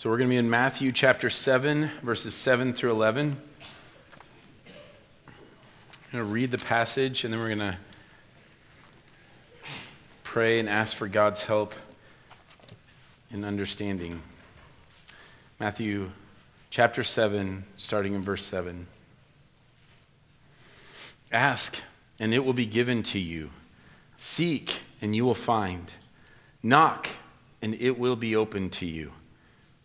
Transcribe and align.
So 0.00 0.08
we're 0.08 0.16
going 0.16 0.30
to 0.30 0.32
be 0.32 0.38
in 0.38 0.48
Matthew 0.48 0.92
chapter 0.92 1.28
7, 1.28 1.90
verses 2.02 2.34
7 2.34 2.72
through 2.72 2.92
11. 2.92 3.36
I'm 4.66 5.32
going 6.10 6.24
to 6.24 6.30
read 6.32 6.50
the 6.50 6.56
passage 6.56 7.22
and 7.22 7.34
then 7.34 7.38
we're 7.38 7.54
going 7.54 7.58
to 7.58 7.76
pray 10.24 10.58
and 10.58 10.70
ask 10.70 10.96
for 10.96 11.06
God's 11.06 11.42
help 11.42 11.74
in 13.30 13.44
understanding. 13.44 14.22
Matthew 15.58 16.12
chapter 16.70 17.02
7, 17.02 17.64
starting 17.76 18.14
in 18.14 18.22
verse 18.22 18.46
7. 18.46 18.86
Ask, 21.30 21.76
and 22.18 22.32
it 22.32 22.42
will 22.42 22.54
be 22.54 22.64
given 22.64 23.02
to 23.02 23.18
you. 23.18 23.50
Seek, 24.16 24.76
and 25.02 25.14
you 25.14 25.26
will 25.26 25.34
find. 25.34 25.92
Knock, 26.62 27.10
and 27.60 27.74
it 27.74 27.98
will 27.98 28.16
be 28.16 28.34
opened 28.34 28.72
to 28.72 28.86
you. 28.86 29.12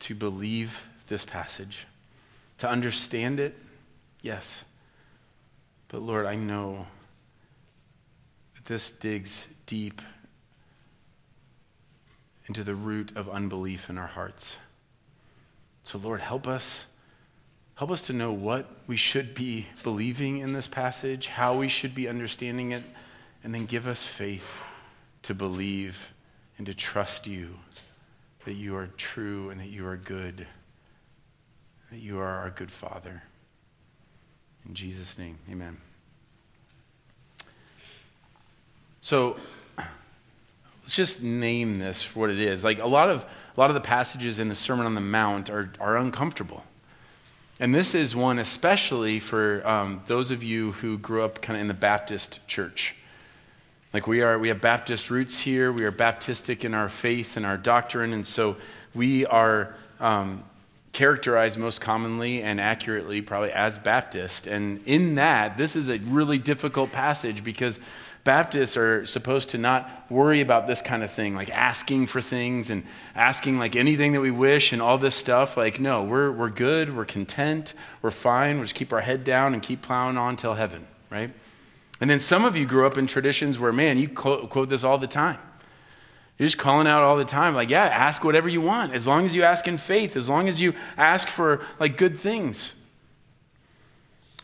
to 0.00 0.14
believe 0.14 0.82
this 1.08 1.24
passage, 1.24 1.86
to 2.58 2.68
understand 2.68 3.40
it, 3.40 3.56
yes. 4.22 4.64
But 5.88 6.02
Lord, 6.02 6.26
I 6.26 6.36
know 6.36 6.86
that 8.54 8.64
this 8.64 8.90
digs 8.90 9.46
deep 9.66 10.00
into 12.46 12.64
the 12.64 12.74
root 12.74 13.12
of 13.16 13.28
unbelief 13.28 13.90
in 13.90 13.98
our 13.98 14.06
hearts. 14.06 14.56
So, 15.84 15.98
Lord, 15.98 16.20
help 16.20 16.48
us. 16.48 16.84
Help 17.76 17.90
us 17.90 18.02
to 18.08 18.12
know 18.12 18.32
what 18.32 18.68
we 18.86 18.96
should 18.96 19.34
be 19.34 19.66
believing 19.82 20.38
in 20.38 20.52
this 20.52 20.68
passage, 20.68 21.28
how 21.28 21.56
we 21.56 21.68
should 21.68 21.94
be 21.94 22.08
understanding 22.08 22.72
it, 22.72 22.82
and 23.42 23.54
then 23.54 23.64
give 23.64 23.86
us 23.86 24.04
faith 24.04 24.62
to 25.22 25.34
believe 25.34 26.12
and 26.58 26.66
to 26.66 26.74
trust 26.74 27.26
you 27.26 27.54
that 28.44 28.54
you 28.54 28.76
are 28.76 28.88
true 28.96 29.50
and 29.50 29.60
that 29.60 29.68
you 29.68 29.86
are 29.86 29.96
good, 29.96 30.46
that 31.90 31.98
you 31.98 32.18
are 32.18 32.38
our 32.38 32.50
good 32.50 32.70
Father. 32.70 33.22
In 34.66 34.74
Jesus' 34.74 35.18
name, 35.18 35.38
amen. 35.50 35.76
So, 39.02 39.36
let's 39.76 40.96
just 40.96 41.22
name 41.22 41.78
this 41.78 42.02
for 42.02 42.20
what 42.20 42.30
it 42.30 42.40
is. 42.40 42.62
Like 42.64 42.78
a 42.78 42.86
lot 42.86 43.08
of, 43.08 43.24
a 43.56 43.60
lot 43.60 43.70
of 43.70 43.74
the 43.74 43.80
passages 43.80 44.38
in 44.38 44.48
the 44.48 44.54
Sermon 44.54 44.86
on 44.86 44.94
the 44.94 45.00
Mount 45.00 45.50
are, 45.50 45.72
are 45.80 45.96
uncomfortable. 45.96 46.64
And 47.58 47.74
this 47.74 47.94
is 47.94 48.16
one 48.16 48.38
especially 48.38 49.20
for 49.20 49.66
um, 49.66 50.02
those 50.06 50.30
of 50.30 50.42
you 50.42 50.72
who 50.72 50.96
grew 50.96 51.22
up 51.22 51.42
kind 51.42 51.56
of 51.56 51.60
in 51.60 51.68
the 51.68 51.74
Baptist 51.74 52.40
church. 52.46 52.94
Like 53.92 54.06
we 54.06 54.22
are, 54.22 54.38
we 54.38 54.48
have 54.48 54.60
Baptist 54.60 55.10
roots 55.10 55.40
here. 55.40 55.72
We 55.72 55.84
are 55.84 55.90
Baptistic 55.92 56.64
in 56.64 56.74
our 56.74 56.88
faith 56.88 57.36
and 57.36 57.44
our 57.44 57.56
doctrine, 57.56 58.12
and 58.12 58.24
so 58.24 58.56
we 58.94 59.26
are 59.26 59.74
um, 59.98 60.44
characterized 60.92 61.58
most 61.58 61.80
commonly 61.80 62.40
and 62.42 62.60
accurately, 62.60 63.20
probably 63.20 63.50
as 63.50 63.78
Baptist. 63.78 64.46
And 64.46 64.80
in 64.86 65.16
that, 65.16 65.56
this 65.56 65.74
is 65.74 65.88
a 65.88 65.98
really 65.98 66.38
difficult 66.38 66.92
passage 66.92 67.42
because 67.42 67.80
Baptists 68.22 68.76
are 68.76 69.06
supposed 69.06 69.48
to 69.50 69.58
not 69.58 70.06
worry 70.10 70.40
about 70.40 70.66
this 70.66 70.82
kind 70.82 71.02
of 71.02 71.10
thing, 71.10 71.34
like 71.34 71.50
asking 71.50 72.06
for 72.06 72.20
things 72.20 72.68
and 72.68 72.84
asking 73.16 73.58
like 73.58 73.74
anything 73.74 74.12
that 74.12 74.20
we 74.20 74.30
wish 74.30 74.72
and 74.72 74.82
all 74.82 74.98
this 74.98 75.16
stuff. 75.16 75.56
Like, 75.56 75.80
no, 75.80 76.04
we're, 76.04 76.30
we're 76.30 76.50
good, 76.50 76.94
we're 76.94 77.06
content, 77.06 77.72
we're 78.02 78.10
fine, 78.10 78.56
we'll 78.56 78.66
just 78.66 78.74
keep 78.74 78.92
our 78.92 79.00
head 79.00 79.24
down 79.24 79.54
and 79.54 79.62
keep 79.62 79.82
plowing 79.82 80.18
on 80.18 80.36
till 80.36 80.54
heaven, 80.54 80.86
right? 81.08 81.30
And 82.00 82.08
then 82.08 82.20
some 82.20 82.44
of 82.44 82.56
you 82.56 82.66
grew 82.66 82.86
up 82.86 82.96
in 82.96 83.06
traditions 83.06 83.58
where, 83.58 83.72
man, 83.72 83.98
you 83.98 84.08
quote, 84.08 84.68
this 84.68 84.84
all 84.84 84.98
the 84.98 85.06
time. 85.06 85.38
You're 86.38 86.46
just 86.46 86.56
calling 86.56 86.86
out 86.86 87.02
all 87.02 87.18
the 87.18 87.24
time, 87.26 87.54
like, 87.54 87.68
yeah, 87.68 87.84
ask 87.84 88.24
whatever 88.24 88.48
you 88.48 88.62
want, 88.62 88.94
as 88.94 89.06
long 89.06 89.26
as 89.26 89.36
you 89.36 89.42
ask 89.42 89.68
in 89.68 89.76
faith, 89.76 90.16
as 90.16 90.26
long 90.26 90.48
as 90.48 90.58
you 90.58 90.72
ask 90.96 91.28
for 91.28 91.60
like 91.78 91.98
good 91.98 92.16
things. 92.16 92.72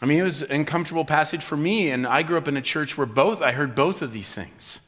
I 0.02 0.04
mean, 0.04 0.20
it 0.20 0.24
was 0.24 0.42
an 0.42 0.52
uncomfortable 0.52 1.06
passage 1.06 1.42
for 1.42 1.56
me, 1.56 1.88
and 1.90 2.06
I 2.06 2.22
grew 2.22 2.36
up 2.36 2.48
in 2.48 2.56
a 2.58 2.62
church 2.62 2.98
where 2.98 3.06
both, 3.06 3.40
I 3.40 3.52
heard 3.52 3.74
both 3.74 4.02
of 4.02 4.12
these 4.12 4.30
things. 4.30 4.80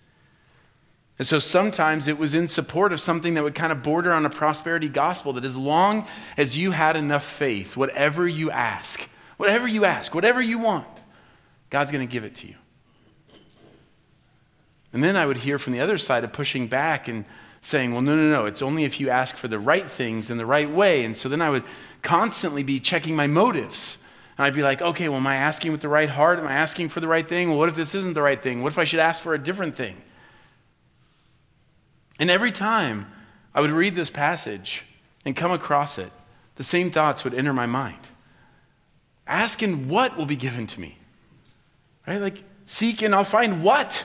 And 1.18 1.26
so 1.26 1.38
sometimes 1.38 2.08
it 2.08 2.18
was 2.18 2.34
in 2.34 2.46
support 2.46 2.92
of 2.92 3.00
something 3.00 3.32
that 3.34 3.42
would 3.42 3.54
kind 3.54 3.72
of 3.72 3.82
border 3.82 4.12
on 4.12 4.26
a 4.26 4.30
prosperity 4.30 4.90
gospel 4.90 5.32
that 5.32 5.46
as 5.46 5.56
long 5.56 6.06
as 6.36 6.58
you 6.58 6.72
had 6.72 6.94
enough 6.94 7.24
faith, 7.24 7.74
whatever 7.74 8.28
you 8.28 8.50
ask, 8.50 9.08
whatever 9.38 9.66
you 9.66 9.86
ask, 9.86 10.14
whatever 10.14 10.42
you 10.42 10.58
want, 10.58 10.86
God's 11.70 11.92
going 11.92 12.06
to 12.06 12.10
give 12.10 12.24
it 12.24 12.34
to 12.36 12.46
you. 12.46 12.54
And 14.92 15.04
then 15.04 15.16
I 15.16 15.26
would 15.26 15.38
hear 15.38 15.58
from 15.58 15.74
the 15.74 15.80
other 15.80 15.98
side 15.98 16.24
of 16.24 16.32
pushing 16.32 16.66
back 16.66 17.08
and 17.08 17.24
saying, 17.60 17.92
well, 17.92 18.02
no, 18.02 18.16
no, 18.16 18.30
no, 18.30 18.46
it's 18.46 18.62
only 18.62 18.84
if 18.84 19.00
you 19.00 19.10
ask 19.10 19.36
for 19.36 19.48
the 19.48 19.58
right 19.58 19.86
things 19.86 20.30
in 20.30 20.38
the 20.38 20.46
right 20.46 20.70
way. 20.70 21.04
And 21.04 21.16
so 21.16 21.28
then 21.28 21.42
I 21.42 21.50
would 21.50 21.64
constantly 22.02 22.62
be 22.62 22.80
checking 22.80 23.14
my 23.14 23.26
motives. 23.26 23.98
And 24.36 24.46
I'd 24.46 24.54
be 24.54 24.62
like, 24.62 24.80
okay, 24.80 25.08
well, 25.08 25.18
am 25.18 25.26
I 25.26 25.36
asking 25.36 25.72
with 25.72 25.80
the 25.80 25.88
right 25.88 26.08
heart? 26.08 26.38
Am 26.38 26.46
I 26.46 26.52
asking 26.52 26.88
for 26.88 27.00
the 27.00 27.08
right 27.08 27.28
thing? 27.28 27.48
Well, 27.48 27.58
what 27.58 27.68
if 27.68 27.74
this 27.74 27.94
isn't 27.94 28.14
the 28.14 28.22
right 28.22 28.40
thing? 28.40 28.62
What 28.62 28.72
if 28.72 28.78
I 28.78 28.84
should 28.84 29.00
ask 29.00 29.22
for 29.22 29.34
a 29.34 29.38
different 29.38 29.76
thing? 29.76 29.96
And 32.20 32.30
every 32.30 32.52
time 32.52 33.12
I 33.54 33.60
would 33.60 33.70
read 33.70 33.94
this 33.94 34.10
passage 34.10 34.84
and 35.24 35.36
come 35.36 35.50
across 35.50 35.98
it, 35.98 36.12
the 36.54 36.64
same 36.64 36.90
thoughts 36.90 37.24
would 37.24 37.34
enter 37.34 37.52
my 37.52 37.66
mind. 37.66 38.08
Asking 39.26 39.88
what 39.88 40.16
will 40.16 40.26
be 40.26 40.36
given 40.36 40.66
to 40.68 40.80
me? 40.80 40.97
Right? 42.08 42.22
Like, 42.22 42.42
seek 42.64 43.02
and 43.02 43.14
I'll 43.14 43.22
find 43.22 43.62
what? 43.62 44.02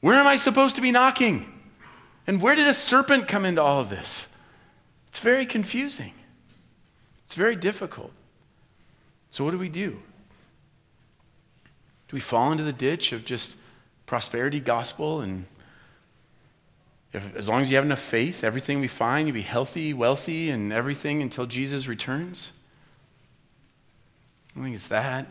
Where 0.00 0.16
am 0.16 0.26
I 0.26 0.36
supposed 0.36 0.76
to 0.76 0.82
be 0.82 0.90
knocking? 0.90 1.50
And 2.26 2.42
where 2.42 2.54
did 2.54 2.66
a 2.66 2.74
serpent 2.74 3.26
come 3.26 3.46
into 3.46 3.62
all 3.62 3.80
of 3.80 3.88
this? 3.88 4.26
It's 5.08 5.20
very 5.20 5.46
confusing. 5.46 6.12
It's 7.24 7.34
very 7.34 7.56
difficult. 7.56 8.12
So, 9.30 9.44
what 9.44 9.52
do 9.52 9.58
we 9.58 9.70
do? 9.70 9.92
Do 12.08 12.16
we 12.16 12.20
fall 12.20 12.52
into 12.52 12.64
the 12.64 12.72
ditch 12.72 13.12
of 13.12 13.24
just 13.24 13.56
prosperity 14.04 14.60
gospel 14.60 15.22
and 15.22 15.46
if, 17.14 17.34
as 17.34 17.48
long 17.48 17.62
as 17.62 17.70
you 17.70 17.76
have 17.76 17.84
enough 17.84 17.98
faith, 17.98 18.44
everything 18.44 18.78
we 18.78 18.88
find, 18.88 19.26
you'll 19.26 19.34
be 19.34 19.40
healthy, 19.40 19.94
wealthy, 19.94 20.50
and 20.50 20.70
everything 20.70 21.22
until 21.22 21.46
Jesus 21.46 21.88
returns? 21.88 22.52
I 24.50 24.56
don't 24.56 24.64
think 24.64 24.76
it's 24.76 24.88
that. 24.88 25.26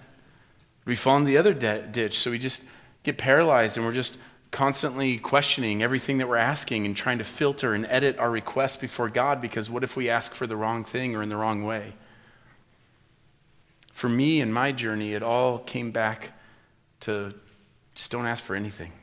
We 0.85 0.95
fall 0.95 1.17
in 1.17 1.25
the 1.25 1.37
other 1.37 1.53
de- 1.53 1.83
ditch, 1.83 2.17
so 2.17 2.31
we 2.31 2.39
just 2.39 2.63
get 3.03 3.17
paralyzed 3.17 3.77
and 3.77 3.85
we're 3.85 3.93
just 3.93 4.17
constantly 4.51 5.17
questioning 5.17 5.83
everything 5.83 6.17
that 6.17 6.27
we're 6.27 6.35
asking 6.35 6.85
and 6.85 6.95
trying 6.95 7.19
to 7.19 7.23
filter 7.23 7.73
and 7.73 7.85
edit 7.85 8.17
our 8.17 8.31
requests 8.31 8.75
before 8.75 9.09
God 9.09 9.41
because 9.41 9.69
what 9.69 9.83
if 9.83 9.95
we 9.95 10.09
ask 10.09 10.33
for 10.33 10.47
the 10.47 10.55
wrong 10.55 10.83
thing 10.83 11.15
or 11.15 11.21
in 11.21 11.29
the 11.29 11.37
wrong 11.37 11.63
way? 11.63 11.93
For 13.93 14.09
me 14.09 14.41
and 14.41 14.53
my 14.53 14.71
journey, 14.71 15.13
it 15.13 15.21
all 15.21 15.59
came 15.59 15.91
back 15.91 16.31
to 17.01 17.33
just 17.93 18.11
don't 18.11 18.25
ask 18.25 18.43
for 18.43 18.55
anything. 18.55 18.93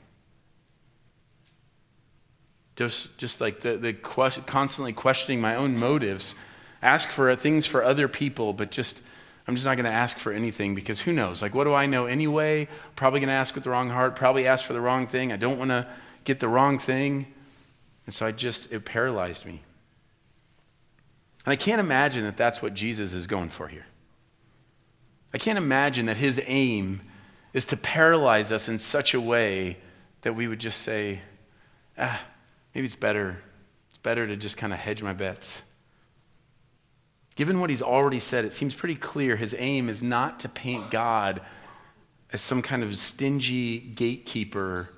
Just, 2.75 3.16
just 3.16 3.41
like 3.41 3.60
the, 3.60 3.76
the 3.76 3.92
quest, 3.92 4.47
constantly 4.47 4.92
questioning 4.92 5.41
my 5.41 5.54
own 5.54 5.78
motives. 5.78 6.34
Ask 6.82 7.10
for 7.10 7.34
things 7.36 7.66
for 7.66 7.83
other 7.83 8.09
people, 8.09 8.53
but 8.53 8.71
just 8.71 9.00
I'm 9.48 9.54
just 9.54 9.66
not 9.66 9.77
going 9.77 9.84
to 9.84 9.93
ask 9.93 10.19
for 10.19 10.33
anything 10.33 10.75
because 10.75 11.01
who 11.01 11.13
knows? 11.13 11.41
Like, 11.41 11.54
what 11.54 11.65
do 11.65 11.75
I 11.75 11.87
know 11.87 12.07
anyway? 12.07 12.69
Probably 12.97 13.21
going 13.21 13.28
to 13.28 13.34
ask 13.34 13.54
with 13.54 13.65
the 13.65 13.71
wrong 13.71 13.91
heart, 13.91 14.16
probably 14.16 14.47
ask 14.47 14.65
for 14.65 14.72
the 14.72 14.81
wrong 14.81 15.07
thing. 15.07 15.33
I 15.33 15.37
don't 15.37 15.59
want 15.59 15.71
to 15.71 15.87
get 16.25 16.41
the 16.41 16.48
wrong 16.48 16.78
thing. 16.78 17.33
And 18.07 18.15
so 18.15 18.27
I 18.27 18.33
just, 18.33 18.72
it 18.72 18.84
paralyzed 18.84 19.47
me. 19.47 19.63
And 21.45 21.53
I 21.53 21.57
can't 21.57 21.81
imagine 21.81 22.25
that 22.25 22.37
that's 22.37 22.60
what 22.60 22.75
Jesus 22.75 23.15
is 23.15 23.28
going 23.28 23.51
for 23.51 23.69
here. 23.69 23.87
I 25.33 25.39
can't 25.39 25.59
imagine 25.59 26.07
that 26.07 26.16
his 26.16 26.41
aim 26.47 27.03
is 27.53 27.66
to 27.66 27.77
paralyze 27.77 28.51
us 28.51 28.69
in 28.69 28.78
such 28.78 29.15
a 29.15 29.21
way 29.21 29.77
that 30.22 30.34
we 30.34 30.48
would 30.48 30.59
just 30.59 30.83
say, 30.83 31.21
ah, 31.97 32.21
maybe 32.75 32.84
it's 32.84 32.97
better. 32.97 33.39
It's 33.91 33.98
better 33.98 34.27
to 34.27 34.37
just 34.37 34.57
kind 34.57 34.72
of 34.72 34.78
hedge 34.81 35.03
my 35.03 35.13
bets. 35.13 35.63
Given 37.36 37.60
what 37.60 37.71
he's 37.71 37.83
already 37.83 38.21
said, 38.21 38.44
it 38.44 38.53
seems 38.53 38.74
pretty 38.74 38.97
clear 38.97 39.36
his 39.36 39.54
aim 39.56 39.88
is 39.88 40.03
not 40.03 40.41
to 40.41 40.48
paint 40.48 40.91
God 40.91 41.41
as 42.33 42.41
some 42.41 42.62
kind 42.62 42.83
of 42.83 42.97
stingy 42.98 43.78
gatekeeper 43.78 44.88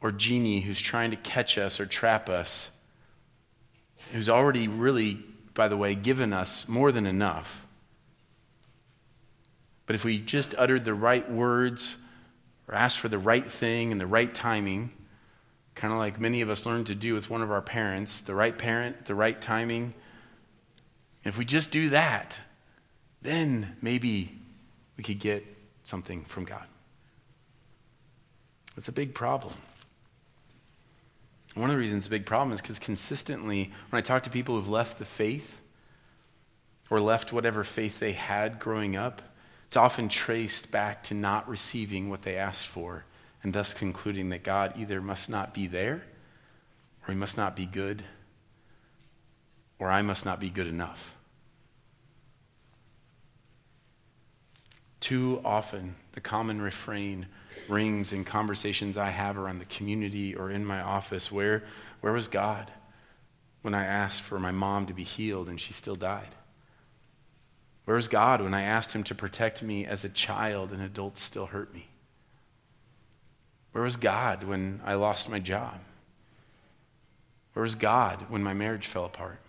or 0.00 0.10
genie 0.10 0.60
who's 0.60 0.80
trying 0.80 1.10
to 1.10 1.16
catch 1.16 1.56
us 1.56 1.78
or 1.78 1.86
trap 1.86 2.28
us, 2.28 2.70
who's 4.12 4.28
already 4.28 4.66
really 4.68 5.22
by 5.54 5.68
the 5.68 5.76
way, 5.76 5.94
given 5.94 6.32
us 6.32 6.68
more 6.68 6.92
than 6.92 7.06
enough. 7.06 7.64
But 9.86 9.94
if 9.94 10.04
we 10.04 10.18
just 10.18 10.54
uttered 10.58 10.84
the 10.84 10.94
right 10.94 11.30
words 11.30 11.96
or 12.68 12.74
asked 12.74 12.98
for 12.98 13.08
the 13.08 13.18
right 13.18 13.46
thing 13.46 13.92
and 13.92 14.00
the 14.00 14.06
right 14.06 14.34
timing, 14.34 14.90
kind 15.74 15.92
of 15.92 15.98
like 15.98 16.20
many 16.20 16.40
of 16.40 16.50
us 16.50 16.66
learned 16.66 16.86
to 16.88 16.94
do 16.94 17.14
with 17.14 17.30
one 17.30 17.42
of 17.42 17.52
our 17.52 17.62
parents, 17.62 18.20
the 18.22 18.34
right 18.34 18.56
parent, 18.56 19.06
the 19.06 19.14
right 19.14 19.40
timing, 19.40 19.94
if 21.24 21.38
we 21.38 21.44
just 21.44 21.70
do 21.70 21.90
that, 21.90 22.38
then 23.22 23.76
maybe 23.80 24.38
we 24.96 25.04
could 25.04 25.18
get 25.18 25.44
something 25.84 26.24
from 26.24 26.44
God. 26.44 26.64
It's 28.76 28.88
a 28.88 28.92
big 28.92 29.14
problem. 29.14 29.54
One 31.54 31.70
of 31.70 31.76
the 31.76 31.80
reasons 31.80 32.02
it's 32.02 32.06
a 32.08 32.10
big 32.10 32.26
problem 32.26 32.52
is 32.52 32.60
because 32.60 32.78
consistently, 32.78 33.72
when 33.90 33.98
I 33.98 34.02
talk 34.02 34.24
to 34.24 34.30
people 34.30 34.56
who've 34.56 34.68
left 34.68 34.98
the 34.98 35.04
faith 35.04 35.60
or 36.90 37.00
left 37.00 37.32
whatever 37.32 37.62
faith 37.64 38.00
they 38.00 38.12
had 38.12 38.58
growing 38.58 38.96
up, 38.96 39.22
it's 39.66 39.76
often 39.76 40.08
traced 40.08 40.70
back 40.70 41.04
to 41.04 41.14
not 41.14 41.48
receiving 41.48 42.10
what 42.10 42.22
they 42.22 42.36
asked 42.36 42.66
for 42.66 43.04
and 43.42 43.52
thus 43.52 43.72
concluding 43.72 44.30
that 44.30 44.42
God 44.42 44.74
either 44.76 45.00
must 45.00 45.30
not 45.30 45.54
be 45.54 45.66
there 45.66 46.02
or 47.06 47.12
he 47.12 47.18
must 47.18 47.36
not 47.36 47.54
be 47.54 47.66
good 47.66 48.02
or 49.78 49.90
I 49.90 50.02
must 50.02 50.24
not 50.24 50.40
be 50.40 50.50
good 50.50 50.66
enough. 50.66 51.13
Too 55.04 55.42
often, 55.44 55.96
the 56.12 56.22
common 56.22 56.62
refrain 56.62 57.26
rings 57.68 58.14
in 58.14 58.24
conversations 58.24 58.96
I 58.96 59.10
have 59.10 59.36
around 59.36 59.58
the 59.58 59.66
community 59.66 60.34
or 60.34 60.50
in 60.50 60.64
my 60.64 60.80
office. 60.80 61.30
Where, 61.30 61.62
where 62.00 62.14
was 62.14 62.26
God 62.26 62.70
when 63.60 63.74
I 63.74 63.84
asked 63.84 64.22
for 64.22 64.38
my 64.38 64.50
mom 64.50 64.86
to 64.86 64.94
be 64.94 65.04
healed 65.04 65.50
and 65.50 65.60
she 65.60 65.74
still 65.74 65.94
died? 65.94 66.30
Where 67.84 67.96
was 67.96 68.08
God 68.08 68.40
when 68.40 68.54
I 68.54 68.62
asked 68.62 68.94
him 68.94 69.04
to 69.04 69.14
protect 69.14 69.62
me 69.62 69.84
as 69.84 70.06
a 70.06 70.08
child 70.08 70.72
and 70.72 70.80
adults 70.80 71.20
still 71.20 71.44
hurt 71.44 71.74
me? 71.74 71.86
Where 73.72 73.84
was 73.84 73.98
God 73.98 74.42
when 74.44 74.80
I 74.86 74.94
lost 74.94 75.28
my 75.28 75.38
job? 75.38 75.80
Where 77.52 77.64
was 77.64 77.74
God 77.74 78.24
when 78.30 78.42
my 78.42 78.54
marriage 78.54 78.86
fell 78.86 79.04
apart? 79.04 79.40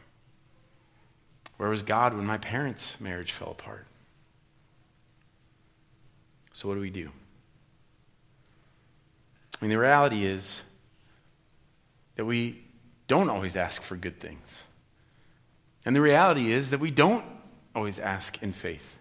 Where 1.56 1.70
was 1.70 1.82
God 1.82 2.14
when 2.14 2.26
my 2.26 2.40
parents' 2.40 3.00
marriage 3.00 3.32
fell 3.32 3.52
apart? 3.52 3.88
So, 6.56 6.70
what 6.70 6.76
do 6.76 6.80
we 6.80 6.90
do? 6.90 7.12
I 9.60 9.66
mean, 9.66 9.72
the 9.72 9.78
reality 9.78 10.24
is 10.24 10.62
that 12.16 12.24
we 12.24 12.64
don't 13.10 13.30
always 13.30 13.58
ask 13.58 13.82
for 13.82 13.98
good 13.98 14.22
things. 14.22 14.64
And 15.84 15.94
the 15.94 16.00
reality 16.00 16.54
is 16.54 16.70
that 16.70 16.80
we 16.80 16.92
don't 16.92 17.26
always 17.76 18.00
ask 18.00 18.42
in 18.42 18.54
faith. 18.54 19.00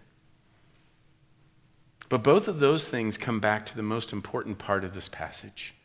But 2.09 2.23
both 2.23 2.49
of 2.49 2.59
those 2.59 2.89
things 2.89 3.17
come 3.17 3.39
back 3.39 3.65
to 3.67 3.77
the 3.77 3.83
most 3.83 4.11
important 4.11 4.57
part 4.57 4.83
of 4.83 4.93
this 4.93 5.07
passage. 5.07 5.75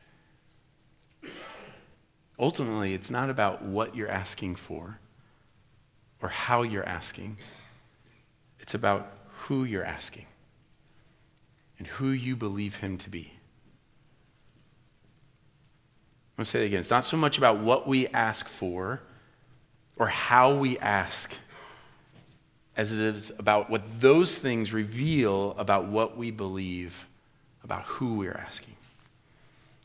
Ultimately, 2.37 2.95
it's 2.95 3.13
not 3.13 3.31
about 3.31 3.63
what 3.63 3.95
you're 3.95 4.11
asking 4.11 4.57
for 4.57 4.99
or 6.21 6.31
how 6.31 6.63
you're 6.63 6.89
asking, 6.89 7.39
it's 8.59 8.75
about 8.75 9.13
who 9.29 9.63
you're 9.63 9.85
asking 9.85 10.27
and 11.81 11.89
who 11.89 12.11
you 12.11 12.37
believe 12.37 12.77
him 12.77 12.99
to 12.99 13.09
be. 13.09 13.33
I'm 16.29 16.37
going 16.37 16.45
to 16.45 16.51
say 16.51 16.63
it 16.63 16.67
again. 16.67 16.81
It's 16.81 16.91
not 16.91 17.07
so 17.07 17.17
much 17.17 17.39
about 17.39 17.61
what 17.61 17.89
we 17.89 18.07
ask 18.09 18.47
for 18.49 19.01
or 19.97 20.07
how 20.09 20.55
we 20.55 20.79
ask 20.79 21.33
as 22.77 22.93
it 22.93 23.01
is 23.01 23.33
about 23.39 23.71
what 23.71 23.83
those 23.99 24.37
things 24.37 24.75
reveal 24.75 25.55
about 25.57 25.87
what 25.87 26.19
we 26.19 26.31
believe 26.31 27.07
about 27.65 27.85
who 27.85 28.15
we're 28.15 28.33
asking. 28.47 28.75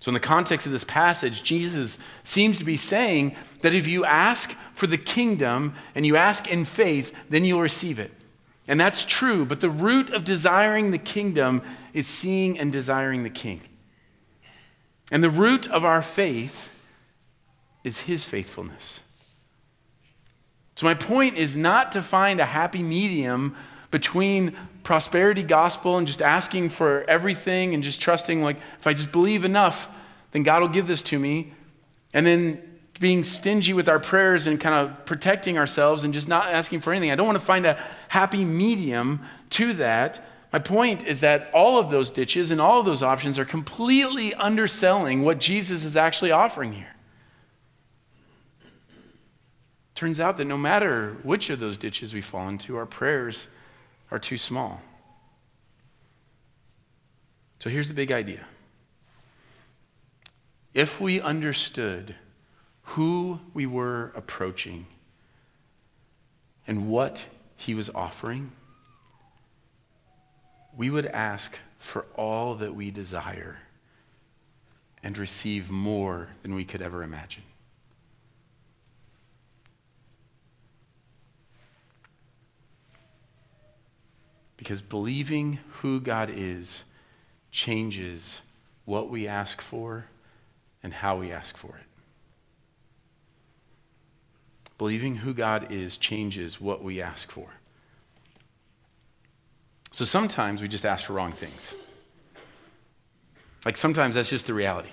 So, 0.01 0.09
in 0.09 0.13
the 0.13 0.19
context 0.19 0.65
of 0.67 0.73
this 0.73 0.83
passage, 0.83 1.43
Jesus 1.43 1.97
seems 2.25 2.59
to 2.59 2.65
be 2.65 2.75
saying 2.75 3.37
that 3.61 3.73
if 3.73 3.87
you 3.87 4.03
ask 4.03 4.51
for 4.73 4.85
the 4.85 4.97
kingdom 4.97 5.75
and 5.95 6.05
you 6.05 6.17
ask 6.17 6.49
in 6.49 6.65
faith, 6.65 7.13
then 7.29 7.45
you'll 7.45 7.61
receive 7.61 7.99
it. 7.99 8.11
And 8.67 8.79
that's 8.79 9.05
true, 9.05 9.45
but 9.45 9.61
the 9.61 9.69
root 9.69 10.09
of 10.09 10.25
desiring 10.25 10.91
the 10.91 10.97
kingdom 10.97 11.61
is 11.95 12.05
seeing 12.05 12.59
and 12.59 12.71
desiring 12.71 13.23
the 13.23 13.29
king. 13.29 13.61
And 15.11 15.23
the 15.23 15.29
root 15.29 15.67
of 15.67 15.85
our 15.85 16.01
faith 16.01 16.69
is 17.83 18.01
his 18.01 18.25
faithfulness. 18.25 18.99
So, 20.75 20.85
my 20.85 20.93
point 20.93 21.37
is 21.37 21.55
not 21.55 21.93
to 21.93 22.03
find 22.03 22.41
a 22.41 22.45
happy 22.45 22.83
medium 22.83 23.55
between 23.91 24.57
prosperity 24.83 25.41
gospel 25.41 25.97
and 25.97 26.05
just 26.05 26.21
asking 26.21 26.69
for 26.69 27.05
everything 27.07 27.73
and 27.73 27.81
just 27.81 28.01
trusting, 28.01 28.43
like, 28.43 28.57
if 28.77 28.85
I 28.85 28.93
just 28.93 29.13
believe 29.13 29.45
enough, 29.45 29.89
then 30.31 30.43
God 30.43 30.61
will 30.61 30.67
give 30.67 30.87
this 30.87 31.01
to 31.03 31.17
me. 31.17 31.53
And 32.13 32.25
then 32.25 32.61
being 32.99 33.23
stingy 33.23 33.71
with 33.71 33.87
our 33.87 33.99
prayers 33.99 34.47
and 34.47 34.59
kind 34.59 34.75
of 34.75 35.05
protecting 35.05 35.57
ourselves 35.57 36.03
and 36.03 36.13
just 36.13 36.27
not 36.27 36.47
asking 36.47 36.81
for 36.81 36.91
anything. 36.91 37.11
I 37.11 37.15
don't 37.15 37.25
want 37.25 37.39
to 37.39 37.45
find 37.45 37.65
a 37.65 37.81
happy 38.09 38.43
medium 38.43 39.21
to 39.51 39.73
that. 39.73 40.21
My 40.55 40.59
point 40.59 41.05
is 41.05 41.19
that 41.19 41.49
all 41.53 41.77
of 41.79 41.89
those 41.89 42.11
ditches 42.11 42.49
and 42.49 42.61
all 42.61 42.79
of 42.79 42.85
those 42.85 43.03
options 43.03 43.37
are 43.37 43.43
completely 43.43 44.33
underselling 44.33 45.21
what 45.23 45.37
Jesus 45.37 45.83
is 45.83 45.97
actually 45.97 46.31
offering 46.31 46.71
here. 46.71 46.95
Turns 49.95 50.17
out 50.21 50.37
that 50.37 50.45
no 50.45 50.55
matter 50.55 51.17
which 51.23 51.49
of 51.49 51.59
those 51.59 51.75
ditches 51.75 52.13
we 52.13 52.21
fall 52.21 52.47
into, 52.47 52.77
our 52.77 52.85
prayers 52.85 53.49
are 54.11 54.17
too 54.17 54.37
small. 54.37 54.79
So 57.59 57.69
here's 57.69 57.89
the 57.89 57.93
big 57.93 58.13
idea. 58.13 58.45
If 60.73 61.01
we 61.01 61.19
understood 61.19 62.15
who 62.83 63.41
we 63.53 63.65
were 63.65 64.13
approaching 64.15 64.85
and 66.65 66.87
what 66.87 67.25
he 67.57 67.73
was 67.73 67.89
offering, 67.89 68.53
we 70.77 70.89
would 70.89 71.05
ask 71.05 71.57
for 71.77 72.05
all 72.15 72.55
that 72.55 72.75
we 72.75 72.91
desire 72.91 73.57
and 75.03 75.17
receive 75.17 75.69
more 75.69 76.29
than 76.41 76.55
we 76.55 76.65
could 76.65 76.81
ever 76.81 77.03
imagine. 77.03 77.43
Because 84.57 84.81
believing 84.81 85.59
who 85.81 85.99
God 85.99 86.31
is 86.33 86.85
changes 87.51 88.41
what 88.85 89.09
we 89.09 89.27
ask 89.27 89.61
for 89.61 90.05
and 90.81 90.93
how 90.93 91.17
we 91.17 91.31
ask 91.31 91.55
for 91.55 91.75
it. 91.77 91.85
Believing 94.77 95.15
who 95.15 95.33
God 95.33 95.71
is 95.71 95.97
changes 95.97 96.59
what 96.59 96.83
we 96.83 97.01
ask 97.01 97.31
for. 97.31 97.49
So 99.95 100.03
sometimes 100.03 100.61
we 100.61 100.67
just 100.67 100.85
ask 100.85 101.05
for 101.05 101.13
wrong 101.13 101.31
things. 101.31 101.73
Like 103.63 103.77
sometimes 103.77 104.15
that's 104.15 104.29
just 104.29 104.45
the 104.45 104.53
reality. 104.53 104.89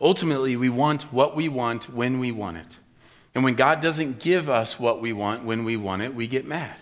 Ultimately, 0.00 0.56
we 0.56 0.68
want 0.68 1.04
what 1.12 1.36
we 1.36 1.48
want 1.48 1.88
when 1.88 2.18
we 2.18 2.32
want 2.32 2.56
it. 2.56 2.76
And 3.36 3.44
when 3.44 3.54
God 3.54 3.80
doesn't 3.80 4.18
give 4.18 4.50
us 4.50 4.80
what 4.80 5.00
we 5.00 5.12
want 5.12 5.44
when 5.44 5.64
we 5.64 5.76
want 5.76 6.02
it, 6.02 6.12
we 6.12 6.26
get 6.26 6.44
mad. 6.44 6.74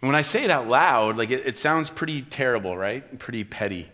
And 0.00 0.08
when 0.08 0.14
I 0.14 0.22
say 0.22 0.44
it 0.44 0.50
out 0.50 0.68
loud, 0.68 1.16
like 1.16 1.30
it, 1.30 1.44
it 1.44 1.56
sounds 1.56 1.90
pretty 1.90 2.22
terrible, 2.22 2.76
right? 2.76 3.18
Pretty 3.18 3.42
petty. 3.42 3.90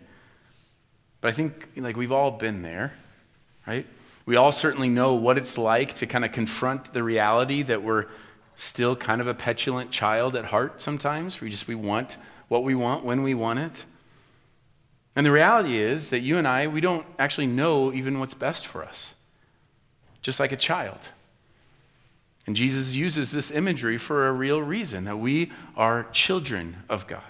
But 1.22 1.28
I 1.28 1.32
think 1.32 1.70
like 1.76 1.96
we've 1.96 2.12
all 2.12 2.32
been 2.32 2.60
there, 2.60 2.92
right? 3.66 3.86
We 4.26 4.36
all 4.36 4.52
certainly 4.52 4.90
know 4.90 5.14
what 5.14 5.38
it's 5.38 5.56
like 5.56 5.94
to 5.94 6.06
kind 6.06 6.26
of 6.26 6.32
confront 6.32 6.92
the 6.92 7.02
reality 7.02 7.62
that 7.62 7.82
we're 7.82 8.04
still 8.58 8.96
kind 8.96 9.20
of 9.20 9.28
a 9.28 9.34
petulant 9.34 9.90
child 9.90 10.34
at 10.34 10.46
heart 10.46 10.80
sometimes. 10.80 11.40
We 11.40 11.48
just 11.48 11.68
we 11.68 11.76
want 11.76 12.16
what 12.48 12.64
we 12.64 12.74
want 12.74 13.04
when 13.04 13.22
we 13.22 13.32
want 13.32 13.60
it. 13.60 13.84
And 15.14 15.24
the 15.24 15.30
reality 15.30 15.78
is 15.78 16.10
that 16.10 16.20
you 16.20 16.38
and 16.38 16.46
I, 16.46 16.66
we 16.66 16.80
don't 16.80 17.06
actually 17.18 17.46
know 17.46 17.92
even 17.92 18.18
what's 18.18 18.34
best 18.34 18.66
for 18.66 18.84
us. 18.84 19.14
Just 20.22 20.40
like 20.40 20.50
a 20.50 20.56
child. 20.56 20.98
And 22.46 22.56
Jesus 22.56 22.96
uses 22.96 23.30
this 23.30 23.50
imagery 23.50 23.96
for 23.96 24.26
a 24.26 24.32
real 24.32 24.60
reason 24.60 25.04
that 25.04 25.18
we 25.18 25.52
are 25.76 26.08
children 26.12 26.78
of 26.88 27.06
God. 27.06 27.22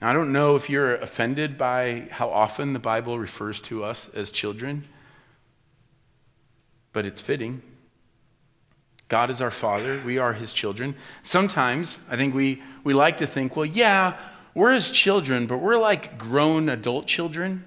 Now, 0.00 0.10
I 0.10 0.12
don't 0.12 0.32
know 0.32 0.56
if 0.56 0.68
you're 0.68 0.96
offended 0.96 1.56
by 1.56 2.08
how 2.10 2.28
often 2.28 2.72
the 2.72 2.80
Bible 2.80 3.20
refers 3.20 3.60
to 3.62 3.84
us 3.84 4.08
as 4.14 4.32
children, 4.32 4.84
but 6.92 7.06
it's 7.06 7.22
fitting. 7.22 7.62
God 9.12 9.28
is 9.28 9.42
our 9.42 9.50
Father, 9.50 10.00
we 10.06 10.16
are 10.16 10.32
His 10.32 10.54
children. 10.54 10.94
Sometimes 11.22 12.00
I 12.08 12.16
think 12.16 12.34
we, 12.34 12.62
we 12.82 12.94
like 12.94 13.18
to 13.18 13.26
think, 13.26 13.56
well, 13.56 13.66
yeah, 13.66 14.16
we're 14.54 14.72
His 14.72 14.90
children, 14.90 15.46
but 15.46 15.58
we're 15.58 15.76
like 15.76 16.16
grown 16.16 16.70
adult 16.70 17.06
children. 17.06 17.62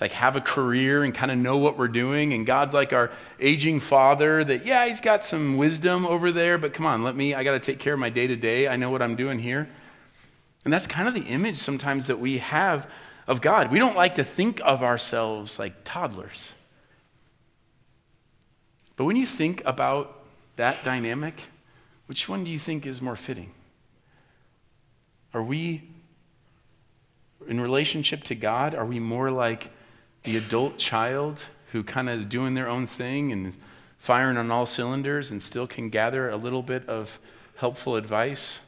like 0.00 0.12
have 0.12 0.34
a 0.34 0.40
career 0.40 1.04
and 1.04 1.14
kind 1.14 1.30
of 1.30 1.36
know 1.36 1.58
what 1.58 1.76
we're 1.76 1.88
doing. 1.88 2.32
And 2.32 2.46
God's 2.46 2.72
like 2.72 2.94
our 2.94 3.10
aging 3.38 3.80
father 3.80 4.42
that, 4.42 4.64
yeah, 4.64 4.86
he's 4.86 5.02
got 5.02 5.26
some 5.26 5.58
wisdom 5.58 6.06
over 6.06 6.32
there, 6.32 6.56
but 6.56 6.72
come 6.72 6.86
on, 6.86 7.02
let 7.02 7.14
me, 7.14 7.34
I 7.34 7.44
got 7.44 7.52
to 7.52 7.60
take 7.60 7.78
care 7.78 7.92
of 7.92 8.00
my 8.00 8.08
day 8.08 8.26
to 8.26 8.34
day. 8.34 8.66
I 8.66 8.76
know 8.76 8.88
what 8.88 9.02
I'm 9.02 9.14
doing 9.14 9.40
here. 9.40 9.68
And 10.64 10.72
that's 10.72 10.86
kind 10.86 11.06
of 11.06 11.12
the 11.12 11.20
image 11.20 11.58
sometimes 11.58 12.06
that 12.06 12.18
we 12.18 12.38
have 12.38 12.88
of 13.26 13.42
God. 13.42 13.70
We 13.70 13.78
don't 13.78 13.94
like 13.94 14.14
to 14.14 14.24
think 14.24 14.58
of 14.64 14.82
ourselves 14.82 15.58
like 15.58 15.84
toddlers. 15.84 16.54
But 18.96 19.04
when 19.04 19.16
you 19.16 19.26
think 19.26 19.60
about 19.66 20.20
that 20.56 20.82
dynamic, 20.84 21.34
which 22.06 22.28
one 22.28 22.44
do 22.44 22.50
you 22.50 22.58
think 22.58 22.86
is 22.86 23.00
more 23.00 23.16
fitting? 23.16 23.52
Are 25.34 25.42
we, 25.42 25.82
in 27.46 27.60
relationship 27.60 28.24
to 28.24 28.34
God, 28.34 28.74
are 28.74 28.84
we 28.84 29.00
more 29.00 29.30
like 29.30 29.70
the 30.24 30.36
adult 30.36 30.78
child 30.78 31.42
who 31.72 31.82
kind 31.82 32.08
of 32.08 32.20
is 32.20 32.26
doing 32.26 32.54
their 32.54 32.68
own 32.68 32.86
thing 32.86 33.32
and 33.32 33.56
firing 33.96 34.36
on 34.36 34.50
all 34.50 34.66
cylinders 34.66 35.30
and 35.30 35.40
still 35.40 35.66
can 35.66 35.88
gather 35.88 36.28
a 36.28 36.36
little 36.36 36.62
bit 36.62 36.86
of 36.88 37.18
helpful 37.56 37.96
advice? 37.96 38.60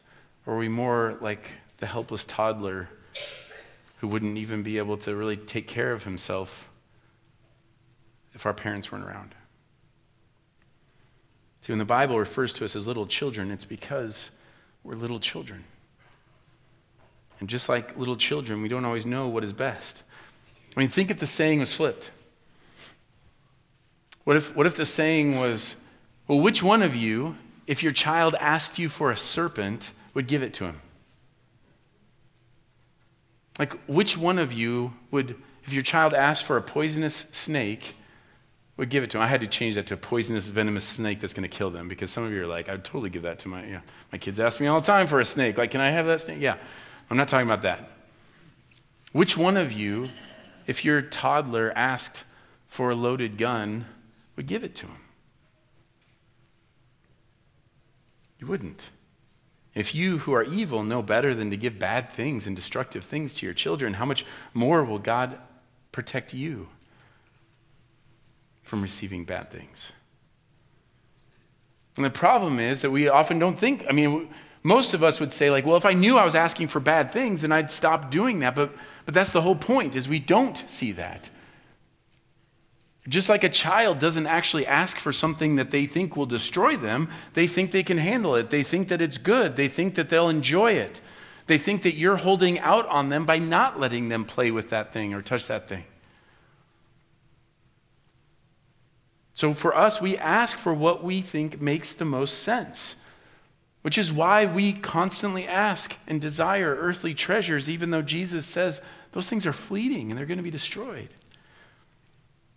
Or 0.46 0.54
are 0.54 0.58
we 0.58 0.68
more 0.68 1.18
like 1.20 1.50
the 1.78 1.86
helpless 1.86 2.24
toddler 2.24 2.88
who 3.98 4.08
wouldn't 4.08 4.38
even 4.38 4.62
be 4.62 4.78
able 4.78 4.96
to 4.98 5.14
really 5.14 5.36
take 5.36 5.68
care 5.68 5.92
of 5.92 6.04
himself 6.04 6.70
if 8.32 8.46
our 8.46 8.54
parents 8.54 8.90
weren't 8.90 9.04
around? 9.04 9.34
See, 11.64 11.72
when 11.72 11.78
the 11.78 11.86
Bible 11.86 12.18
refers 12.18 12.52
to 12.54 12.66
us 12.66 12.76
as 12.76 12.86
little 12.86 13.06
children, 13.06 13.50
it's 13.50 13.64
because 13.64 14.30
we're 14.82 14.96
little 14.96 15.18
children. 15.18 15.64
And 17.40 17.48
just 17.48 17.70
like 17.70 17.96
little 17.96 18.16
children, 18.16 18.60
we 18.60 18.68
don't 18.68 18.84
always 18.84 19.06
know 19.06 19.28
what 19.28 19.42
is 19.42 19.54
best. 19.54 20.02
I 20.76 20.80
mean, 20.80 20.90
think 20.90 21.10
if 21.10 21.20
the 21.20 21.26
saying 21.26 21.60
was 21.60 21.74
flipped. 21.74 22.10
What 24.24 24.36
if, 24.36 24.54
what 24.54 24.66
if 24.66 24.76
the 24.76 24.84
saying 24.84 25.38
was, 25.38 25.76
well, 26.28 26.38
which 26.38 26.62
one 26.62 26.82
of 26.82 26.94
you, 26.94 27.38
if 27.66 27.82
your 27.82 27.92
child 27.92 28.34
asked 28.38 28.78
you 28.78 28.90
for 28.90 29.10
a 29.10 29.16
serpent, 29.16 29.90
would 30.12 30.26
give 30.26 30.42
it 30.42 30.52
to 30.52 30.66
him? 30.66 30.82
Like, 33.58 33.72
which 33.86 34.18
one 34.18 34.38
of 34.38 34.52
you 34.52 34.92
would, 35.10 35.34
if 35.64 35.72
your 35.72 35.82
child 35.82 36.12
asked 36.12 36.44
for 36.44 36.58
a 36.58 36.62
poisonous 36.62 37.24
snake, 37.32 37.94
would 38.76 38.88
give 38.88 39.04
it 39.04 39.10
to 39.10 39.18
them. 39.18 39.22
I 39.22 39.28
had 39.28 39.40
to 39.40 39.46
change 39.46 39.76
that 39.76 39.86
to 39.88 39.94
a 39.94 39.96
poisonous, 39.96 40.48
venomous 40.48 40.84
snake 40.84 41.20
that's 41.20 41.32
going 41.32 41.48
to 41.48 41.56
kill 41.56 41.70
them 41.70 41.88
because 41.88 42.10
some 42.10 42.24
of 42.24 42.32
you 42.32 42.42
are 42.42 42.46
like, 42.46 42.68
I'd 42.68 42.84
totally 42.84 43.10
give 43.10 43.22
that 43.22 43.38
to 43.40 43.48
my, 43.48 43.64
yeah. 43.64 43.80
my 44.10 44.18
kids 44.18 44.40
ask 44.40 44.60
me 44.60 44.66
all 44.66 44.80
the 44.80 44.86
time 44.86 45.06
for 45.06 45.20
a 45.20 45.24
snake. 45.24 45.56
Like, 45.58 45.70
can 45.70 45.80
I 45.80 45.90
have 45.90 46.06
that 46.06 46.22
snake? 46.22 46.38
Yeah. 46.40 46.56
I'm 47.10 47.16
not 47.16 47.28
talking 47.28 47.46
about 47.46 47.62
that. 47.62 47.90
Which 49.12 49.36
one 49.36 49.56
of 49.56 49.72
you, 49.72 50.10
if 50.66 50.84
your 50.84 51.02
toddler 51.02 51.72
asked 51.76 52.24
for 52.66 52.90
a 52.90 52.94
loaded 52.94 53.38
gun, 53.38 53.86
would 54.34 54.48
give 54.48 54.64
it 54.64 54.74
to 54.76 54.86
him? 54.86 54.96
You 58.40 58.48
wouldn't. 58.48 58.90
If 59.74 59.94
you 59.94 60.18
who 60.18 60.32
are 60.32 60.42
evil 60.42 60.82
know 60.82 61.02
better 61.02 61.34
than 61.34 61.50
to 61.50 61.56
give 61.56 61.78
bad 61.78 62.10
things 62.10 62.46
and 62.46 62.56
destructive 62.56 63.04
things 63.04 63.34
to 63.36 63.46
your 63.46 63.54
children, 63.54 63.94
how 63.94 64.04
much 64.04 64.24
more 64.52 64.84
will 64.84 64.98
God 64.98 65.38
protect 65.92 66.34
you? 66.34 66.68
From 68.64 68.82
receiving 68.82 69.24
bad 69.24 69.50
things. 69.50 69.92
And 71.96 72.04
the 72.04 72.10
problem 72.10 72.58
is 72.58 72.82
that 72.82 72.90
we 72.90 73.08
often 73.08 73.38
don't 73.38 73.58
think, 73.58 73.84
I 73.88 73.92
mean, 73.92 74.28
most 74.64 74.94
of 74.94 75.04
us 75.04 75.20
would 75.20 75.32
say, 75.32 75.50
like, 75.50 75.64
well, 75.64 75.76
if 75.76 75.84
I 75.84 75.92
knew 75.92 76.18
I 76.18 76.24
was 76.24 76.34
asking 76.34 76.68
for 76.68 76.80
bad 76.80 77.12
things, 77.12 77.42
then 77.42 77.52
I'd 77.52 77.70
stop 77.70 78.10
doing 78.10 78.40
that. 78.40 78.56
But, 78.56 78.74
but 79.04 79.14
that's 79.14 79.30
the 79.30 79.42
whole 79.42 79.54
point, 79.54 79.94
is 79.94 80.08
we 80.08 80.18
don't 80.18 80.64
see 80.68 80.92
that. 80.92 81.30
Just 83.06 83.28
like 83.28 83.44
a 83.44 83.50
child 83.50 83.98
doesn't 83.98 84.26
actually 84.26 84.66
ask 84.66 84.98
for 84.98 85.12
something 85.12 85.56
that 85.56 85.70
they 85.70 85.84
think 85.84 86.16
will 86.16 86.26
destroy 86.26 86.76
them, 86.76 87.10
they 87.34 87.46
think 87.46 87.70
they 87.70 87.82
can 87.82 87.98
handle 87.98 88.34
it. 88.34 88.48
They 88.48 88.62
think 88.62 88.88
that 88.88 89.02
it's 89.02 89.18
good. 89.18 89.56
They 89.56 89.68
think 89.68 89.94
that 89.96 90.08
they'll 90.08 90.30
enjoy 90.30 90.72
it. 90.72 91.02
They 91.46 91.58
think 91.58 91.82
that 91.82 91.94
you're 91.94 92.16
holding 92.16 92.58
out 92.58 92.88
on 92.88 93.10
them 93.10 93.26
by 93.26 93.38
not 93.38 93.78
letting 93.78 94.08
them 94.08 94.24
play 94.24 94.50
with 94.50 94.70
that 94.70 94.94
thing 94.94 95.12
or 95.12 95.20
touch 95.20 95.46
that 95.48 95.68
thing. 95.68 95.84
So 99.34 99.52
for 99.52 99.76
us, 99.76 100.00
we 100.00 100.16
ask 100.16 100.56
for 100.56 100.72
what 100.72 101.02
we 101.02 101.20
think 101.20 101.60
makes 101.60 101.92
the 101.92 102.04
most 102.04 102.42
sense, 102.44 102.94
which 103.82 103.98
is 103.98 104.12
why 104.12 104.46
we 104.46 104.72
constantly 104.72 105.46
ask 105.46 105.96
and 106.06 106.20
desire 106.20 106.76
earthly 106.76 107.14
treasures, 107.14 107.68
even 107.68 107.90
though 107.90 108.00
Jesus 108.00 108.46
says 108.46 108.80
those 109.10 109.28
things 109.28 109.44
are 109.44 109.52
fleeting 109.52 110.10
and 110.10 110.18
they're 110.18 110.26
going 110.26 110.38
to 110.38 110.44
be 110.44 110.52
destroyed. 110.52 111.08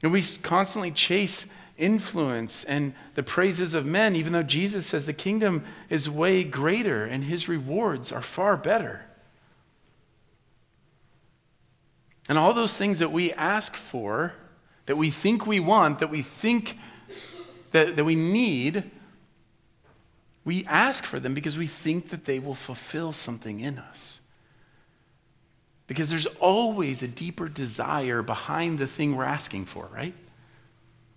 And 0.04 0.12
we 0.12 0.22
constantly 0.44 0.92
chase 0.92 1.48
influence 1.78 2.64
and 2.64 2.94
the 3.16 3.24
praises 3.24 3.74
of 3.74 3.84
men, 3.86 4.16
even 4.16 4.32
though 4.32 4.44
Jesus 4.44 4.86
says 4.86 5.08
the 5.08 5.14
kingdom 5.14 5.66
is 5.90 6.08
way 6.08 6.44
greater 6.44 7.06
and 7.06 7.24
his 7.24 7.50
rewards 7.50 8.12
are 8.12 8.22
far 8.22 8.56
better. 8.56 9.04
And 12.30 12.38
all 12.38 12.54
those 12.54 12.78
things 12.78 13.00
that 13.00 13.12
we 13.12 13.34
ask 13.34 13.76
for 13.76 14.34
that 14.88 14.98
we 14.98 15.12
think 15.12 15.46
we 15.46 15.60
want, 15.60 16.00
that 16.00 16.10
we 16.10 16.22
think 16.22 16.78
that, 17.72 17.96
that 17.96 18.04
we 18.04 18.16
need, 18.16 18.90
we 20.44 20.66
ask 20.66 21.06
for 21.06 21.20
them 21.20 21.34
because 21.34 21.58
we 21.58 21.68
think 21.68 22.10
that 22.10 22.26
they 22.26 22.40
will 22.40 22.56
fulfill 22.56 23.14
something 23.14 23.60
in 23.60 23.78
us. 23.78 24.20
Because 25.86 26.10
there's 26.10 26.26
always 26.40 27.04
a 27.04 27.08
deeper 27.08 27.48
desire 27.48 28.22
behind 28.22 28.80
the 28.80 28.88
thing 28.88 29.16
we're 29.16 29.24
asking 29.24 29.66
for, 29.66 29.88
right? 29.94 30.14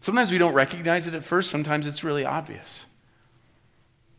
Sometimes 0.01 0.31
we 0.31 0.39
don't 0.39 0.55
recognize 0.55 1.07
it 1.07 1.15
at 1.15 1.25
first, 1.25 1.51
sometimes 1.51 1.87
it's 1.87 2.05
really 2.05 2.25
obvious. 2.25 2.87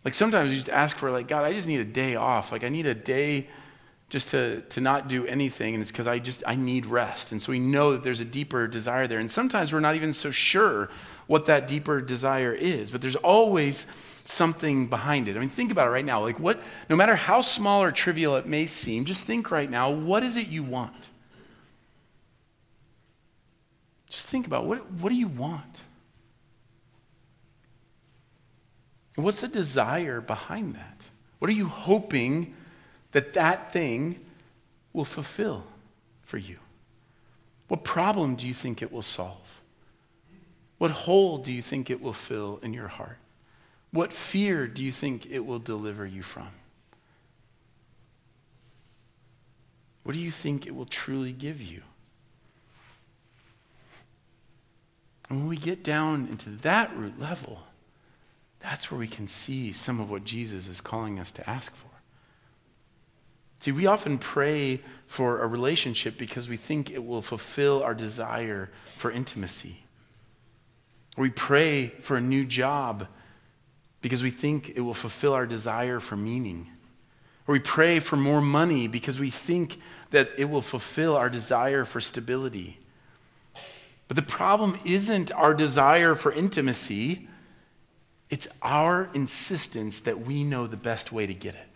Like 0.06 0.14
sometimes 0.14 0.50
you 0.50 0.56
just 0.56 0.70
ask 0.70 0.98
for, 0.98 1.12
like, 1.12 1.28
God, 1.28 1.44
I 1.44 1.54
just 1.54 1.68
need 1.68 1.80
a 1.80 1.86
day 1.86 2.16
off. 2.16 2.52
Like, 2.52 2.64
I 2.64 2.70
need 2.70 2.86
a 2.86 2.96
day 2.96 3.48
just 4.12 4.28
to, 4.32 4.60
to 4.64 4.82
not 4.82 5.08
do 5.08 5.26
anything 5.26 5.74
and 5.74 5.82
it's 5.82 5.90
because 5.90 6.06
i 6.06 6.20
just 6.20 6.44
i 6.46 6.54
need 6.54 6.86
rest. 6.86 7.32
And 7.32 7.42
so 7.42 7.54
we 7.54 7.60
know 7.60 7.94
that 7.94 8.04
there's 8.04 8.20
a 8.20 8.26
deeper 8.26 8.68
desire 8.68 9.08
there. 9.08 9.20
And 9.20 9.32
sometimes 9.32 9.72
we're 9.72 9.80
not 9.80 9.96
even 9.96 10.12
so 10.12 10.30
sure 10.30 10.90
what 11.28 11.46
that 11.46 11.66
deeper 11.66 12.02
desire 12.02 12.54
is 12.54 12.92
but 12.92 13.02
there's 13.02 13.16
always 13.16 13.88
something 14.26 14.88
behind 14.88 15.30
it. 15.30 15.38
I 15.38 15.40
mean 15.40 15.48
think 15.48 15.72
about 15.72 15.88
it 15.88 15.92
right 15.92 16.04
now. 16.04 16.22
Like 16.22 16.42
what 16.42 16.62
no 16.90 16.98
matter 16.98 17.16
how 17.16 17.40
small 17.40 17.82
or 17.82 17.92
trivial 17.94 18.36
it 18.36 18.46
may 18.46 18.66
seem 18.66 19.06
just 19.06 19.24
think 19.24 19.50
right 19.50 19.72
now 19.72 19.90
what 19.90 20.24
is 20.24 20.36
it 20.36 20.48
you 20.48 20.62
want? 20.62 21.08
Just 24.10 24.28
think 24.28 24.46
about 24.46 24.66
what, 24.66 24.92
what 24.92 25.08
do 25.08 25.16
you 25.16 25.30
want? 25.30 25.82
What's 29.16 29.40
the 29.40 29.48
desire 29.48 30.20
behind 30.20 30.76
that? 30.76 31.02
What 31.40 31.50
are 31.50 31.54
you 31.54 31.68
hoping 31.68 32.56
that 33.12 33.34
that 33.34 33.74
thing 33.74 34.20
will 34.94 35.06
fulfill 35.06 35.64
for 36.22 36.38
you? 36.38 36.58
What 37.68 37.84
problem 37.84 38.36
do 38.36 38.48
you 38.48 38.54
think 38.54 38.82
it 38.82 38.92
will 38.92 39.02
solve? 39.02 39.62
What 40.78 40.92
hole 40.92 41.38
do 41.38 41.54
you 41.54 41.62
think 41.62 41.90
it 41.90 42.02
will 42.02 42.14
fill 42.14 42.60
in 42.64 42.74
your 42.74 42.88
heart? 42.88 43.18
What 43.92 44.12
fear 44.12 44.68
do 44.68 44.84
you 44.84 44.92
think 44.92 45.28
it 45.30 45.46
will 45.46 45.60
deliver 45.60 46.06
you 46.06 46.24
from? 46.24 46.50
What 50.04 50.14
do 50.14 50.20
you 50.20 50.32
think 50.32 50.66
it 50.66 50.76
will 50.76 50.86
truly 50.86 51.32
give 51.32 51.62
you? 51.62 51.82
And 55.30 55.40
when 55.40 55.48
we 55.48 55.58
get 55.58 55.84
down 55.84 56.28
into 56.30 56.50
that 56.64 56.96
root 56.98 57.20
level, 57.20 57.60
that's 58.60 58.92
where 58.92 59.00
we 59.00 59.08
can 59.08 59.28
see 59.28 59.72
some 59.72 60.00
of 60.00 60.10
what 60.10 60.26
Jesus 60.26 60.68
is 60.68 60.82
calling 60.82 61.20
us 61.20 61.32
to 61.34 61.50
ask 61.50 61.74
for. 61.76 61.91
See, 63.62 63.72
we 63.72 63.86
often 63.86 64.18
pray 64.18 64.82
for 65.06 65.44
a 65.44 65.48
relationship 65.48 66.18
because 66.18 66.50
we 66.50 66.58
think 66.58 66.90
it 66.90 67.06
will 67.06 67.22
fulfill 67.22 67.84
our 67.84 67.94
desire 67.94 68.72
for 68.98 69.12
intimacy. 69.12 69.84
We 71.16 71.30
pray 71.30 71.90
for 71.90 72.18
a 72.18 72.22
new 72.22 72.44
job 72.44 73.06
because 74.02 74.24
we 74.24 74.32
think 74.32 74.70
it 74.76 74.82
will 74.82 74.96
fulfill 74.96 75.34
our 75.34 75.46
desire 75.46 76.00
for 76.00 76.16
meaning. 76.16 76.72
Or 77.46 77.54
we 77.54 77.60
pray 77.60 78.00
for 78.00 78.16
more 78.16 78.42
money 78.42 78.88
because 78.88 79.20
we 79.20 79.30
think 79.30 79.80
that 80.10 80.32
it 80.40 80.46
will 80.46 80.64
fulfill 80.64 81.16
our 81.16 81.30
desire 81.30 81.86
for 81.86 82.02
stability. 82.02 82.80
But 84.08 84.18
the 84.18 84.24
problem 84.24 84.80
isn't 84.86 85.32
our 85.34 85.54
desire 85.54 86.16
for 86.16 86.32
intimacy, 86.32 87.28
it's 88.32 88.48
our 88.64 89.08
insistence 89.14 90.00
that 90.00 90.26
we 90.26 90.44
know 90.44 90.66
the 90.66 90.78
best 90.78 91.12
way 91.12 91.28
to 91.28 91.34
get 91.36 91.54
it. 91.54 91.71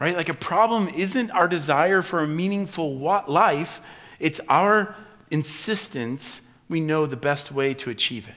Right? 0.00 0.16
Like 0.16 0.28
a 0.28 0.34
problem 0.34 0.88
isn't 0.88 1.30
our 1.32 1.48
desire 1.48 2.02
for 2.02 2.20
a 2.20 2.26
meaningful 2.26 2.96
life, 2.96 3.80
it's 4.20 4.40
our 4.48 4.94
insistence 5.30 6.40
we 6.68 6.80
know 6.80 7.06
the 7.06 7.16
best 7.16 7.50
way 7.50 7.74
to 7.74 7.90
achieve 7.90 8.28
it. 8.28 8.34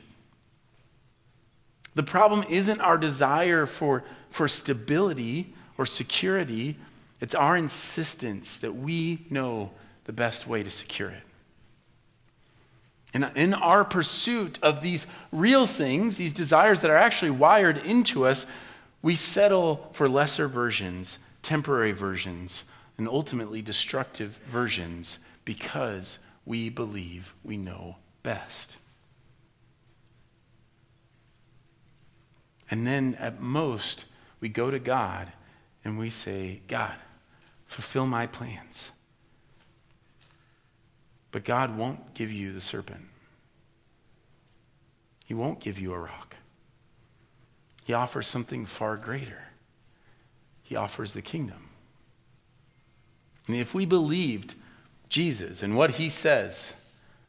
The 1.93 2.03
problem 2.03 2.45
isn't 2.49 2.79
our 2.79 2.97
desire 2.97 3.65
for, 3.65 4.03
for 4.29 4.47
stability 4.47 5.53
or 5.77 5.85
security, 5.85 6.77
it's 7.19 7.35
our 7.35 7.57
insistence 7.57 8.57
that 8.59 8.75
we 8.75 9.25
know 9.29 9.71
the 10.05 10.13
best 10.13 10.47
way 10.47 10.63
to 10.63 10.71
secure 10.71 11.09
it. 11.09 11.23
And 13.13 13.29
in 13.35 13.53
our 13.53 13.83
pursuit 13.83 14.57
of 14.61 14.81
these 14.81 15.05
real 15.31 15.67
things, 15.67 16.15
these 16.15 16.33
desires 16.33 16.81
that 16.81 16.89
are 16.89 16.97
actually 16.97 17.31
wired 17.31 17.77
into 17.79 18.25
us, 18.25 18.45
we 19.01 19.15
settle 19.15 19.89
for 19.91 20.07
lesser 20.07 20.47
versions, 20.47 21.17
temporary 21.41 21.91
versions, 21.91 22.63
and 22.97 23.07
ultimately 23.07 23.61
destructive 23.61 24.39
versions 24.47 25.19
because 25.45 26.19
we 26.45 26.69
believe 26.69 27.33
we 27.43 27.57
know 27.57 27.95
best. 28.23 28.77
And 32.69 32.87
then 32.87 33.15
at 33.15 33.41
most, 33.41 34.05
we 34.39 34.49
go 34.49 34.71
to 34.71 34.79
God 34.79 35.27
and 35.83 35.97
we 35.97 36.09
say, 36.09 36.61
God, 36.67 36.95
fulfill 37.65 38.05
my 38.05 38.27
plans. 38.27 38.91
But 41.31 41.43
God 41.43 41.77
won't 41.77 42.13
give 42.13 42.31
you 42.31 42.51
the 42.51 42.61
serpent, 42.61 43.05
He 45.25 45.33
won't 45.33 45.59
give 45.59 45.79
you 45.79 45.93
a 45.93 45.99
rock. 45.99 46.35
He 47.83 47.93
offers 47.93 48.27
something 48.27 48.65
far 48.65 48.95
greater. 48.95 49.50
He 50.71 50.77
offers 50.77 51.11
the 51.11 51.21
kingdom. 51.21 51.67
And 53.45 53.57
if 53.57 53.73
we 53.73 53.85
believed 53.85 54.55
Jesus 55.09 55.63
and 55.63 55.75
what 55.75 55.91
he 55.91 56.09
says 56.09 56.73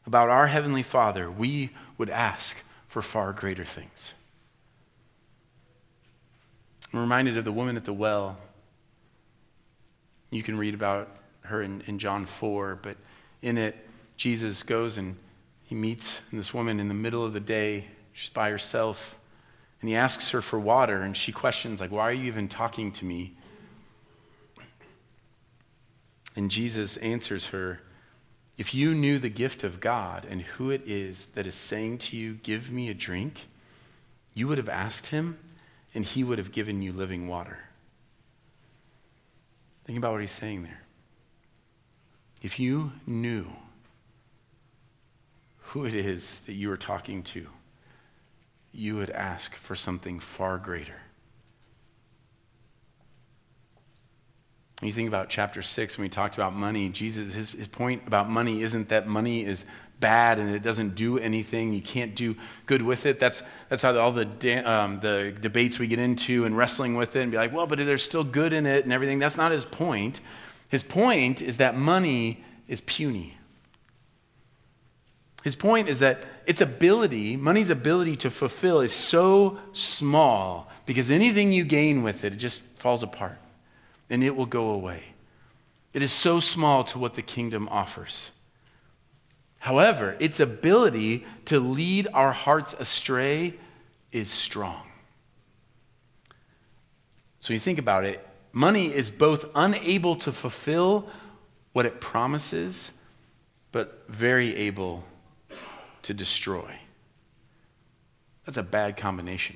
about 0.07 0.29
our 0.29 0.47
Heavenly 0.47 0.81
Father, 0.81 1.29
we 1.29 1.71
would 1.97 2.09
ask 2.09 2.55
for 2.87 3.01
far 3.01 3.33
greater 3.33 3.65
things. 3.65 4.13
I'm 6.93 7.01
reminded 7.01 7.37
of 7.37 7.43
the 7.43 7.51
woman 7.51 7.75
at 7.75 7.83
the 7.83 7.91
well. 7.91 8.37
You 10.31 10.41
can 10.41 10.57
read 10.57 10.73
about 10.73 11.09
her 11.41 11.61
in, 11.61 11.81
in 11.85 11.99
John 11.99 12.23
4, 12.23 12.79
but 12.81 12.95
in 13.41 13.57
it, 13.57 13.75
Jesus 14.15 14.63
goes 14.63 14.97
and 14.97 15.17
he 15.65 15.75
meets 15.75 16.21
this 16.31 16.53
woman 16.53 16.79
in 16.79 16.87
the 16.87 16.93
middle 16.93 17.25
of 17.25 17.33
the 17.33 17.41
day. 17.41 17.87
She's 18.13 18.29
by 18.29 18.49
herself. 18.49 19.17
And 19.83 19.89
he 19.89 19.97
asks 19.97 20.31
her 20.31 20.41
for 20.41 20.57
water, 20.57 21.01
and 21.01 21.15
she 21.15 21.33
questions, 21.33 21.81
like, 21.81 21.91
why 21.91 22.03
are 22.03 22.13
you 22.13 22.23
even 22.23 22.47
talking 22.47 22.89
to 22.93 23.03
me? 23.03 23.33
And 26.37 26.49
Jesus 26.49 26.95
answers 26.95 27.47
her, 27.47 27.81
if 28.57 28.73
you 28.73 28.93
knew 28.93 29.19
the 29.19 29.27
gift 29.27 29.61
of 29.61 29.81
God 29.81 30.25
and 30.29 30.41
who 30.41 30.69
it 30.69 30.83
is 30.85 31.25
that 31.35 31.45
is 31.45 31.53
saying 31.53 31.97
to 31.97 32.15
you, 32.15 32.35
Give 32.35 32.71
me 32.71 32.87
a 32.87 32.93
drink, 32.93 33.41
you 34.33 34.47
would 34.47 34.57
have 34.57 34.69
asked 34.69 35.07
him, 35.07 35.37
and 35.93 36.05
he 36.05 36.23
would 36.23 36.37
have 36.37 36.53
given 36.53 36.81
you 36.81 36.93
living 36.93 37.27
water. 37.27 37.59
Think 39.83 39.97
about 39.97 40.13
what 40.13 40.21
he's 40.21 40.31
saying 40.31 40.63
there. 40.63 40.83
If 42.41 42.57
you 42.57 42.93
knew 43.05 43.47
who 45.59 45.83
it 45.83 45.93
is 45.93 46.39
that 46.45 46.53
you 46.53 46.71
are 46.71 46.77
talking 46.77 47.21
to, 47.23 47.47
you 48.73 48.95
would 48.95 49.11
ask 49.11 49.55
for 49.55 49.75
something 49.75 50.19
far 50.19 50.57
greater. 50.57 50.99
When 54.79 54.87
you 54.87 54.93
think 54.93 55.07
about 55.07 55.29
chapter 55.29 55.61
6, 55.61 55.97
when 55.97 56.03
we 56.03 56.09
talked 56.09 56.35
about 56.35 56.53
money, 56.53 56.89
Jesus, 56.89 57.33
his, 57.33 57.51
his 57.51 57.67
point 57.67 58.05
about 58.05 58.29
money 58.29 58.63
isn't 58.63 58.89
that 58.89 59.07
money 59.07 59.45
is 59.45 59.63
bad 59.99 60.39
and 60.39 60.49
it 60.49 60.61
doesn't 60.61 60.95
do 60.95 61.17
anything. 61.17 61.73
You 61.73 61.81
can't 61.81 62.15
do 62.15 62.35
good 62.65 62.81
with 62.81 63.05
it. 63.05 63.19
That's, 63.19 63.43
that's 63.69 63.81
how 63.81 63.97
all 63.97 64.11
the, 64.11 64.27
um, 64.69 64.99
the 64.99 65.33
debates 65.39 65.79
we 65.79 65.87
get 65.87 65.99
into 65.99 66.43
and 66.43 66.57
wrestling 66.57 66.95
with 66.95 67.15
it 67.15 67.21
and 67.21 67.31
be 67.31 67.37
like, 67.37 67.53
well, 67.53 67.65
but 67.65 67.77
there's 67.77 68.03
still 68.03 68.25
good 68.25 68.51
in 68.51 68.65
it 68.65 68.83
and 68.83 68.91
everything. 68.91 69.19
That's 69.19 69.37
not 69.37 69.53
his 69.53 69.63
point. 69.63 70.19
His 70.67 70.83
point 70.83 71.41
is 71.41 71.57
that 71.57 71.77
money 71.77 72.43
is 72.67 72.81
puny. 72.81 73.37
His 75.43 75.57
point 75.57 75.89
is 75.89 75.99
that 75.99 76.23
its 76.47 76.61
ability, 76.61 77.35
money's 77.35 77.69
ability 77.69 78.15
to 78.17 78.31
fulfill, 78.31 78.79
is 78.79 78.93
so 78.93 79.59
small 79.73 80.71
because 80.85 81.11
anything 81.11 81.51
you 81.51 81.65
gain 81.65 82.01
with 82.01 82.23
it, 82.23 82.31
it 82.31 82.37
just 82.37 82.61
falls 82.75 83.03
apart 83.03 83.37
and 84.09 84.23
it 84.23 84.37
will 84.37 84.45
go 84.45 84.69
away. 84.69 85.03
It 85.91 86.01
is 86.01 86.13
so 86.13 86.39
small 86.39 86.85
to 86.85 86.97
what 86.97 87.15
the 87.15 87.21
kingdom 87.21 87.67
offers. 87.69 88.31
However, 89.59 90.15
its 90.19 90.39
ability 90.39 91.25
to 91.45 91.59
lead 91.59 92.07
our 92.13 92.31
hearts 92.31 92.73
astray 92.79 93.55
is 94.13 94.29
strong. 94.29 94.87
So 97.39 97.53
you 97.53 97.59
think 97.59 97.79
about 97.79 98.05
it, 98.05 98.25
money 98.53 98.93
is 98.93 99.09
both 99.09 99.51
unable 99.55 100.15
to 100.15 100.31
fulfill 100.31 101.09
what 101.73 101.85
it 101.85 101.99
promises, 101.99 102.91
but 103.73 104.05
very 104.07 104.55
able 104.55 105.03
to 106.03 106.13
destroy. 106.13 106.79
That's 108.45 108.57
a 108.57 108.63
bad 108.63 108.97
combination. 108.97 109.55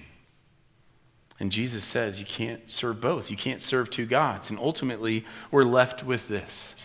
And 1.40 1.52
Jesus 1.52 1.84
says 1.84 2.20
you 2.20 2.26
can't 2.26 2.70
serve 2.72 3.00
both. 3.00 3.30
You 3.30 3.38
can't 3.38 3.62
serve 3.62 3.90
two 3.90 4.06
gods. 4.06 4.50
And 4.50 4.58
ultimately, 4.60 5.24
we're 5.52 5.66
left 5.66 6.04
with 6.04 6.28
this 6.28 6.76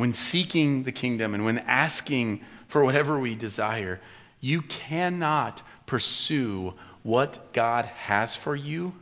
when 0.00 0.14
seeking 0.14 0.84
the 0.84 0.92
kingdom 0.92 1.34
and 1.34 1.44
when 1.44 1.58
asking 1.58 2.40
for 2.68 2.82
whatever 2.82 3.18
we 3.18 3.34
desire, 3.34 4.00
you 4.40 4.62
cannot 4.62 5.62
pursue 5.84 6.72
what 7.02 7.52
God 7.52 7.84
has 7.84 8.34
for 8.34 8.56
you 8.56 8.94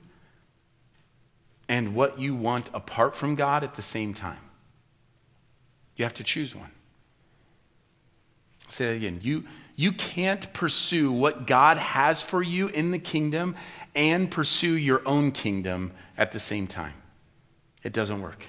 and 1.69 1.95
what 1.95 2.19
you 2.19 2.35
want 2.35 2.69
apart 2.75 3.15
from 3.15 3.37
God 3.37 3.63
at 3.63 3.77
the 3.77 3.83
same 3.83 4.13
time. 4.13 4.41
You 5.95 6.05
have 6.05 6.15
to 6.15 6.25
choose 6.25 6.53
one. 6.53 6.71
I'll 8.69 8.73
say 8.73 8.87
that 8.89 8.97
again. 8.97 9.21
You, 9.23 9.45
you 9.77 9.93
can't 9.93 10.53
pursue 10.53 11.11
what 11.11 11.47
God 11.47 11.79
has 11.79 12.23
for 12.23 12.43
you 12.43 12.69
in 12.69 12.91
the 12.91 12.99
kingdom 12.99 13.57
and 13.95 14.31
pursue 14.31 14.77
your 14.77 15.01
own 15.07 15.33
kingdom 15.33 15.93
at 16.19 16.33
the 16.33 16.39
same 16.39 16.67
time. 16.67 16.93
It 17.83 17.95
doesn't 17.95 18.21
work. 18.21 18.45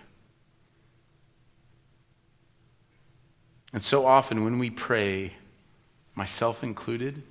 And 3.71 3.81
so 3.81 4.05
often 4.05 4.43
when 4.43 4.59
we 4.59 4.69
pray, 4.69 5.35
myself 6.15 6.63
included, 6.63 7.23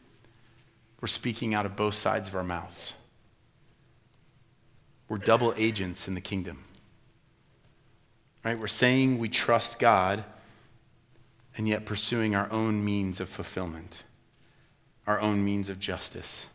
we're 1.03 1.09
speaking 1.09 1.53
out 1.53 1.67
of 1.67 1.77
both 1.77 1.95
sides 1.95 2.31
of 2.31 2.37
our 2.37 2.45
mouths. 2.45 2.95
We're 5.11 5.19
double 5.19 5.53
agents 5.59 6.09
in 6.09 6.15
the 6.15 6.23
kingdom. 6.23 6.65
Right? 8.43 8.59
We're 8.59 8.67
saying 8.67 9.19
we 9.19 9.29
trust 9.29 9.79
God 9.79 10.25
and 11.59 11.67
yet 11.67 11.85
pursuing 11.85 12.37
our 12.37 12.51
own 12.53 12.85
means 12.85 13.19
of 13.19 13.29
fulfillment, 13.29 14.05
our 15.09 15.21
own 15.21 15.45
means 15.45 15.69
of 15.69 15.81
justice, 15.81 16.47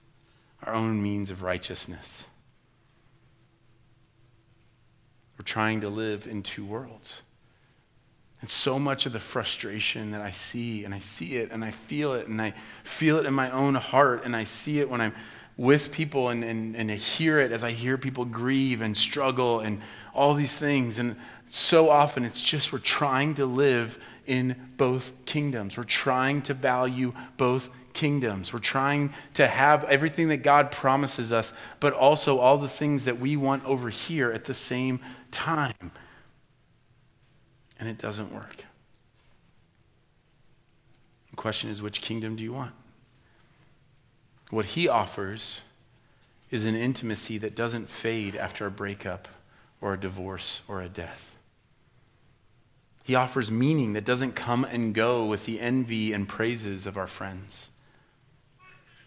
our 0.64 0.74
own 0.74 1.04
means 1.04 1.30
of 1.30 1.44
righteousness. 1.44 2.26
We're 5.38 5.44
trying 5.44 5.82
to 5.82 5.90
live 5.90 6.26
in 6.26 6.42
two 6.42 6.66
worlds. 6.66 7.22
And 8.40 8.50
so 8.50 8.80
much 8.80 9.06
of 9.06 9.12
the 9.12 9.20
frustration 9.20 10.12
that 10.12 10.22
I 10.22 10.32
see, 10.32 10.86
and 10.86 10.96
I 10.96 11.00
see 11.00 11.36
it, 11.36 11.52
and 11.52 11.66
I 11.66 11.72
feel 11.72 12.14
it, 12.14 12.28
and 12.28 12.42
I 12.42 12.54
feel 12.84 13.18
it 13.18 13.26
in 13.26 13.34
my 13.34 13.52
own 13.52 13.76
heart, 13.76 14.24
and 14.24 14.36
I 14.36 14.46
see 14.46 14.80
it 14.80 14.90
when 14.90 15.02
I'm 15.02 15.14
with 15.56 15.92
people 15.92 16.30
and, 16.30 16.44
and, 16.44 16.76
and 16.76 16.92
I 16.92 16.96
hear 16.96 17.40
it 17.40 17.52
as 17.52 17.64
I 17.64 17.72
hear 17.72 17.98
people 17.98 18.26
grieve 18.26 18.82
and 18.82 18.98
struggle 18.98 19.60
and 19.60 19.82
all 20.14 20.34
these 20.34 20.58
things. 20.58 20.98
And 20.98 21.16
so 21.48 21.90
often 21.90 22.26
it's 22.26 22.42
just 22.42 22.74
we're 22.74 22.80
trying 22.80 23.36
to 23.36 23.46
live 23.46 24.00
in 24.26 24.70
both 24.78 25.12
kingdoms. 25.26 25.78
We're 25.78 25.84
trying 25.84 26.42
to 26.44 26.54
value 26.54 27.14
both 27.38 27.70
kingdoms. 27.94 28.52
We're 28.54 28.60
trying 28.60 29.14
to 29.36 29.48
have 29.48 29.84
everything 29.86 30.30
that 30.30 30.38
God 30.38 30.72
promises 30.72 31.32
us, 31.32 31.54
but 31.80 31.94
also 31.94 32.40
all 32.40 32.58
the 32.58 32.68
things 32.68 33.06
that 33.06 33.20
we 33.20 33.38
want 33.38 33.66
over 33.66 33.90
here 33.90 34.32
at 34.32 34.46
the 34.46 34.54
same 34.54 35.00
time 35.32 35.92
and 37.84 37.90
it 37.90 37.98
doesn't 37.98 38.34
work. 38.34 38.64
The 41.32 41.36
question 41.36 41.70
is 41.70 41.82
which 41.82 42.00
kingdom 42.02 42.38
do 42.38 42.44
you 42.46 42.54
want? 42.54 42.74
What 44.52 44.64
he 44.64 44.88
offers 44.88 45.60
is 46.50 46.64
an 46.64 46.76
intimacy 46.76 47.38
that 47.40 47.56
doesn't 47.56 47.90
fade 47.90 48.38
after 48.38 48.66
a 48.66 48.72
breakup 48.72 49.28
or 49.82 49.96
a 49.96 50.00
divorce 50.00 50.62
or 50.66 50.82
a 50.82 50.88
death. 50.88 51.33
He 53.04 53.16
offers 53.16 53.52
meaning 53.52 53.94
that 53.94 54.06
doesn't 54.06 54.34
come 54.34 54.64
and 54.64 54.96
go 54.96 55.26
with 55.26 55.46
the 55.46 55.60
envy 55.60 56.14
and 56.14 56.28
praises 56.28 56.88
of 56.88 56.98
our 56.98 57.08
friends. 57.08 57.70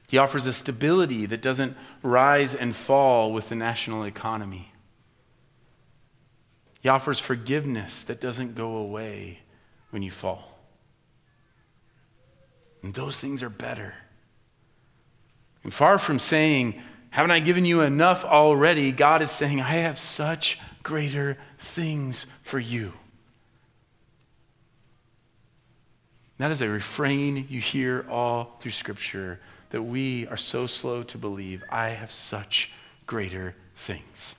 He 0.08 0.18
offers 0.18 0.46
a 0.46 0.52
stability 0.52 1.26
that 1.26 1.42
doesn't 1.42 1.76
rise 2.02 2.54
and 2.54 2.76
fall 2.76 3.32
with 3.32 3.48
the 3.48 3.56
national 3.56 4.04
economy. 4.04 4.70
He 6.80 6.88
offers 6.88 7.18
forgiveness 7.18 8.04
that 8.04 8.20
doesn't 8.20 8.54
go 8.54 8.76
away 8.76 9.40
when 9.90 10.02
you 10.02 10.10
fall. 10.10 10.60
And 12.82 12.94
those 12.94 13.18
things 13.18 13.42
are 13.42 13.50
better. 13.50 13.94
And 15.64 15.74
far 15.74 15.98
from 15.98 16.20
saying, 16.20 16.80
Haven't 17.10 17.32
I 17.32 17.40
given 17.40 17.64
you 17.64 17.80
enough 17.80 18.24
already? 18.24 18.92
God 18.92 19.22
is 19.22 19.30
saying, 19.30 19.60
I 19.60 19.70
have 19.70 19.98
such 19.98 20.60
greater 20.84 21.38
things 21.58 22.26
for 22.42 22.60
you. 22.60 22.92
That 26.38 26.50
is 26.50 26.60
a 26.60 26.68
refrain 26.68 27.46
you 27.48 27.60
hear 27.60 28.06
all 28.10 28.56
through 28.60 28.72
Scripture 28.72 29.40
that 29.70 29.82
we 29.82 30.26
are 30.28 30.36
so 30.36 30.66
slow 30.66 31.02
to 31.04 31.18
believe. 31.18 31.64
I 31.70 31.90
have 31.90 32.10
such 32.10 32.70
greater 33.06 33.54
things. 33.74 34.34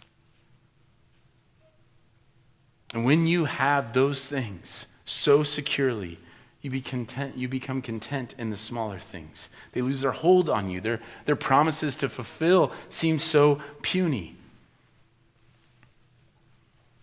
And 2.94 3.04
when 3.04 3.28
you 3.28 3.46
have 3.46 3.94
those 3.94 4.26
things 4.26 4.86
so 5.06 5.44
securely, 5.44 6.20
you, 6.62 6.70
be 6.70 6.82
content, 6.82 7.38
you 7.38 7.48
become 7.48 7.82
content 7.82 8.36
in 8.38 8.50
the 8.50 8.58
smaller 8.58 9.00
things. 9.00 9.50
They 9.74 9.82
lose 9.82 10.02
their 10.02 10.12
hold 10.12 10.50
on 10.50 10.70
you. 10.70 10.82
Their, 10.82 11.00
their 11.26 11.36
promises 11.36 11.98
to 11.98 12.10
fulfill 12.10 12.72
seem 12.90 13.20
so 13.20 13.60
puny. 13.82 14.36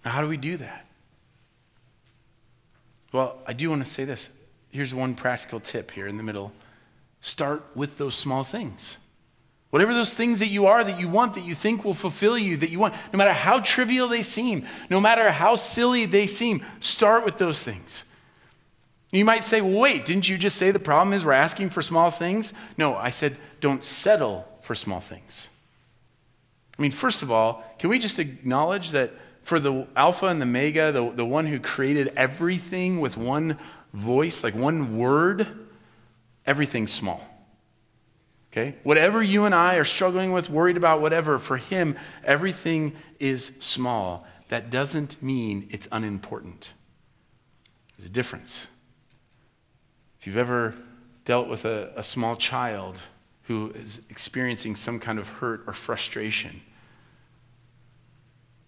Now, 0.04 0.12
how 0.12 0.20
do 0.22 0.28
we 0.28 0.36
do 0.36 0.56
that? 0.56 0.86
Well, 3.12 3.38
I 3.46 3.52
do 3.52 3.70
want 3.70 3.84
to 3.84 3.90
say 3.90 4.04
this. 4.04 4.28
Here's 4.74 4.92
one 4.92 5.14
practical 5.14 5.60
tip 5.60 5.92
here 5.92 6.08
in 6.08 6.16
the 6.16 6.24
middle 6.24 6.52
start 7.20 7.64
with 7.76 7.96
those 7.96 8.16
small 8.16 8.42
things. 8.42 8.98
Whatever 9.70 9.94
those 9.94 10.12
things 10.12 10.40
that 10.40 10.48
you 10.48 10.66
are, 10.66 10.82
that 10.82 10.98
you 10.98 11.08
want, 11.08 11.34
that 11.34 11.44
you 11.44 11.54
think 11.54 11.84
will 11.84 11.94
fulfill 11.94 12.36
you, 12.36 12.56
that 12.56 12.70
you 12.70 12.80
want, 12.80 12.92
no 13.12 13.16
matter 13.16 13.32
how 13.32 13.60
trivial 13.60 14.08
they 14.08 14.24
seem, 14.24 14.66
no 14.90 15.00
matter 15.00 15.30
how 15.30 15.54
silly 15.54 16.06
they 16.06 16.26
seem, 16.26 16.60
start 16.80 17.24
with 17.24 17.38
those 17.38 17.62
things. 17.62 18.02
You 19.12 19.24
might 19.24 19.44
say, 19.44 19.60
well, 19.60 19.78
wait, 19.78 20.06
didn't 20.06 20.28
you 20.28 20.36
just 20.36 20.56
say 20.56 20.72
the 20.72 20.80
problem 20.80 21.12
is 21.12 21.24
we're 21.24 21.32
asking 21.32 21.70
for 21.70 21.80
small 21.80 22.10
things? 22.10 22.52
No, 22.76 22.96
I 22.96 23.10
said, 23.10 23.36
don't 23.60 23.84
settle 23.84 24.46
for 24.60 24.74
small 24.74 25.00
things. 25.00 25.50
I 26.76 26.82
mean, 26.82 26.90
first 26.90 27.22
of 27.22 27.30
all, 27.30 27.64
can 27.78 27.90
we 27.90 28.00
just 28.00 28.18
acknowledge 28.18 28.90
that 28.90 29.12
for 29.42 29.60
the 29.60 29.86
Alpha 29.94 30.26
and 30.26 30.40
the 30.40 30.46
Omega, 30.46 30.90
the, 30.90 31.10
the 31.10 31.24
one 31.24 31.46
who 31.46 31.60
created 31.60 32.12
everything 32.16 32.98
with 32.98 33.16
one 33.16 33.56
voice, 33.94 34.44
like 34.44 34.54
one 34.54 34.98
word, 34.98 35.46
everything's 36.44 36.92
small. 36.92 37.26
Okay? 38.52 38.76
Whatever 38.82 39.22
you 39.22 39.46
and 39.46 39.54
I 39.54 39.76
are 39.76 39.84
struggling 39.84 40.32
with, 40.32 40.50
worried 40.50 40.76
about, 40.76 41.00
whatever, 41.00 41.38
for 41.38 41.56
him, 41.56 41.96
everything 42.22 42.94
is 43.18 43.52
small. 43.60 44.26
That 44.48 44.70
doesn't 44.70 45.22
mean 45.22 45.68
it's 45.70 45.88
unimportant. 45.90 46.72
There's 47.96 48.08
a 48.08 48.12
difference. 48.12 48.66
If 50.20 50.26
you've 50.26 50.36
ever 50.36 50.74
dealt 51.24 51.48
with 51.48 51.64
a, 51.64 51.92
a 51.96 52.02
small 52.02 52.36
child 52.36 53.00
who 53.44 53.72
is 53.72 54.02
experiencing 54.10 54.76
some 54.76 55.00
kind 55.00 55.18
of 55.18 55.28
hurt 55.28 55.64
or 55.66 55.72
frustration, 55.72 56.60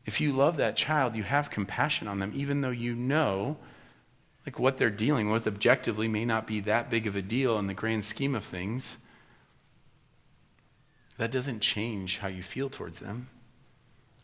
if 0.04 0.20
you 0.20 0.32
love 0.32 0.56
that 0.56 0.76
child, 0.76 1.16
you 1.16 1.24
have 1.24 1.50
compassion 1.50 2.06
on 2.06 2.20
them, 2.20 2.32
even 2.34 2.60
though 2.60 2.70
you 2.70 2.94
know 2.94 3.56
like 4.46 4.61
what 4.61 4.78
they're 4.78 4.90
dealing 4.90 5.30
with 5.30 5.46
objectively 5.46 6.06
may 6.06 6.24
not 6.24 6.46
be 6.46 6.61
that 6.61 6.88
big 6.88 7.06
of 7.09 7.16
a 7.16 7.22
deal 7.22 7.59
in 7.59 7.66
the 7.66 7.74
grand 7.74 8.04
scheme 8.04 8.35
of 8.35 8.44
things 8.44 8.96
that 11.18 11.32
doesn't 11.32 11.61
change 11.61 12.18
how 12.18 12.28
you 12.28 12.42
feel 12.42 12.68
towards 12.68 13.00
them, 13.00 13.28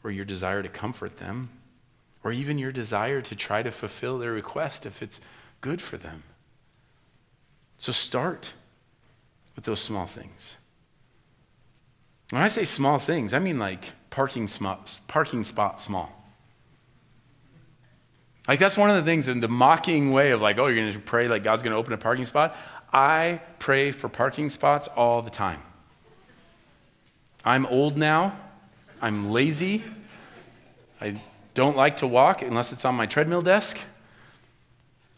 or 0.04 0.10
your 0.10 0.24
desire 0.24 0.62
to 0.62 0.68
comfort 0.68 1.16
them, 1.16 1.48
or 2.22 2.30
even 2.32 2.58
your 2.58 2.70
desire 2.70 3.20
to 3.22 3.34
try 3.34 3.62
to 3.62 3.70
fulfill 3.70 4.18
their 4.18 4.32
request 4.32 4.86
if 4.86 5.02
it's 5.02 5.20
good 5.60 5.80
for 5.80 5.96
them. 5.96 6.22
So 7.78 7.92
start 7.92 8.52
with 9.56 9.64
those 9.64 9.80
small 9.80 10.06
things. 10.06 10.56
When 12.30 12.42
I 12.42 12.48
say 12.48 12.64
small 12.64 12.98
things, 12.98 13.34
I 13.34 13.38
mean 13.38 13.58
like 13.58 13.86
parking 14.10 14.48
spot, 14.48 15.00
parking 15.08 15.44
spot 15.44 15.80
small. 15.80 16.21
Like 18.48 18.58
that's 18.58 18.76
one 18.76 18.90
of 18.90 18.96
the 18.96 19.02
things 19.02 19.28
in 19.28 19.40
the 19.40 19.48
mocking 19.48 20.12
way 20.12 20.32
of 20.32 20.40
like, 20.40 20.58
oh, 20.58 20.66
you're 20.66 20.76
going 20.76 20.92
to 20.92 20.98
pray 20.98 21.28
like 21.28 21.44
God's 21.44 21.62
going 21.62 21.72
to 21.72 21.76
open 21.76 21.92
a 21.92 21.98
parking 21.98 22.24
spot. 22.24 22.56
I 22.92 23.40
pray 23.58 23.92
for 23.92 24.08
parking 24.08 24.50
spots 24.50 24.88
all 24.88 25.22
the 25.22 25.30
time. 25.30 25.62
I'm 27.44 27.66
old 27.66 27.96
now. 27.96 28.38
I'm 29.00 29.30
lazy. 29.30 29.82
I 31.00 31.20
don't 31.54 31.76
like 31.76 31.98
to 31.98 32.06
walk 32.06 32.42
unless 32.42 32.72
it's 32.72 32.84
on 32.84 32.94
my 32.94 33.06
treadmill 33.06 33.42
desk. 33.42 33.78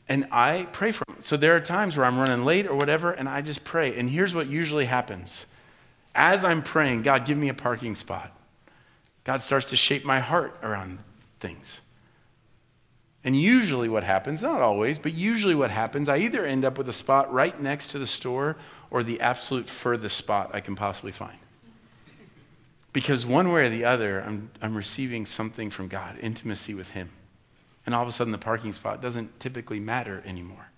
And 0.09 0.27
I 0.31 0.67
pray 0.73 0.93
for 0.93 1.05
them. 1.07 1.17
So 1.21 1.37
there 1.37 1.57
are 1.57 1.61
times 1.61 1.97
where 1.97 2.07
I'm 2.07 2.19
running 2.19 2.45
late 2.45 2.67
or 2.67 2.75
whatever, 2.75 3.11
and 3.11 3.29
I 3.29 3.41
just 3.41 3.65
pray. 3.65 3.99
And 3.99 4.09
here's 4.09 4.35
what 4.35 4.49
usually 4.49 4.85
happens 4.85 5.47
as 6.15 6.45
I'm 6.45 6.63
praying, 6.63 7.03
God, 7.03 7.25
give 7.25 7.37
me 7.37 7.49
a 7.49 7.55
parking 7.55 7.95
spot. 7.95 8.31
God 9.25 9.39
starts 9.39 9.71
to 9.71 9.77
shape 9.77 10.05
my 10.05 10.21
heart 10.21 10.57
around 10.63 11.01
things. 11.41 11.81
And 13.25 13.35
usually, 13.35 13.89
what 13.89 14.05
happens, 14.05 14.43
not 14.43 14.61
always, 14.61 14.99
but 14.99 15.15
usually, 15.15 15.55
what 15.55 15.71
happens, 15.71 16.11
I 16.11 16.19
either 16.19 16.45
end 16.45 16.65
up 16.65 16.77
with 16.77 16.89
a 16.91 16.93
spot 16.93 17.33
right 17.33 17.59
next 17.59 17.89
to 17.89 17.99
the 17.99 18.07
store 18.07 18.57
or 18.91 19.03
the 19.03 19.21
absolute 19.21 19.67
furthest 19.67 20.17
spot 20.17 20.51
I 20.53 20.61
can 20.61 20.77
possibly 20.77 21.11
find. 21.11 21.39
Because 22.93 23.25
one 23.25 23.51
way 23.51 23.63
or 23.63 23.71
the 23.71 23.87
other, 23.87 24.23
I'm, 24.23 24.51
I'm 24.61 24.77
receiving 24.77 25.25
something 25.25 25.71
from 25.71 25.89
God, 25.89 26.19
intimacy 26.21 26.75
with 26.75 26.91
Him. 26.91 27.11
And 27.87 27.95
all 27.95 28.03
of 28.03 28.09
a 28.09 28.13
sudden, 28.13 28.31
the 28.31 28.39
parking 28.39 28.73
spot 28.75 29.01
doesn't 29.01 29.41
typically 29.41 29.81
matter 29.81 30.23
anymore. 30.27 30.71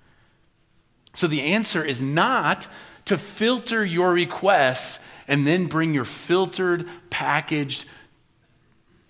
So 1.14 1.26
the 1.26 1.42
answer 1.42 1.85
is 1.85 2.00
not 2.00 2.68
to 3.06 3.18
filter 3.18 3.85
your 3.85 4.12
requests 4.12 5.04
and 5.26 5.46
then 5.46 5.66
bring 5.66 5.94
your 5.94 6.04
filtered, 6.04 6.88
packaged 7.11 7.87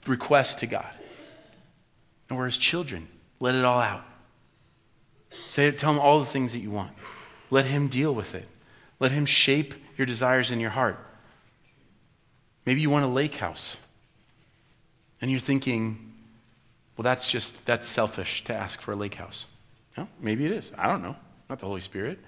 request 0.06 0.60
to 0.60 0.66
God. 0.66 0.92
And 2.28 2.38
we're 2.38 2.50
children. 2.50 3.08
Let 3.40 3.54
it 3.54 3.64
all 3.64 3.80
out. 3.80 4.04
Say 5.48 5.70
tell 5.72 5.92
Him 5.92 5.98
all 5.98 6.18
the 6.18 6.26
things 6.26 6.52
that 6.52 6.60
you 6.60 6.70
want. 6.70 6.92
Let 7.50 7.66
Him 7.66 7.88
deal 7.88 8.14
with 8.14 8.34
it. 8.34 8.48
Let 8.98 9.12
Him 9.12 9.26
shape 9.26 9.74
your 9.96 10.06
desires 10.06 10.50
in 10.50 10.60
your 10.60 10.70
heart. 10.70 10.98
Maybe 12.64 12.80
you 12.80 12.90
want 12.90 13.04
a 13.04 13.08
lake 13.08 13.36
house. 13.36 13.76
And 15.20 15.30
you're 15.30 15.40
thinking, 15.40 16.12
well, 16.96 17.04
that's 17.04 17.30
just, 17.30 17.64
that's 17.64 17.86
selfish 17.86 18.44
to 18.44 18.54
ask 18.54 18.80
for 18.80 18.92
a 18.92 18.96
lake 18.96 19.14
house. 19.14 19.46
No, 19.96 20.08
maybe 20.20 20.44
it 20.44 20.52
is. 20.52 20.72
I 20.76 20.88
don't 20.88 21.02
know. 21.02 21.16
Not 21.48 21.58
the 21.58 21.66
Holy 21.66 21.80
Spirit. 21.80 22.18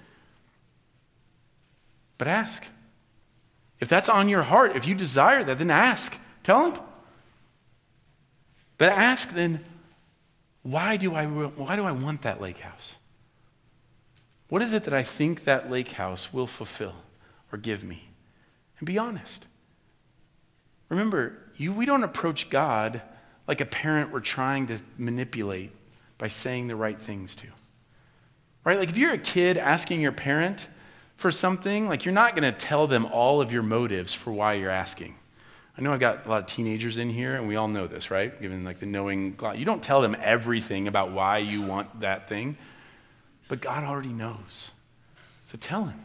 But 2.17 2.29
ask. 2.29 2.65
If 3.81 3.89
that's 3.89 4.09
on 4.09 4.29
your 4.29 4.43
heart, 4.43 4.77
if 4.77 4.87
you 4.87 4.95
desire 4.95 5.45
that, 5.45 5.59
then 5.59 5.71
ask. 5.71 6.15
Tell 6.43 6.71
him. 6.71 6.81
But 8.77 8.93
ask 8.93 9.33
then, 9.33 9.65
why 10.63 10.97
do 10.97 11.15
I, 11.15 11.27
why 11.27 11.77
do 11.77 11.85
I 11.85 11.93
want 11.93 12.23
that 12.23 12.41
lake 12.41 12.59
house? 12.59 12.97
What 14.49 14.63
is 14.63 14.73
it 14.73 14.85
that 14.85 14.95
I 14.95 15.03
think 15.03 15.45
that 15.45 15.71
lake 15.71 15.93
house 15.93 16.33
will 16.33 16.47
fulfill 16.47 16.95
or 17.53 17.59
give 17.59 17.85
me? 17.85 18.09
And 18.79 18.87
be 18.87 18.99
honest. 18.99 19.47
Remember, 20.89 21.39
you, 21.57 21.73
we 21.73 21.87
don't 21.87 22.05
approach 22.05 22.49
God 22.49 23.03
like 23.47 23.61
a 23.61 23.67
parent 23.67 24.11
we're 24.13 24.21
trying 24.21 24.67
to 24.69 24.79
manipulate 24.97 25.71
by 26.17 26.29
saying 26.29 26.69
the 26.69 26.77
right 26.77 27.01
things 27.01 27.37
to. 27.37 27.47
Right? 28.65 28.79
Like 28.79 28.91
if 28.91 28.99
you're 28.99 29.13
a 29.13 29.19
kid 29.19 29.57
asking 29.57 30.01
your 30.01 30.13
parent 30.13 30.69
for 31.15 31.31
something, 31.31 31.89
like 31.89 32.05
you're 32.05 32.15
not 32.15 32.35
going 32.35 32.51
to 32.51 32.59
tell 32.59 32.87
them 32.87 33.07
all 33.07 33.41
of 33.41 33.53
your 33.53 33.63
motives 33.63 34.15
for 34.15 34.33
why 34.33 34.55
you're 34.55 34.71
asking. 34.71 35.18
I 35.79 35.81
know 35.81 35.93
I've 35.93 36.01
got 36.01 36.27
a 36.27 36.29
lot 36.29 36.41
of 36.41 36.47
teenagers 36.47 36.99
in 36.99 37.09
here, 37.09 37.37
and 37.37 37.47
we 37.47 37.55
all 37.55 37.69
know 37.69 37.87
this, 37.87 38.11
right? 38.11 38.39
Given 38.43 38.65
like 38.65 38.81
the 38.81 38.87
knowing, 38.87 39.39
you 39.55 39.65
don't 39.65 39.83
tell 39.83 40.03
them 40.03 40.17
everything 40.21 40.89
about 40.89 41.13
why 41.13 41.39
you 41.39 41.63
want 41.63 42.01
that 42.01 42.29
thing, 42.29 42.57
but 43.47 43.61
God 43.61 43.85
already 43.85 44.13
knows. 44.13 44.73
So 45.45 45.57
tell 45.59 45.85
Him. 45.85 46.05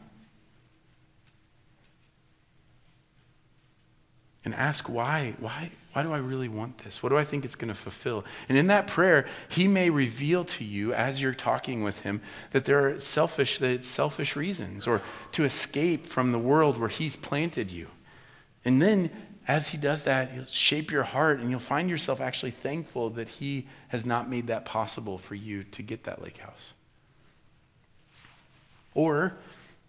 and 4.45 4.53
ask 4.53 4.89
why. 4.89 5.33
Why, 5.39 5.71
why 5.93 6.03
do 6.03 6.11
I 6.11 6.17
really 6.17 6.49
want 6.49 6.79
this? 6.79 7.01
What 7.01 7.09
do 7.09 7.17
I 7.17 7.23
think 7.23 7.45
it's 7.45 7.55
going 7.55 7.69
to 7.69 7.79
fulfill? 7.79 8.25
And 8.49 8.57
in 8.57 8.67
that 8.67 8.87
prayer, 8.87 9.25
he 9.47 9.67
may 9.67 9.89
reveal 9.89 10.43
to 10.45 10.63
you 10.63 10.93
as 10.93 11.21
you're 11.21 11.33
talking 11.33 11.83
with 11.83 12.01
him 12.01 12.21
that 12.51 12.65
there 12.65 12.87
are 12.87 12.99
selfish, 12.99 13.59
that 13.59 13.71
it's 13.71 13.87
selfish 13.87 14.35
reasons 14.35 14.87
or 14.87 15.01
to 15.33 15.43
escape 15.43 16.05
from 16.05 16.31
the 16.31 16.39
world 16.39 16.77
where 16.77 16.89
he's 16.89 17.15
planted 17.15 17.71
you. 17.71 17.87
And 18.65 18.81
then 18.81 19.11
as 19.47 19.69
he 19.69 19.77
does 19.77 20.03
that, 20.03 20.31
he'll 20.31 20.45
shape 20.45 20.91
your 20.91 21.03
heart 21.03 21.39
and 21.39 21.49
you'll 21.49 21.59
find 21.59 21.89
yourself 21.89 22.21
actually 22.21 22.51
thankful 22.51 23.09
that 23.11 23.27
he 23.27 23.67
has 23.89 24.05
not 24.05 24.29
made 24.29 24.47
that 24.47 24.65
possible 24.65 25.17
for 25.17 25.35
you 25.35 25.63
to 25.63 25.81
get 25.81 26.05
that 26.05 26.21
lake 26.21 26.37
house. 26.37 26.73
Or 28.93 29.33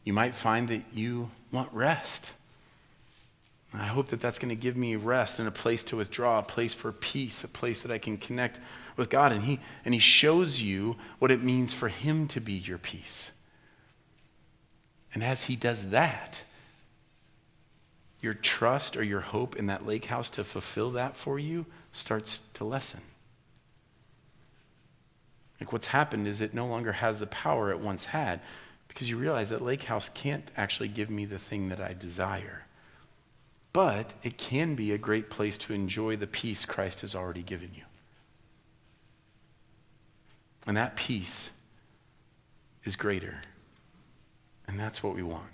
you 0.05 0.13
might 0.13 0.35
find 0.35 0.69
that 0.69 0.83
you 0.93 1.31
want 1.53 1.73
rest 1.73 2.33
I 3.77 3.87
hope 3.87 4.09
that 4.09 4.21
that's 4.21 4.39
going 4.39 4.51
to 4.51 4.61
give 4.61 4.77
me 4.77 4.95
rest 4.95 5.41
and 5.41 5.49
a 5.49 5.53
place 5.53 5.83
to 5.85 5.97
withdraw, 5.97 6.39
a 6.39 6.43
place 6.43 6.75
for 6.75 6.93
peace, 6.93 7.43
a 7.43 7.49
place 7.49 7.81
that 7.83 7.91
I 7.91 7.99
can 7.99 8.17
connect 8.17 8.61
with 8.97 9.11
God. 9.11 9.33
And 9.33 9.43
he, 9.43 9.59
and 9.85 9.93
he 9.93 10.01
shows 10.01 10.63
you 10.63 10.97
what 11.19 11.33
it 11.33 11.43
means 11.43 11.73
for 11.73 11.89
Him 11.89 12.29
to 12.29 12.41
be 12.41 12.53
your 12.53 12.79
peace. 12.79 13.33
And 15.13 15.25
as 15.25 15.45
He 15.45 15.57
does 15.57 15.91
that, 15.91 16.43
your 18.25 18.35
trust 18.35 18.97
or 18.97 19.05
your 19.05 19.21
hope 19.21 19.55
in 19.55 19.67
that 19.67 19.87
lake 19.87 20.07
house 20.07 20.31
to 20.31 20.43
fulfill 20.43 20.93
that 20.93 21.15
for 21.15 21.39
you 21.39 21.67
starts 21.93 22.41
to 22.55 22.65
lessen. 22.65 23.03
Like 25.61 25.73
what's 25.73 25.87
happened 25.87 26.27
is 26.27 26.41
it 26.41 26.55
no 26.55 26.67
longer 26.67 26.93
has 26.93 27.21
the 27.21 27.27
power 27.27 27.71
it 27.71 27.79
once 27.79 28.07
had 28.07 28.41
because 28.89 29.11
you 29.11 29.19
realize 29.19 29.51
that 29.51 29.63
lake 29.63 29.85
house 29.85 30.11
can't 30.15 30.51
actually 30.57 30.89
give 30.89 31.11
me 31.11 31.27
the 31.27 31.39
thing 31.39 31.69
that 31.69 31.81
I 31.81 31.93
desire. 31.93 32.65
But 33.75 34.15
it 34.23 34.39
can 34.39 34.75
be 34.75 34.93
a 34.93 34.99
great 34.99 35.31
place 35.31 35.59
to 35.59 35.75
enjoy 35.75 36.17
the 36.17 36.27
peace 36.27 36.65
Christ 36.65 37.03
has 37.03 37.15
already 37.15 37.43
given 37.43 37.71
you. 37.75 37.83
And 40.67 40.77
that 40.77 40.97
peace 40.97 41.51
is 42.85 42.97
greater. 42.97 43.43
And 44.67 44.81
that's 44.81 45.03
what 45.03 45.15
we 45.15 45.23
want. 45.23 45.54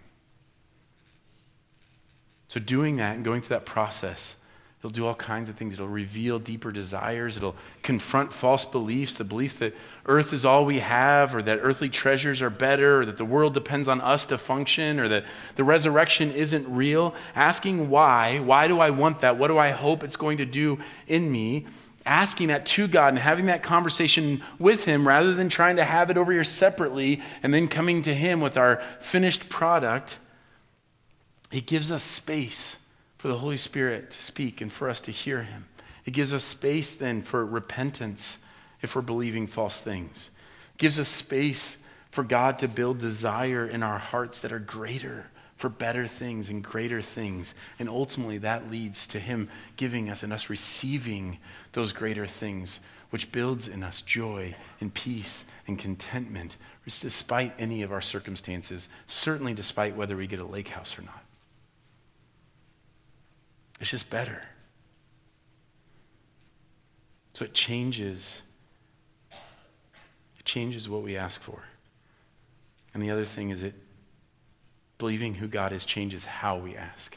So, 2.51 2.59
doing 2.59 2.97
that 2.97 3.15
and 3.15 3.25
going 3.25 3.43
through 3.43 3.57
that 3.57 3.65
process 3.65 4.35
It'll 4.81 4.91
do 4.91 5.07
all 5.07 5.15
kinds 5.15 5.51
of 5.51 5.57
things. 5.57 5.75
It'll 5.75 5.89
reveal 5.89 6.39
deeper 6.39 6.73
desires. 6.73 7.37
It'll 7.37 7.55
confront 7.83 8.33
false 8.33 8.65
beliefs, 8.65 9.17
the 9.17 9.25
beliefs 9.25 9.55
that 9.57 9.75
earth 10.07 10.33
is 10.33 10.47
all 10.47 10.65
we 10.65 10.79
have, 10.79 11.35
or 11.35 11.43
that 11.43 11.59
earthly 11.61 11.91
treasures 11.91 12.41
are 12.41 12.49
better, 12.49 13.01
or 13.01 13.05
that 13.05 13.19
the 13.19 13.25
world 13.27 13.53
depends 13.53 13.89
on 13.89 14.01
us 14.01 14.25
to 14.27 14.39
function, 14.39 14.99
or 14.99 15.07
that 15.09 15.27
the 15.57 15.65
resurrection 15.65 16.33
isn't 16.33 16.67
real. 16.67 17.15
Asking 17.35 17.91
why, 17.91 18.39
why 18.39 18.69
do 18.69 18.81
I 18.81 18.89
want 18.89 19.21
that? 19.21 19.37
What 19.37 19.49
do 19.49 19.59
I 19.59 19.69
hope 19.69 20.03
it's 20.03 20.17
going 20.17 20.39
to 20.39 20.47
do 20.47 20.79
in 21.07 21.31
me? 21.31 21.67
Asking 22.07 22.49
that 22.49 22.65
to 22.65 22.89
God 22.89 23.09
and 23.09 23.19
having 23.19 23.47
that 23.47 23.63
conversation 23.63 24.41
with 24.59 24.85
Him 24.85 25.07
rather 25.07 25.35
than 25.35 25.51
trying 25.51 25.77
to 25.77 25.85
have 25.85 26.09
it 26.09 26.17
over 26.17 26.33
here 26.33 26.43
separately 26.43 27.21
and 27.43 27.53
then 27.53 27.69
coming 27.69 28.01
to 28.01 28.15
Him 28.15 28.41
with 28.41 28.57
our 28.57 28.81
finished 28.99 29.51
product. 29.51 30.17
It 31.51 31.67
gives 31.67 31.91
us 31.91 32.03
space 32.03 32.77
for 33.19 33.29
the 33.29 33.39
Holy 33.39 33.57
Spirit 33.57 34.11
to 34.13 34.23
speak 34.23 34.61
and 34.61 34.73
for 34.73 34.89
us 34.89 35.01
to 35.03 35.11
hear 35.11 35.43
Him. 35.43 35.67
It 36.05 36.13
gives 36.13 36.33
us 36.33 36.45
space 36.45 36.95
then 36.95 37.23
for 37.23 37.45
repentance 37.45 38.39
if 38.83 38.95
we're 38.95 39.03
believing 39.03 39.47
false 39.47 39.81
things. 39.81 40.31
It 40.75 40.79
gives 40.79 40.99
us 40.99 41.09
space 41.09 41.77
for 42.11 42.25
God 42.25 42.59
to 42.61 42.69
build 42.69 42.99
desire 42.99 43.67
in 43.67 43.83
our 43.83 43.99
hearts 43.99 44.41
that 44.41 44.53
are 44.53 44.59
greater 44.59 45.27
for 45.57 45.69
better 45.69 46.07
things 46.07 46.49
and 46.49 46.65
greater 46.65 47.03
things. 47.03 47.55
And 47.79 47.89
ultimately, 47.89 48.39
that 48.39 48.71
leads 48.71 49.07
to 49.09 49.21
Him 49.21 49.49
giving 49.77 50.09
us 50.09 50.23
and 50.23 50.33
us 50.33 50.49
receiving 50.49 51.39
those 51.73 51.93
greater 51.93 52.27
things, 52.27 52.81
which 53.11 53.31
builds 53.31 53.69
in 53.69 53.83
us 53.83 54.01
joy 54.03 54.55
and 54.81 54.95
peace 54.95 55.45
and 55.67 55.79
contentment, 55.79 56.57
despite 56.87 57.53
any 57.59 57.83
of 57.83 57.93
our 57.93 58.01
circumstances, 58.01 58.89
certainly 59.07 59.53
despite 59.53 59.97
whether 59.97 60.17
we 60.17 60.27
get 60.27 60.41
a 60.41 60.45
lake 60.45 60.69
house 60.69 60.99
or 60.99 61.03
not. 61.03 61.23
It's 63.81 63.91
just 63.91 64.11
better. 64.11 64.43
So 67.33 67.45
it 67.45 67.55
changes. 67.55 68.43
It 70.39 70.45
changes 70.45 70.89
what 70.89 71.03
we 71.03 71.17
ask 71.17 71.41
for. 71.41 71.63
And 72.93 73.03
the 73.03 73.11
other 73.11 73.25
thing 73.25 73.51
is 73.51 73.63
it 73.63 73.75
believing 74.99 75.35
who 75.35 75.49
God 75.49 75.73
is 75.73 75.85
changes 75.87 76.25
how 76.25 76.59
we 76.59 76.77
ask. 76.77 77.17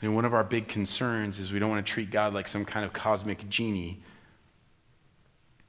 And 0.00 0.14
one 0.14 0.24
of 0.24 0.32
our 0.32 0.44
big 0.44 0.66
concerns 0.66 1.38
is 1.38 1.52
we 1.52 1.58
don't 1.58 1.68
want 1.68 1.84
to 1.84 1.92
treat 1.92 2.10
God 2.10 2.32
like 2.32 2.48
some 2.48 2.64
kind 2.64 2.86
of 2.86 2.92
cosmic 2.94 3.46
genie. 3.50 4.00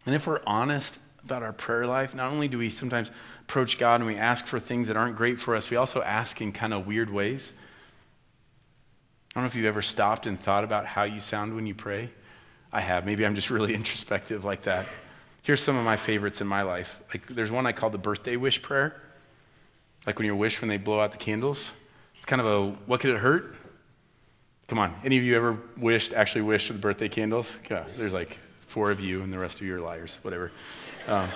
And 0.06 0.16
if 0.16 0.26
we're 0.26 0.42
honest 0.48 1.00
about 1.24 1.44
our 1.44 1.52
prayer 1.52 1.86
life, 1.86 2.16
not 2.16 2.32
only 2.32 2.48
do 2.48 2.58
we 2.58 2.70
sometimes 2.70 3.12
approach 3.42 3.78
God 3.78 3.96
and 3.96 4.06
we 4.08 4.16
ask 4.16 4.48
for 4.48 4.60
things 4.60 4.88
that 4.88 4.96
aren't 4.96 5.18
great 5.18 5.38
for 5.38 5.56
us, 5.56 5.70
we 5.70 5.76
also 5.76 6.02
ask 6.02 6.40
in 6.40 6.54
kind 6.54 6.74
of 6.74 6.88
weird 6.88 7.10
ways. 7.10 7.54
I 9.32 9.40
don't 9.40 9.44
know 9.44 9.48
if 9.48 9.56
you've 9.56 9.66
ever 9.66 9.82
stopped 9.82 10.26
and 10.26 10.38
thought 10.38 10.66
about 10.66 10.86
how 10.86 11.04
you 11.04 11.22
sound 11.22 11.56
when 11.56 11.66
you 11.66 11.74
pray. 11.74 12.10
I 12.74 12.82
have. 12.82 13.06
Maybe 13.06 13.26
I'm 13.26 13.36
just 13.36 13.50
really 13.50 13.74
introspective 13.82 14.44
like 14.44 14.64
that. 14.64 14.86
Here's 15.42 15.64
some 15.64 15.78
of 15.78 15.86
my 15.86 15.96
favorites 15.96 16.42
in 16.42 16.48
my 16.48 16.64
life. 16.64 17.00
Like 17.10 17.28
there's 17.28 17.50
one 17.50 17.66
I 17.66 17.72
call 17.72 17.90
the 17.90 17.98
birthday 17.98 18.36
wish 18.36 18.62
prayer. 18.62 19.02
Like 20.06 20.20
when 20.20 20.26
you 20.26 20.36
wish 20.36 20.60
when 20.60 20.68
they 20.68 20.78
blow 20.78 21.00
out 21.00 21.14
the 21.14 21.18
candles. 21.18 21.72
It's 22.18 22.26
kind 22.26 22.42
of 22.42 22.48
a 22.48 22.72
what 22.86 23.00
could 23.00 23.12
it 23.12 23.20
hurt? 23.20 23.56
Come 24.68 24.80
on. 24.80 24.94
Any 25.04 25.18
of 25.18 25.24
you 25.24 25.36
ever 25.38 25.58
wished, 25.78 26.14
actually 26.14 26.42
wished 26.42 26.68
for 26.68 26.74
the 26.74 26.80
birthday 26.80 27.08
candles? 27.08 27.58
Yeah, 27.70 27.86
there's 27.98 28.14
like 28.14 28.38
four 28.68 28.92
of 28.92 29.00
you 29.00 29.22
and 29.22 29.32
the 29.32 29.40
rest 29.40 29.62
of 29.62 29.66
you 29.66 29.76
are 29.76 29.82
liars, 29.82 30.20
whatever. 30.22 30.52
Um, 31.08 31.30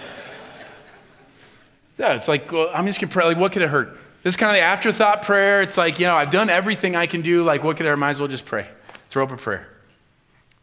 yeah, 1.97 2.13
it's 2.13 2.27
like, 2.27 2.51
well, 2.51 2.69
I'm 2.73 2.85
just 2.85 2.99
to 2.99 3.07
pray. 3.07 3.25
Like, 3.25 3.37
what 3.37 3.51
could 3.51 3.61
it 3.61 3.69
hurt? 3.69 3.97
This 4.25 4.31
is 4.31 4.37
kind 4.37 4.49
of 4.49 4.55
the 4.55 4.61
afterthought 4.61 5.21
prayer. 5.21 5.61
It's 5.61 5.77
like, 5.77 5.99
you 5.99 6.07
know, 6.07 6.15
I've 6.15 6.31
done 6.31 6.49
everything 6.49 6.95
I 6.95 7.05
can 7.05 7.21
do. 7.21 7.43
Like, 7.43 7.63
what 7.63 7.77
could 7.77 7.85
I 7.85 7.93
might 7.93 8.09
as 8.09 8.19
well 8.19 8.27
just 8.27 8.47
pray? 8.47 8.67
Throw 9.07 9.23
up 9.23 9.29
a 9.29 9.37
prayer. 9.37 9.67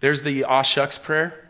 There's 0.01 0.23
the 0.23 0.43
aw 0.43 0.63
shucks 0.63 0.99
prayer. 0.99 1.49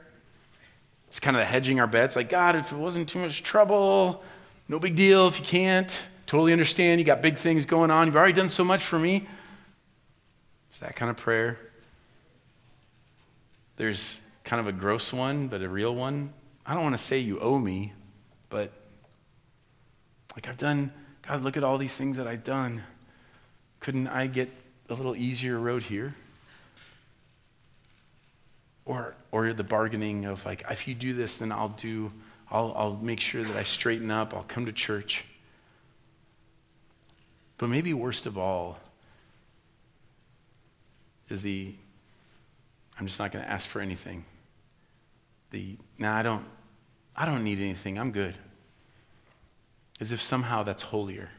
It's 1.09 1.18
kind 1.18 1.38
of 1.38 1.40
the 1.40 1.46
hedging 1.46 1.81
our 1.81 1.87
bets. 1.87 2.14
Like, 2.14 2.29
God, 2.29 2.55
if 2.55 2.70
it 2.70 2.77
wasn't 2.77 3.09
too 3.09 3.18
much 3.18 3.42
trouble, 3.42 4.22
no 4.68 4.79
big 4.79 4.94
deal 4.94 5.27
if 5.27 5.38
you 5.38 5.46
can't. 5.46 6.03
Totally 6.27 6.53
understand. 6.53 7.01
You 7.01 7.07
got 7.07 7.22
big 7.22 7.38
things 7.38 7.64
going 7.64 7.90
on. 7.90 8.09
You've 8.09 8.16
already 8.16 8.35
done 8.35 8.51
so 8.51 8.62
much 8.62 8.85
for 8.85 8.98
me. 8.98 9.27
It's 10.70 10.81
that 10.81 10.94
kind 10.94 11.11
of 11.11 11.16
prayer. 11.16 11.59
There's 13.79 14.20
kind 14.44 14.61
of 14.61 14.66
a 14.66 14.72
gross 14.72 15.14
one, 15.14 15.48
but 15.48 15.62
a 15.62 15.68
real 15.70 15.94
one. 15.94 16.35
I 16.66 16.75
don't 16.75 16.83
want 16.83 16.94
to 16.94 17.03
say 17.03 17.20
you 17.20 17.40
owe 17.40 17.59
me, 17.59 17.94
but 18.51 18.70
like 20.37 20.46
I've 20.46 20.59
done 20.59 20.92
God, 21.33 21.45
look 21.45 21.57
at 21.57 21.64
all 21.64 21.79
these 21.79 21.97
things 21.97 22.18
that 22.18 22.27
I've 22.27 22.45
done. 22.45 22.83
Couldn't 23.81 24.07
I 24.07 24.27
get 24.27 24.51
a 24.90 24.95
little 24.95 25.16
easier 25.16 25.59
road 25.59 25.83
here? 25.83 26.14
Or, 28.85 29.14
or 29.31 29.55
the 29.55 29.64
bargaining 29.64 30.27
of 30.27 30.45
like, 30.45 30.62
if 30.71 30.87
you 30.87 30.95
do 30.95 31.14
this, 31.14 31.38
then 31.38 31.51
I'll 31.51 31.71
do, 31.71 32.12
I'll, 32.51 32.75
I'll 32.77 32.97
make 32.97 33.18
sure 33.18 33.42
that 33.42 33.57
I 33.57 33.62
straighten 33.62 34.11
up, 34.11 34.35
I'll 34.35 34.42
come 34.42 34.66
to 34.66 34.73
church. 34.73 35.25
But 37.57 37.71
maybe 37.71 37.95
worst 37.95 38.27
of 38.27 38.37
all 38.37 38.79
is 41.31 41.40
the, 41.40 41.75
I'm 43.01 43.07
just 43.07 43.18
not 43.18 43.33
going 43.33 43.42
to 43.42 43.51
ask 43.51 43.71
for 43.71 43.81
anything. 43.81 44.27
The, 45.51 45.79
now 45.97 46.14
I 46.14 46.23
don't, 46.23 46.45
I 47.16 47.25
don't 47.25 47.42
need 47.42 47.59
anything, 47.59 47.99
I'm 47.99 48.11
good 48.12 48.37
as 50.02 50.10
if 50.10 50.20
somehow 50.20 50.64
that's 50.64 50.82
holier. 50.82 51.30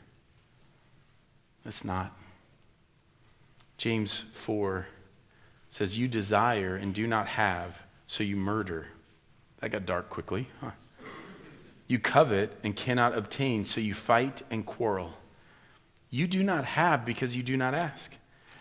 That's 1.65 1.83
not. 1.83 2.17
James 3.77 4.23
4 4.31 4.87
says, 5.67 5.99
You 5.99 6.07
desire 6.07 6.77
and 6.77 6.93
do 6.93 7.05
not 7.05 7.27
have, 7.27 7.83
so 8.07 8.23
you 8.23 8.37
murder. 8.37 8.87
That 9.59 9.71
got 9.71 9.85
dark 9.85 10.09
quickly, 10.09 10.47
huh? 10.61 10.71
You 11.89 11.99
covet 11.99 12.57
and 12.63 12.73
cannot 12.73 13.17
obtain, 13.17 13.65
so 13.65 13.81
you 13.81 13.93
fight 13.93 14.43
and 14.49 14.65
quarrel. 14.65 15.13
You 16.09 16.25
do 16.25 16.41
not 16.41 16.63
have 16.63 17.03
because 17.03 17.35
you 17.35 17.43
do 17.43 17.57
not 17.57 17.73
ask. 17.73 18.13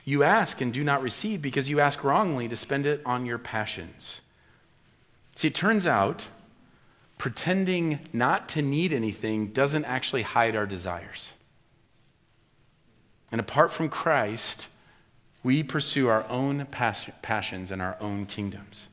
You 0.04 0.24
ask 0.24 0.60
and 0.60 0.72
do 0.72 0.82
not 0.82 1.00
receive 1.00 1.40
because 1.40 1.70
you 1.70 1.78
ask 1.78 2.02
wrongly 2.02 2.48
to 2.48 2.56
spend 2.56 2.86
it 2.86 3.02
on 3.06 3.24
your 3.24 3.38
passions. 3.38 4.20
See, 5.36 5.46
it 5.46 5.54
turns 5.54 5.86
out 5.86 6.26
pretending 7.22 8.00
not 8.12 8.48
to 8.48 8.60
need 8.60 8.92
anything 8.92 9.46
doesn't 9.46 9.84
actually 9.84 10.22
hide 10.22 10.56
our 10.56 10.66
desires. 10.66 11.34
And 13.30 13.40
apart 13.40 13.70
from 13.70 13.88
Christ, 13.88 14.66
we 15.44 15.62
pursue 15.62 16.08
our 16.08 16.28
own 16.28 16.66
passions 16.66 17.70
and 17.70 17.80
our 17.80 17.96
own 18.00 18.26
kingdoms. 18.26 18.88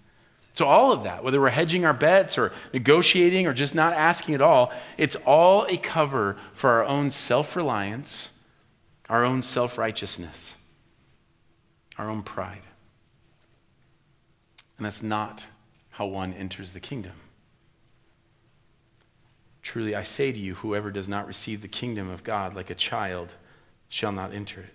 So, 0.53 0.67
all 0.67 0.91
of 0.91 1.05
that, 1.05 1.23
whether 1.23 1.41
we're 1.41 1.49
hedging 1.49 1.85
our 1.85 1.93
bets 1.93 2.37
or 2.37 2.51
negotiating 2.71 3.47
or 3.47 3.53
just 3.53 3.73
not 3.73 3.93
asking 3.93 4.35
at 4.35 4.41
all, 4.41 4.71
it's 4.95 5.15
all 5.25 5.65
a 5.65 5.77
cover 5.77 6.37
for 6.53 6.69
our 6.69 6.85
own 6.85 7.09
self 7.09 7.55
reliance, 7.55 8.29
our 9.09 9.25
own 9.25 9.41
self 9.41 9.75
righteousness, 9.75 10.55
our 11.97 12.07
own 12.07 12.21
pride. 12.21 12.61
And 14.77 14.85
that's 14.85 15.01
not 15.01 15.47
how 15.89 16.05
one 16.05 16.31
enters 16.35 16.73
the 16.73 16.79
kingdom. 16.79 17.13
Truly, 19.69 19.93
I 19.93 20.01
say 20.01 20.31
to 20.31 20.37
you, 20.39 20.55
whoever 20.55 20.89
does 20.89 21.07
not 21.07 21.27
receive 21.27 21.61
the 21.61 21.67
kingdom 21.67 22.09
of 22.09 22.23
God 22.23 22.55
like 22.55 22.71
a 22.71 22.73
child 22.73 23.31
shall 23.87 24.11
not 24.11 24.33
enter 24.33 24.61
it. 24.61 24.73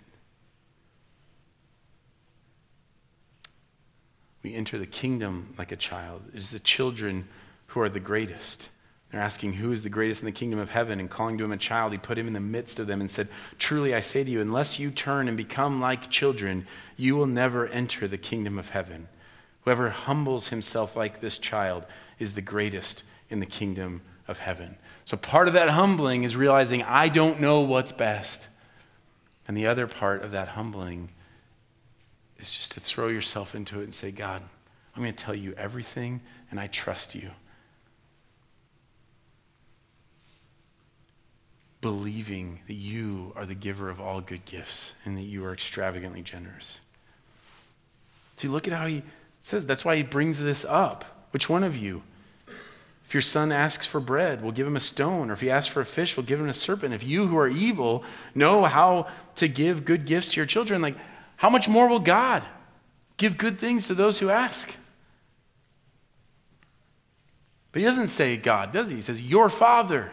We 4.41 4.55
enter 4.55 4.77
the 4.77 4.85
kingdom 4.85 5.53
like 5.57 5.73
a 5.73 5.75
child. 5.75 6.21
It 6.33 6.39
is 6.39 6.51
the 6.51 6.59
children 6.59 7.27
who 7.65 7.81
are 7.81 7.89
the 7.89 7.99
greatest. 7.99 8.69
They're 9.11 9.19
asking, 9.19 9.55
Who 9.55 9.73
is 9.73 9.83
the 9.83 9.89
greatest 9.89 10.21
in 10.21 10.27
the 10.27 10.31
kingdom 10.31 10.59
of 10.59 10.69
heaven? 10.69 11.01
And 11.01 11.09
calling 11.09 11.37
to 11.39 11.43
him 11.43 11.51
a 11.51 11.57
child, 11.57 11.91
he 11.91 11.97
put 11.97 12.17
him 12.17 12.27
in 12.27 12.33
the 12.33 12.39
midst 12.39 12.79
of 12.79 12.87
them 12.87 13.01
and 13.01 13.11
said, 13.11 13.27
Truly 13.59 13.93
I 13.93 13.99
say 13.99 14.23
to 14.23 14.31
you, 14.31 14.39
unless 14.39 14.79
you 14.79 14.91
turn 14.91 15.27
and 15.27 15.35
become 15.35 15.81
like 15.81 16.09
children, 16.09 16.67
you 16.95 17.17
will 17.17 17.27
never 17.27 17.67
enter 17.67 18.07
the 18.07 18.17
kingdom 18.17 18.57
of 18.57 18.69
heaven. 18.69 19.09
Whoever 19.65 19.89
humbles 19.89 20.47
himself 20.47 20.95
like 20.95 21.19
this 21.19 21.37
child 21.37 21.83
is 22.17 22.33
the 22.33 22.41
greatest 22.41 23.03
in 23.29 23.41
the 23.41 23.45
kingdom 23.45 23.99
of 24.25 24.39
heaven. 24.39 24.77
So 25.05 25.15
part 25.17 25.47
of 25.47 25.53
that 25.53 25.69
humbling 25.69 26.23
is 26.23 26.35
realizing 26.35 26.83
I 26.83 27.07
don't 27.09 27.39
know 27.39 27.61
what's 27.61 27.91
best. 27.91 28.47
And 29.47 29.55
the 29.55 29.67
other 29.67 29.87
part 29.87 30.23
of 30.23 30.31
that 30.31 30.49
humbling 30.49 31.09
is 32.39 32.53
just 32.53 32.71
to 32.73 32.79
throw 32.79 33.07
yourself 33.07 33.55
into 33.55 33.79
it 33.79 33.83
and 33.83 33.93
say, 33.93 34.11
God, 34.11 34.41
I'm 34.95 35.03
going 35.03 35.13
to 35.13 35.23
tell 35.23 35.35
you 35.35 35.53
everything, 35.57 36.21
and 36.49 36.59
I 36.59 36.67
trust 36.67 37.15
you. 37.15 37.31
believing 41.85 42.59
that 42.65 42.73
you 42.73 43.31
are 43.35 43.45
the 43.45 43.53
giver 43.53 43.91
of 43.91 44.01
all 44.01 44.19
good 44.19 44.43
gifts 44.45 44.95
and 45.05 45.15
that 45.15 45.21
you 45.21 45.45
are 45.45 45.53
extravagantly 45.53 46.23
generous. 46.23 46.81
See, 48.37 48.47
look 48.47 48.67
at 48.67 48.73
how 48.73 48.87
he 48.87 49.03
says 49.41 49.67
that's 49.67 49.85
why 49.85 49.95
he 49.95 50.01
brings 50.01 50.39
this 50.39 50.65
up. 50.67 51.05
Which 51.29 51.47
one 51.47 51.63
of 51.63 51.77
you? 51.77 52.01
If 53.07 53.13
your 53.13 53.21
son 53.21 53.51
asks 53.51 53.85
for 53.85 53.99
bread, 53.99 54.41
we'll 54.41 54.51
give 54.51 54.65
him 54.65 54.75
a 54.75 54.79
stone. 54.79 55.29
Or 55.29 55.33
if 55.33 55.41
he 55.41 55.51
asks 55.51 55.71
for 55.71 55.81
a 55.81 55.85
fish, 55.85 56.17
we'll 56.17 56.25
give 56.25 56.39
him 56.39 56.49
a 56.49 56.53
serpent. 56.53 56.93
If 56.93 57.03
you 57.03 57.27
who 57.27 57.37
are 57.37 57.47
evil 57.47 58.03
know 58.33 58.65
how 58.65 59.07
to 59.35 59.47
give 59.47 59.85
good 59.85 60.05
gifts 60.05 60.31
to 60.31 60.37
your 60.37 60.45
children, 60.45 60.81
like 60.81 60.97
how 61.37 61.49
much 61.49 61.69
more 61.69 61.87
will 61.87 61.99
God 61.99 62.43
give 63.17 63.37
good 63.37 63.59
things 63.59 63.87
to 63.87 63.93
those 63.93 64.19
who 64.19 64.29
ask? 64.29 64.73
But 67.71 67.81
he 67.81 67.85
doesn't 67.85 68.07
say 68.07 68.37
God, 68.37 68.71
does 68.71 68.89
he? 68.89 68.95
He 68.95 69.01
says, 69.01 69.21
Your 69.21 69.49
Father. 69.49 70.11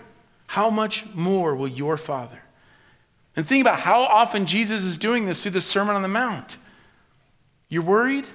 How 0.48 0.68
much 0.68 1.06
more 1.14 1.56
will 1.56 1.68
your 1.68 1.96
Father? 1.96 2.42
And 3.34 3.48
think 3.48 3.62
about 3.62 3.80
how 3.80 4.02
often 4.02 4.44
Jesus 4.44 4.84
is 4.84 4.98
doing 4.98 5.24
this 5.24 5.40
through 5.40 5.52
the 5.52 5.62
Sermon 5.62 5.96
on 5.96 6.02
the 6.02 6.08
Mount. 6.08 6.58
You're 7.70 7.84
worried? 7.84 8.26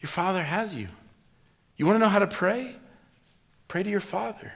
Your 0.00 0.08
Father 0.08 0.42
has 0.42 0.74
you. 0.74 0.88
You 1.76 1.86
want 1.86 1.94
to 1.96 2.00
know 2.00 2.08
how 2.08 2.18
to 2.18 2.26
pray? 2.26 2.74
Pray 3.68 3.82
to 3.82 3.90
your 3.90 4.00
Father. 4.00 4.52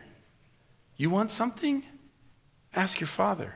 You 0.96 1.10
want 1.10 1.30
something? 1.30 1.84
Ask 2.74 3.00
your 3.00 3.08
Father. 3.08 3.54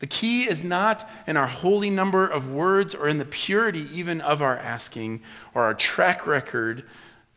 The 0.00 0.06
key 0.06 0.48
is 0.48 0.64
not 0.64 1.08
in 1.26 1.36
our 1.36 1.46
holy 1.46 1.90
number 1.90 2.26
of 2.26 2.50
words 2.50 2.94
or 2.94 3.06
in 3.06 3.18
the 3.18 3.24
purity 3.24 3.86
even 3.92 4.20
of 4.20 4.40
our 4.40 4.56
asking 4.56 5.22
or 5.54 5.64
our 5.64 5.74
track 5.74 6.26
record 6.26 6.84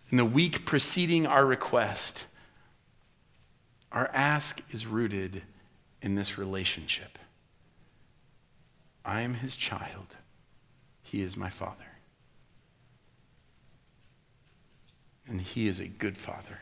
in 0.09 0.17
the 0.17 0.25
week 0.25 0.65
preceding 0.65 1.27
our 1.27 1.45
request. 1.45 2.25
Our 3.91 4.09
ask 4.13 4.61
is 4.71 4.87
rooted 4.87 5.43
in 6.01 6.15
this 6.15 6.37
relationship. 6.37 7.19
I 9.05 9.21
am 9.21 9.35
his 9.35 9.57
child, 9.57 10.15
he 11.01 11.21
is 11.21 11.35
my 11.35 11.49
father. 11.49 11.77
And 15.27 15.41
he 15.41 15.67
is 15.67 15.79
a 15.79 15.87
good 15.87 16.17
father. 16.17 16.59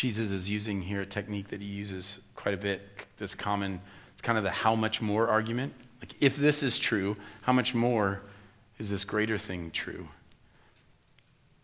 Jesus 0.00 0.30
is 0.30 0.48
using 0.48 0.80
here 0.80 1.02
a 1.02 1.06
technique 1.06 1.48
that 1.48 1.60
he 1.60 1.66
uses 1.66 2.20
quite 2.34 2.54
a 2.54 2.56
bit, 2.56 2.80
this 3.18 3.34
common, 3.34 3.78
it's 4.14 4.22
kind 4.22 4.38
of 4.38 4.44
the 4.44 4.50
how 4.50 4.74
much 4.74 5.02
more 5.02 5.28
argument. 5.28 5.74
Like, 6.00 6.14
if 6.20 6.36
this 6.38 6.62
is 6.62 6.78
true, 6.78 7.18
how 7.42 7.52
much 7.52 7.74
more 7.74 8.22
is 8.78 8.88
this 8.88 9.04
greater 9.04 9.36
thing 9.36 9.70
true? 9.72 10.08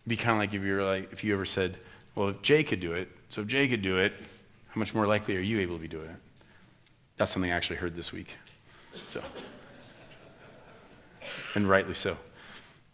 It'd 0.03 0.09
be 0.09 0.17
kind 0.19 0.33
of 0.33 0.37
like 0.37 0.53
if 0.53 0.63
you 0.63 0.77
were 0.77 0.83
like, 0.83 1.11
if 1.15 1.25
you 1.25 1.33
ever 1.33 1.47
said, 1.47 1.79
well, 2.15 2.29
if 2.29 2.43
Jay 2.43 2.63
could 2.63 2.79
do 2.79 2.93
it, 2.93 3.09
so 3.31 3.41
if 3.41 3.47
Jay 3.47 3.69
could 3.69 3.81
do 3.81 3.97
it, 3.97 4.13
how 4.69 4.79
much 4.79 4.95
more 4.95 5.07
likely 5.07 5.35
are 5.39 5.41
you 5.41 5.59
able 5.61 5.77
to 5.77 5.81
be 5.81 5.89
doing 5.89 6.11
it? 6.11 6.17
That's 7.17 7.31
something 7.31 7.51
I 7.51 7.57
actually 7.57 7.77
heard 7.77 7.97
this 7.97 8.13
week. 8.13 8.37
So, 9.09 9.23
and 11.55 11.67
rightly 11.67 11.95
so. 11.95 12.19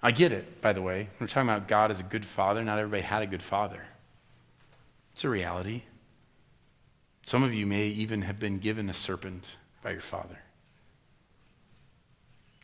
I 0.05 0.13
get 0.13 0.31
it, 0.31 0.61
by 0.61 0.73
the 0.73 0.83
way. 0.83 1.09
We're 1.19 1.27
talking 1.27 1.51
about 1.51 1.67
God 1.67 1.91
as 1.91 1.99
a 1.99 2.05
good 2.05 2.25
father. 2.25 2.63
Not 2.63 2.79
everybody 2.79 3.03
had 3.03 3.23
a 3.23 3.27
good 3.27 3.43
father. 3.43 3.83
It's 5.13 5.25
a 5.25 5.29
reality. 5.29 5.83
Some 7.23 7.43
of 7.43 7.55
you 7.55 7.67
may 7.67 7.87
even 7.87 8.23
have 8.23 8.39
been 8.39 8.59
given 8.59 8.89
a 8.89 8.95
serpent 8.95 9.51
by 9.83 9.93
your 9.93 10.01
father 10.01 10.39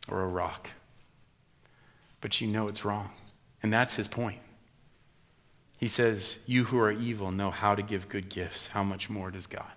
or 0.09 0.21
a 0.21 0.27
rock, 0.27 0.69
but 2.21 2.41
you 2.41 2.47
know 2.47 2.67
it's 2.67 2.83
wrong. 2.83 3.11
And 3.61 3.71
that's 3.71 3.95
his 3.95 4.07
point. 4.07 4.39
He 5.77 5.87
says, 5.87 6.37
You 6.45 6.65
who 6.65 6.79
are 6.79 6.91
evil 6.91 7.31
know 7.31 7.51
how 7.51 7.75
to 7.75 7.81
give 7.81 8.09
good 8.09 8.29
gifts. 8.29 8.67
How 8.67 8.83
much 8.83 9.09
more 9.09 9.31
does 9.31 9.47
God? 9.47 9.71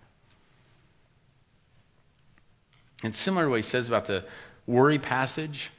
And 3.05 3.15
similar 3.15 3.49
what 3.49 3.57
he 3.57 3.63
says 3.63 3.89
about 3.89 4.07
the 4.07 4.25
worry 4.67 4.99
passage, 4.99 5.71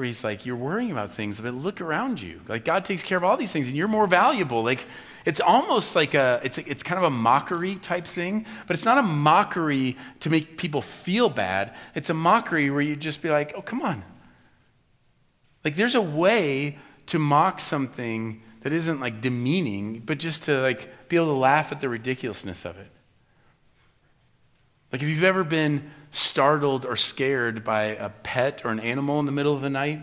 where 0.00 0.06
he's 0.06 0.24
like, 0.24 0.46
You're 0.46 0.56
worrying 0.56 0.90
about 0.90 1.14
things, 1.14 1.38
but 1.38 1.52
look 1.52 1.82
around 1.82 2.22
you. 2.22 2.40
Like, 2.48 2.64
God 2.64 2.86
takes 2.86 3.02
care 3.02 3.18
of 3.18 3.22
all 3.22 3.36
these 3.36 3.52
things, 3.52 3.68
and 3.68 3.76
you're 3.76 3.86
more 3.86 4.06
valuable. 4.06 4.64
Like, 4.64 4.86
it's 5.26 5.40
almost 5.40 5.94
like 5.94 6.14
a, 6.14 6.40
it's, 6.42 6.56
a, 6.56 6.66
it's 6.66 6.82
kind 6.82 6.96
of 6.96 7.04
a 7.04 7.10
mockery 7.14 7.76
type 7.76 8.06
thing, 8.06 8.46
but 8.66 8.74
it's 8.74 8.86
not 8.86 8.96
a 8.96 9.02
mockery 9.02 9.98
to 10.20 10.30
make 10.30 10.56
people 10.56 10.80
feel 10.80 11.28
bad. 11.28 11.74
It's 11.94 12.08
a 12.08 12.14
mockery 12.14 12.70
where 12.70 12.80
you 12.80 12.96
just 12.96 13.20
be 13.20 13.28
like, 13.28 13.52
Oh, 13.54 13.60
come 13.60 13.82
on. 13.82 14.02
Like, 15.62 15.76
there's 15.76 15.94
a 15.94 16.00
way 16.00 16.78
to 17.06 17.18
mock 17.18 17.60
something 17.60 18.40
that 18.62 18.72
isn't 18.72 19.00
like 19.00 19.20
demeaning, 19.20 20.00
but 20.00 20.16
just 20.16 20.44
to 20.44 20.62
like 20.62 21.08
be 21.10 21.16
able 21.16 21.26
to 21.26 21.32
laugh 21.32 21.72
at 21.72 21.82
the 21.82 21.90
ridiculousness 21.90 22.64
of 22.64 22.78
it. 22.78 22.88
Like 24.92 25.02
if 25.02 25.08
you've 25.08 25.24
ever 25.24 25.44
been 25.44 25.90
startled 26.10 26.86
or 26.86 26.96
scared 26.96 27.64
by 27.64 27.84
a 27.84 28.08
pet 28.08 28.62
or 28.64 28.70
an 28.70 28.80
animal 28.80 29.20
in 29.20 29.26
the 29.26 29.32
middle 29.32 29.54
of 29.54 29.62
the 29.62 29.70
night, 29.70 30.02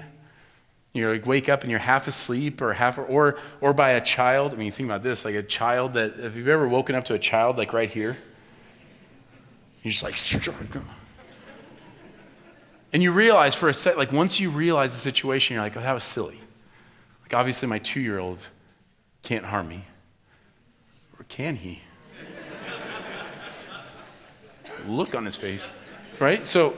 you 0.94 1.10
like 1.10 1.26
wake 1.26 1.50
up 1.50 1.62
and 1.62 1.70
you're 1.70 1.80
half 1.80 2.08
asleep 2.08 2.62
or 2.62 2.74
half 2.74 2.98
or 2.98 3.38
or 3.62 3.74
by 3.74 3.92
a 3.92 4.02
child. 4.02 4.54
I 4.54 4.56
mean, 4.56 4.72
think 4.72 4.88
about 4.88 5.04
this, 5.04 5.26
like 5.26 5.36
a 5.36 5.44
child 5.44 5.94
that 5.94 6.20
if 6.20 6.36
you've 6.36 6.48
ever 6.48 6.68
woken 6.68 6.96
up 6.96 7.06
to 7.06 7.14
a 7.14 7.20
child 7.20 7.58
like 7.58 7.74
right 7.74 7.90
here, 7.90 8.18
you're 9.84 9.92
just 9.92 10.04
like 10.04 10.18
and 12.94 13.04
you 13.04 13.12
realize 13.12 13.54
for 13.54 13.70
a 13.70 13.74
sec, 13.74 13.98
like 13.98 14.12
once 14.12 14.40
you 14.40 14.50
realize 14.50 14.94
the 14.94 15.00
situation, 15.00 15.54
you're 15.54 15.64
like, 15.64 15.76
oh, 15.76 15.82
that 15.82 15.94
was 15.94 16.04
silly. 16.04 16.40
Like, 17.22 17.34
obviously, 17.34 17.68
my 17.68 17.80
two 17.80 18.00
year 18.00 18.20
old 18.20 18.40
can't 19.24 19.46
harm 19.46 19.68
me. 19.68 19.86
Or 21.20 21.26
can 21.26 21.58
he? 21.58 21.82
Look 24.88 25.16
on 25.16 25.26
his 25.26 25.36
face, 25.36 25.68
right? 26.20 26.46
So, 26.46 26.78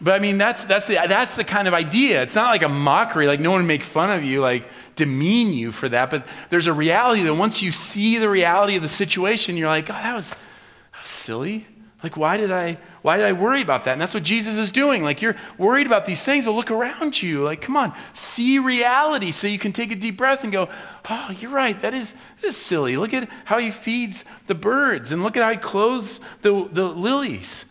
but 0.00 0.14
I 0.14 0.18
mean, 0.18 0.36
that's, 0.36 0.64
that's, 0.64 0.86
the, 0.86 0.94
that's 0.94 1.36
the 1.36 1.44
kind 1.44 1.68
of 1.68 1.74
idea. 1.74 2.22
It's 2.22 2.34
not 2.34 2.50
like 2.50 2.62
a 2.62 2.68
mockery, 2.68 3.28
like 3.28 3.38
no 3.38 3.52
one 3.52 3.66
make 3.66 3.84
fun 3.84 4.10
of 4.10 4.24
you, 4.24 4.40
like 4.40 4.68
demean 4.96 5.52
you 5.52 5.70
for 5.70 5.88
that. 5.88 6.10
But 6.10 6.26
there's 6.50 6.66
a 6.66 6.72
reality 6.72 7.22
that 7.22 7.34
once 7.34 7.62
you 7.62 7.70
see 7.70 8.18
the 8.18 8.28
reality 8.28 8.74
of 8.74 8.82
the 8.82 8.88
situation, 8.88 9.56
you're 9.56 9.68
like, 9.68 9.86
God, 9.86 10.02
that 10.04 10.14
was, 10.14 10.30
that 10.30 11.02
was 11.02 11.10
silly. 11.10 11.66
Like, 12.02 12.16
why 12.16 12.36
did 12.36 12.50
I, 12.50 12.78
why 13.02 13.16
did 13.16 13.26
I 13.26 13.32
worry 13.32 13.62
about 13.62 13.84
that? 13.84 13.92
And 13.92 14.00
that's 14.00 14.12
what 14.12 14.24
Jesus 14.24 14.56
is 14.56 14.72
doing. 14.72 15.04
Like, 15.04 15.22
you're 15.22 15.36
worried 15.56 15.86
about 15.86 16.04
these 16.04 16.24
things, 16.24 16.44
but 16.44 16.50
look 16.50 16.72
around 16.72 17.22
you. 17.22 17.44
Like, 17.44 17.60
come 17.60 17.76
on, 17.76 17.94
see 18.12 18.58
reality 18.58 19.30
so 19.30 19.46
you 19.46 19.58
can 19.58 19.72
take 19.72 19.92
a 19.92 19.94
deep 19.94 20.16
breath 20.16 20.42
and 20.42 20.52
go, 20.52 20.68
oh, 21.08 21.36
you're 21.38 21.52
right. 21.52 21.80
That 21.80 21.94
is, 21.94 22.12
that 22.40 22.48
is 22.48 22.56
silly. 22.56 22.96
Look 22.96 23.14
at 23.14 23.28
how 23.44 23.58
he 23.58 23.70
feeds 23.70 24.24
the 24.48 24.56
birds 24.56 25.12
and 25.12 25.22
look 25.22 25.36
at 25.36 25.44
how 25.44 25.50
he 25.50 25.56
clothes 25.58 26.18
the, 26.42 26.68
the 26.72 26.86
lilies. 26.86 27.64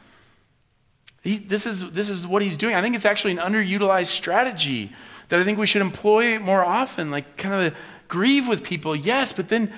He, 1.22 1.38
this, 1.38 1.66
is, 1.66 1.92
this 1.92 2.10
is 2.10 2.26
what 2.26 2.42
he's 2.42 2.58
doing. 2.58 2.76
I 2.76 2.82
think 2.82 2.96
it's 2.96 3.06
actually 3.06 3.32
an 3.32 3.38
underutilized 3.38 4.08
strategy 4.08 4.92
that 5.30 5.40
I 5.40 5.44
think 5.44 5.58
we 5.60 5.68
should 5.68 5.82
employ 5.82 6.40
more 6.40 6.64
often. 6.64 7.12
Like, 7.12 7.38
kind 7.38 7.68
of 7.68 7.76
grieve 8.08 8.48
with 8.48 8.64
people, 8.64 8.96
yes, 8.96 9.32
but 9.32 9.48
then 9.48 9.72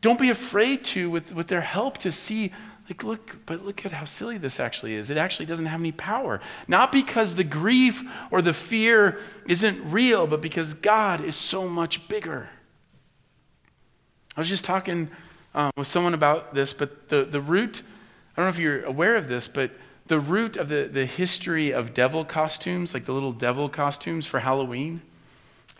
don't 0.00 0.20
be 0.20 0.30
afraid 0.30 0.84
to, 0.84 1.10
with, 1.10 1.34
with 1.34 1.48
their 1.48 1.62
help, 1.62 1.98
to 1.98 2.12
see 2.12 2.52
like, 2.90 3.04
look, 3.04 3.36
but 3.46 3.64
look 3.64 3.86
at 3.86 3.92
how 3.92 4.04
silly 4.04 4.36
this 4.36 4.58
actually 4.58 4.94
is. 4.94 5.10
It 5.10 5.16
actually 5.16 5.46
doesn't 5.46 5.66
have 5.66 5.78
any 5.78 5.92
power. 5.92 6.40
Not 6.66 6.90
because 6.90 7.36
the 7.36 7.44
grief 7.44 8.02
or 8.32 8.42
the 8.42 8.52
fear 8.52 9.16
isn't 9.46 9.92
real, 9.92 10.26
but 10.26 10.40
because 10.40 10.74
God 10.74 11.24
is 11.24 11.36
so 11.36 11.68
much 11.68 12.08
bigger. 12.08 12.48
I 14.36 14.40
was 14.40 14.48
just 14.48 14.64
talking 14.64 15.08
um, 15.54 15.70
with 15.76 15.86
someone 15.86 16.14
about 16.14 16.52
this, 16.52 16.72
but 16.72 17.08
the, 17.10 17.22
the 17.22 17.40
root, 17.40 17.82
I 18.36 18.42
don't 18.42 18.46
know 18.46 18.50
if 18.50 18.58
you're 18.58 18.82
aware 18.82 19.14
of 19.14 19.28
this, 19.28 19.46
but 19.46 19.70
the 20.10 20.18
root 20.18 20.56
of 20.56 20.68
the, 20.68 20.88
the 20.92 21.06
history 21.06 21.72
of 21.72 21.94
devil 21.94 22.24
costumes, 22.24 22.92
like 22.92 23.04
the 23.04 23.12
little 23.12 23.30
devil 23.30 23.68
costumes 23.68 24.26
for 24.26 24.40
Halloween, 24.40 25.00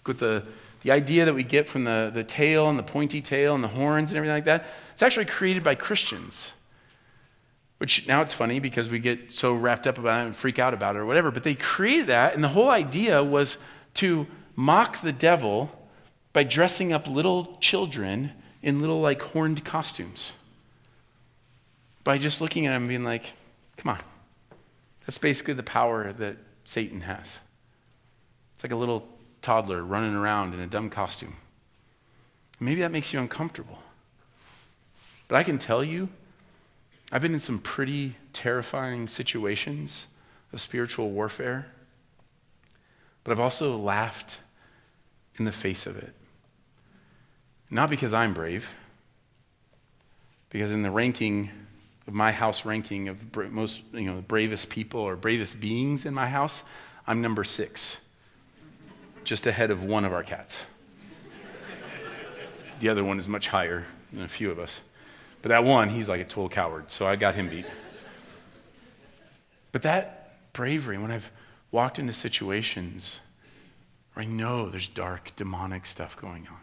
with 0.07 0.21
the, 0.21 0.45
the 0.83 0.93
idea 0.93 1.25
that 1.25 1.35
we 1.35 1.43
get 1.43 1.67
from 1.67 1.83
the, 1.83 2.13
the 2.15 2.23
tail 2.23 2.71
and 2.71 2.79
the 2.79 2.85
pointy 2.85 3.21
tail 3.21 3.57
and 3.57 3.65
the 3.65 3.69
horns 3.69 4.11
and 4.11 4.17
everything 4.17 4.37
like 4.37 4.45
that, 4.45 4.67
it's 4.93 5.03
actually 5.03 5.25
created 5.25 5.65
by 5.65 5.75
Christians. 5.75 6.53
Which 7.79 8.07
now 8.07 8.23
it's 8.23 8.33
funny 8.33 8.61
because 8.61 8.89
we 8.89 9.01
get 9.01 9.33
so 9.33 9.53
wrapped 9.53 9.89
up 9.89 9.99
about 9.99 10.23
it 10.23 10.27
and 10.27 10.37
freak 10.37 10.61
out 10.61 10.75
about 10.75 10.95
it 10.95 11.01
or 11.01 11.07
whatever. 11.07 11.33
But 11.33 11.43
they 11.43 11.57
created 11.57 12.07
that, 12.07 12.33
and 12.33 12.45
the 12.45 12.49
whole 12.49 12.71
idea 12.71 13.25
was 13.25 13.59
to 13.95 14.29
mock 14.55 15.01
the 15.01 15.13
devil 15.13 15.73
by 16.33 16.45
dressing 16.45 16.93
up 16.93 17.09
little 17.09 17.57
children 17.57 18.31
in 18.63 18.81
little, 18.81 19.01
like, 19.01 19.23
horned 19.23 19.65
costumes. 19.65 20.35
By 22.05 22.17
just 22.17 22.41
looking 22.41 22.67
at 22.67 22.75
them 22.75 22.83
and 22.83 22.89
being 22.89 23.03
like, 23.03 23.33
come 23.77 23.91
on. 23.91 24.01
That's 25.07 25.19
basically 25.19 25.55
the 25.55 25.63
power 25.63 26.13
that 26.13 26.37
Satan 26.65 27.01
has. 27.03 27.39
It's 28.55 28.65
like 28.65 28.73
a 28.73 28.77
little 28.77 29.09
toddler 29.43 29.83
running 29.83 30.15
around 30.15 30.55
in 30.55 30.61
a 30.61 30.67
dumb 30.67 30.91
costume. 30.91 31.37
Maybe 32.61 32.83
that 32.83 32.93
makes 32.93 33.13
you 33.13 33.19
uncomfortable. 33.19 33.79
But 35.29 35.37
I 35.37 35.43
can 35.43 35.59
tell 35.59 35.83
you, 35.83 36.09
I've 37.11 37.23
been 37.23 37.33
in 37.33 37.41
some 37.41 37.59
pretty 37.59 38.17
terrifying 38.33 39.09
situations 39.09 40.07
of 40.53 40.61
spiritual 40.61 41.11
warfare, 41.11 41.67
but 43.25 43.33
I've 43.33 43.41
also 43.41 43.77
laughed 43.77 44.39
in 45.37 45.45
the 45.45 45.53
face 45.53 45.87
of 45.87 45.97
it. 45.97 46.15
Not 47.71 47.89
because 47.89 48.13
I'm 48.13 48.35
brave, 48.35 48.69
because 50.51 50.73
in 50.73 50.83
the 50.83 50.91
ranking 50.91 51.51
of 52.07 52.15
my 52.15 52.33
house 52.33 52.65
ranking 52.65 53.09
of 53.09 53.37
most, 53.53 53.83
you 53.93 54.03
know, 54.03 54.17
the 54.17 54.23
bravest 54.23 54.69
people 54.69 55.01
or 55.01 55.17
bravest 55.17 55.61
beings 55.61 56.07
in 56.07 56.15
my 56.15 56.27
house, 56.27 56.65
I'm 57.07 57.21
number 57.21 57.45
six, 57.45 57.99
just 59.25 59.47
ahead 59.47 59.71
of 59.71 59.85
one 59.85 60.05
of 60.05 60.13
our 60.13 60.23
cats. 60.23 60.67
the 62.81 62.89
other 62.89 63.05
one 63.05 63.19
is 63.19 63.29
much 63.29 63.49
higher 63.49 63.87
than 64.13 64.23
a 64.23 64.29
few 64.29 64.51
of 64.51 64.59
us. 64.59 64.81
But 65.43 65.51
that 65.51 65.65
one, 65.65 65.89
he's 65.89 66.09
like 66.09 66.21
a 66.21 66.25
total 66.25 66.49
coward, 66.49 66.91
so 66.91 67.07
I 67.07 67.17
got 67.17 67.35
him 67.35 67.49
beat. 67.49 67.67
But 69.73 69.83
that 69.83 70.53
bravery, 70.53 70.99
when 70.99 71.11
I've 71.11 71.31
walked 71.71 71.99
into 71.99 72.13
situations 72.13 73.21
where 74.15 74.25
I 74.25 74.27
know 74.27 74.69
there's 74.69 74.89
dark, 74.89 75.35
demonic 75.37 75.87
stuff 75.87 76.17
going 76.17 76.49
on, 76.49 76.61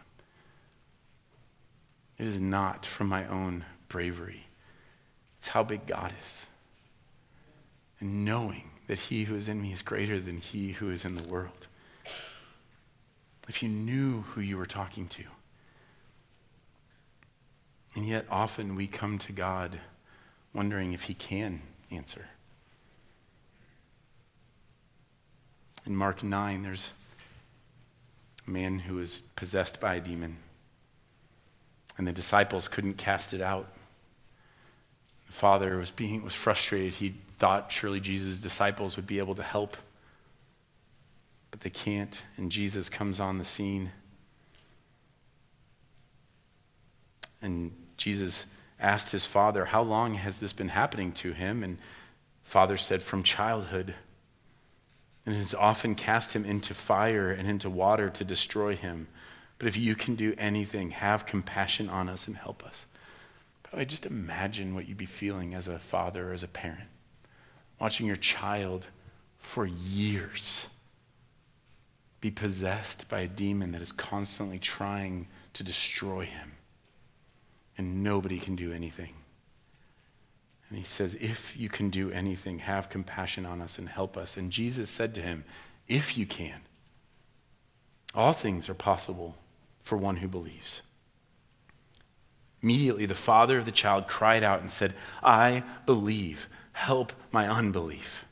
it 2.18 2.26
is 2.26 2.40
not 2.40 2.84
from 2.84 3.08
my 3.08 3.26
own 3.26 3.64
bravery. 3.88 4.47
It's 5.38 5.48
how 5.48 5.62
big 5.62 5.86
God 5.86 6.12
is. 6.24 6.46
And 8.00 8.24
knowing 8.24 8.70
that 8.86 8.98
he 8.98 9.24
who 9.24 9.34
is 9.36 9.48
in 9.48 9.60
me 9.62 9.72
is 9.72 9.82
greater 9.82 10.20
than 10.20 10.38
he 10.38 10.72
who 10.72 10.90
is 10.90 11.04
in 11.04 11.14
the 11.14 11.22
world. 11.22 11.66
If 13.48 13.62
you 13.62 13.68
knew 13.68 14.22
who 14.22 14.40
you 14.40 14.56
were 14.56 14.66
talking 14.66 15.08
to. 15.08 15.24
And 17.94 18.06
yet, 18.06 18.26
often 18.30 18.76
we 18.76 18.86
come 18.86 19.18
to 19.20 19.32
God 19.32 19.80
wondering 20.52 20.92
if 20.92 21.04
he 21.04 21.14
can 21.14 21.62
answer. 21.90 22.26
In 25.86 25.96
Mark 25.96 26.22
9, 26.22 26.62
there's 26.62 26.92
a 28.46 28.50
man 28.50 28.80
who 28.80 28.96
was 28.96 29.22
possessed 29.36 29.80
by 29.80 29.94
a 29.96 30.00
demon, 30.00 30.36
and 31.96 32.06
the 32.06 32.12
disciples 32.12 32.68
couldn't 32.68 32.98
cast 32.98 33.32
it 33.32 33.40
out. 33.40 33.72
The 35.28 35.32
father 35.32 35.76
was, 35.76 35.90
being, 35.90 36.22
was 36.22 36.34
frustrated. 36.34 36.94
He 36.94 37.14
thought 37.38 37.70
surely 37.70 38.00
Jesus' 38.00 38.40
disciples 38.40 38.96
would 38.96 39.06
be 39.06 39.18
able 39.18 39.36
to 39.36 39.42
help, 39.42 39.76
but 41.50 41.60
they 41.60 41.70
can't, 41.70 42.20
and 42.36 42.50
Jesus 42.50 42.88
comes 42.88 43.20
on 43.20 43.38
the 43.38 43.44
scene. 43.44 43.92
And 47.40 47.72
Jesus 47.96 48.46
asked 48.80 49.12
his 49.12 49.26
father, 49.26 49.66
How 49.66 49.82
long 49.82 50.14
has 50.14 50.38
this 50.38 50.52
been 50.52 50.68
happening 50.68 51.12
to 51.12 51.32
him? 51.32 51.62
And 51.62 51.78
father 52.42 52.76
said, 52.76 53.02
From 53.02 53.22
childhood. 53.22 53.94
And 55.24 55.36
has 55.36 55.54
often 55.54 55.94
cast 55.94 56.34
him 56.34 56.46
into 56.46 56.72
fire 56.72 57.30
and 57.30 57.46
into 57.46 57.68
water 57.68 58.08
to 58.08 58.24
destroy 58.24 58.74
him. 58.74 59.08
But 59.58 59.68
if 59.68 59.76
you 59.76 59.94
can 59.94 60.14
do 60.14 60.34
anything, 60.38 60.92
have 60.92 61.26
compassion 61.26 61.90
on 61.90 62.08
us 62.08 62.26
and 62.26 62.36
help 62.36 62.64
us. 62.64 62.86
I 63.72 63.84
just 63.84 64.06
imagine 64.06 64.74
what 64.74 64.88
you'd 64.88 64.96
be 64.96 65.06
feeling 65.06 65.54
as 65.54 65.68
a 65.68 65.78
father 65.78 66.30
or 66.30 66.32
as 66.32 66.42
a 66.42 66.48
parent, 66.48 66.88
watching 67.78 68.06
your 68.06 68.16
child 68.16 68.86
for 69.38 69.66
years 69.66 70.68
be 72.20 72.30
possessed 72.30 73.08
by 73.08 73.20
a 73.20 73.28
demon 73.28 73.72
that 73.72 73.82
is 73.82 73.92
constantly 73.92 74.58
trying 74.58 75.28
to 75.52 75.62
destroy 75.62 76.24
him, 76.24 76.52
and 77.76 78.02
nobody 78.02 78.38
can 78.38 78.56
do 78.56 78.72
anything. 78.72 79.14
And 80.68 80.78
he 80.78 80.84
says, 80.84 81.14
If 81.14 81.56
you 81.56 81.68
can 81.68 81.90
do 81.90 82.10
anything, 82.10 82.58
have 82.58 82.90
compassion 82.90 83.46
on 83.46 83.62
us 83.62 83.78
and 83.78 83.88
help 83.88 84.16
us. 84.16 84.36
And 84.36 84.50
Jesus 84.50 84.90
said 84.90 85.14
to 85.14 85.22
him, 85.22 85.44
If 85.86 86.18
you 86.18 86.26
can, 86.26 86.60
all 88.14 88.32
things 88.32 88.68
are 88.68 88.74
possible 88.74 89.36
for 89.82 89.96
one 89.96 90.16
who 90.16 90.28
believes. 90.28 90.82
Immediately, 92.62 93.06
the 93.06 93.14
father 93.14 93.58
of 93.58 93.64
the 93.64 93.72
child 93.72 94.08
cried 94.08 94.42
out 94.42 94.60
and 94.60 94.70
said, 94.70 94.94
I 95.22 95.62
believe. 95.86 96.48
Help 96.72 97.12
my 97.32 97.48
unbelief. 97.48 98.24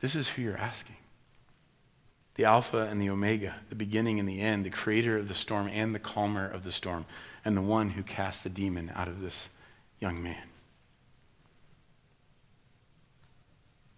This 0.00 0.16
is 0.16 0.30
who 0.30 0.42
you're 0.42 0.56
asking 0.56 0.96
the 2.34 2.46
Alpha 2.46 2.88
and 2.90 2.98
the 2.98 3.10
Omega, 3.10 3.56
the 3.68 3.74
beginning 3.74 4.18
and 4.18 4.26
the 4.26 4.40
end, 4.40 4.64
the 4.64 4.70
creator 4.70 5.18
of 5.18 5.28
the 5.28 5.34
storm 5.34 5.68
and 5.70 5.94
the 5.94 5.98
calmer 5.98 6.48
of 6.48 6.64
the 6.64 6.72
storm, 6.72 7.04
and 7.44 7.54
the 7.54 7.60
one 7.60 7.90
who 7.90 8.02
cast 8.02 8.42
the 8.42 8.48
demon 8.48 8.90
out 8.94 9.08
of 9.08 9.20
this 9.20 9.50
young 9.98 10.22
man. 10.22 10.48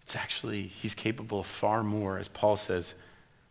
It's 0.01 0.13
actually, 0.13 0.63
he's 0.63 0.93
capable 0.93 1.39
of 1.39 1.45
far 1.45 1.83
more, 1.83 2.17
as 2.17 2.27
Paul 2.27 2.57
says, 2.57 2.95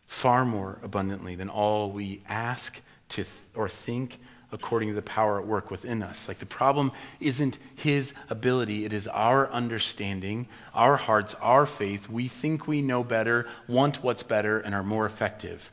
far 0.07 0.45
more 0.45 0.79
abundantly 0.83 1.35
than 1.35 1.49
all 1.49 1.91
we 1.91 2.20
ask 2.29 2.81
to 3.13 3.25
th- 3.25 3.29
or 3.55 3.69
think 3.69 4.19
according 4.53 4.91
to 4.91 4.95
the 4.95 5.03
power 5.03 5.41
at 5.41 5.47
work 5.47 5.71
within 5.71 6.03
us. 6.03 6.29
Like 6.29 6.39
the 6.39 6.47
problem 6.47 6.93
isn't 7.21 7.59
his 7.75 8.13
ability, 8.29 8.85
it 8.85 8.93
is 8.93 9.09
our 9.09 9.51
understanding, 9.51 10.47
our 10.75 10.97
hearts, 10.97 11.35
our 11.41 11.65
faith. 11.65 12.09
We 12.09 12.29
think 12.29 12.69
we 12.69 12.83
know 12.83 13.03
better, 13.03 13.47
want 13.67 14.03
what's 14.03 14.23
better, 14.23 14.61
and 14.61 14.75
are 14.75 14.83
more 14.83 15.07
effective. 15.07 15.73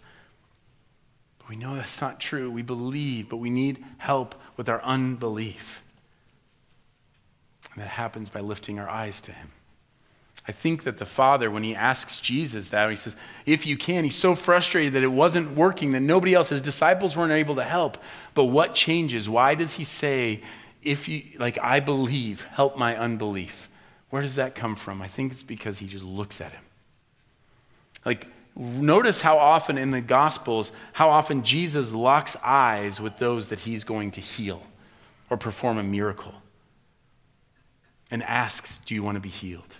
But 1.40 1.50
we 1.50 1.58
know 1.58 1.76
that's 1.76 2.00
not 2.00 2.22
true. 2.22 2.50
We 2.50 2.62
believe, 2.62 3.28
but 3.28 3.38
we 3.38 3.50
need 3.50 3.84
help 3.98 4.34
with 4.56 4.70
our 4.70 4.82
unbelief. 4.82 5.84
And 7.74 7.84
that 7.84 7.90
happens 7.90 8.30
by 8.30 8.40
lifting 8.40 8.80
our 8.80 8.90
eyes 8.90 9.20
to 9.22 9.34
him. 9.34 9.52
I 10.50 10.52
think 10.52 10.82
that 10.86 10.98
the 10.98 11.06
Father, 11.06 11.52
when 11.52 11.62
he 11.62 11.76
asks 11.76 12.20
Jesus 12.20 12.70
that, 12.70 12.90
he 12.90 12.96
says, 12.96 13.16
If 13.46 13.68
you 13.68 13.78
can, 13.78 14.04
he's 14.04 14.16
so 14.16 14.34
frustrated 14.34 14.94
that 14.94 15.04
it 15.04 15.12
wasn't 15.12 15.52
working, 15.52 15.92
that 15.92 16.00
nobody 16.00 16.34
else, 16.34 16.50
his 16.50 16.64
disciples 16.64 17.16
weren't 17.16 17.34
able 17.34 17.54
to 17.58 17.64
help. 17.64 18.00
But 18.34 18.46
what 18.46 18.74
changes? 18.74 19.30
Why 19.30 19.54
does 19.54 19.74
he 19.74 19.84
say, 19.84 20.42
If 20.82 21.08
you, 21.08 21.22
like, 21.38 21.60
I 21.62 21.82
believe, 21.82 22.46
help 22.46 22.80
my 22.80 22.98
unbelief? 22.98 23.70
Where 24.10 24.24
does 24.24 24.38
that 24.38 24.56
come 24.56 24.76
from? 24.76 25.04
I 25.04 25.08
think 25.08 25.32
it's 25.32 25.44
because 25.44 25.78
he 25.78 25.86
just 25.86 26.04
looks 26.04 26.42
at 26.42 26.52
him. 26.52 26.64
Like, 28.04 28.26
notice 28.56 29.22
how 29.22 29.38
often 29.38 29.78
in 29.78 29.92
the 29.92 30.02
Gospels, 30.02 30.72
how 30.94 31.12
often 31.12 31.44
Jesus 31.44 31.94
locks 31.94 32.36
eyes 32.44 33.00
with 33.00 33.20
those 33.20 33.50
that 33.50 33.60
he's 33.60 33.84
going 33.84 34.10
to 34.14 34.22
heal 34.22 34.64
or 35.30 35.38
perform 35.38 35.78
a 35.78 35.84
miracle 35.84 36.34
and 38.10 38.24
asks, 38.24 38.80
Do 38.84 38.96
you 38.96 39.04
want 39.04 39.14
to 39.14 39.22
be 39.22 39.30
healed? 39.30 39.78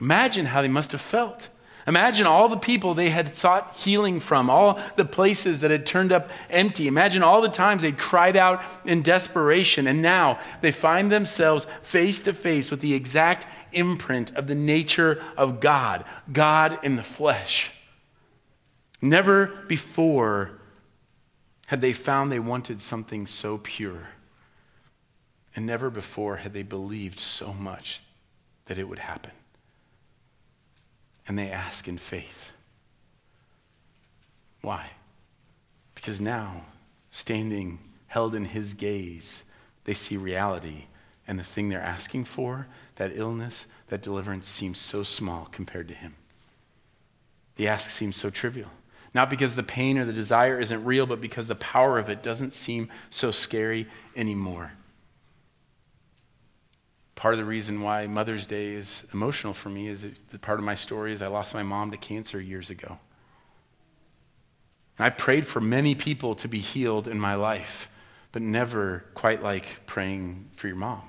Imagine 0.00 0.46
how 0.46 0.62
they 0.62 0.68
must 0.68 0.92
have 0.92 1.00
felt. 1.00 1.48
Imagine 1.86 2.26
all 2.26 2.48
the 2.48 2.56
people 2.56 2.94
they 2.94 3.10
had 3.10 3.34
sought 3.34 3.76
healing 3.76 4.18
from, 4.18 4.48
all 4.48 4.80
the 4.96 5.04
places 5.04 5.60
that 5.60 5.70
had 5.70 5.84
turned 5.84 6.12
up 6.12 6.30
empty. 6.48 6.86
Imagine 6.86 7.22
all 7.22 7.42
the 7.42 7.48
times 7.48 7.82
they 7.82 7.92
cried 7.92 8.36
out 8.36 8.62
in 8.86 9.02
desperation, 9.02 9.86
and 9.86 10.00
now 10.00 10.38
they 10.62 10.72
find 10.72 11.12
themselves 11.12 11.66
face 11.82 12.22
to 12.22 12.32
face 12.32 12.70
with 12.70 12.80
the 12.80 12.94
exact 12.94 13.46
imprint 13.72 14.34
of 14.34 14.46
the 14.46 14.54
nature 14.54 15.22
of 15.36 15.60
God, 15.60 16.04
God 16.32 16.78
in 16.82 16.96
the 16.96 17.02
flesh. 17.02 17.70
Never 19.02 19.46
before 19.68 20.52
had 21.66 21.82
they 21.82 21.92
found 21.92 22.32
they 22.32 22.40
wanted 22.40 22.80
something 22.80 23.26
so 23.26 23.58
pure, 23.58 24.08
and 25.54 25.66
never 25.66 25.90
before 25.90 26.36
had 26.36 26.54
they 26.54 26.62
believed 26.62 27.20
so 27.20 27.52
much 27.52 28.02
that 28.66 28.78
it 28.78 28.88
would 28.88 29.00
happen 29.00 29.32
and 31.26 31.38
they 31.38 31.50
ask 31.50 31.88
in 31.88 31.98
faith. 31.98 32.52
Why? 34.60 34.90
Because 35.94 36.20
now, 36.20 36.62
standing 37.10 37.78
held 38.08 38.34
in 38.34 38.46
his 38.46 38.74
gaze, 38.74 39.44
they 39.84 39.94
see 39.94 40.16
reality, 40.16 40.86
and 41.26 41.38
the 41.38 41.44
thing 41.44 41.68
they're 41.68 41.80
asking 41.80 42.24
for, 42.24 42.66
that 42.96 43.12
illness, 43.14 43.66
that 43.88 44.02
deliverance, 44.02 44.46
seems 44.46 44.78
so 44.78 45.02
small 45.02 45.48
compared 45.50 45.88
to 45.88 45.94
him. 45.94 46.14
The 47.56 47.68
ask 47.68 47.90
seems 47.90 48.16
so 48.16 48.30
trivial. 48.30 48.70
Not 49.12 49.30
because 49.30 49.54
the 49.54 49.62
pain 49.62 49.96
or 49.96 50.04
the 50.04 50.12
desire 50.12 50.60
isn't 50.60 50.84
real, 50.84 51.06
but 51.06 51.20
because 51.20 51.46
the 51.46 51.54
power 51.54 51.98
of 51.98 52.10
it 52.10 52.22
doesn't 52.22 52.52
seem 52.52 52.88
so 53.10 53.30
scary 53.30 53.86
anymore 54.16 54.72
part 57.14 57.34
of 57.34 57.38
the 57.38 57.44
reason 57.44 57.80
why 57.80 58.06
Mother's 58.06 58.46
Day 58.46 58.72
is 58.72 59.04
emotional 59.12 59.52
for 59.52 59.68
me 59.68 59.88
is 59.88 60.06
that 60.30 60.40
part 60.42 60.58
of 60.58 60.64
my 60.64 60.74
story 60.74 61.12
is 61.12 61.22
I 61.22 61.28
lost 61.28 61.54
my 61.54 61.62
mom 61.62 61.90
to 61.92 61.96
cancer 61.96 62.40
years 62.40 62.70
ago. 62.70 62.98
And 64.98 65.06
I 65.06 65.10
prayed 65.10 65.46
for 65.46 65.60
many 65.60 65.94
people 65.94 66.34
to 66.36 66.48
be 66.48 66.60
healed 66.60 67.08
in 67.08 67.18
my 67.18 67.34
life, 67.34 67.88
but 68.32 68.42
never 68.42 69.04
quite 69.14 69.42
like 69.42 69.86
praying 69.86 70.48
for 70.52 70.66
your 70.66 70.76
mom. 70.76 71.02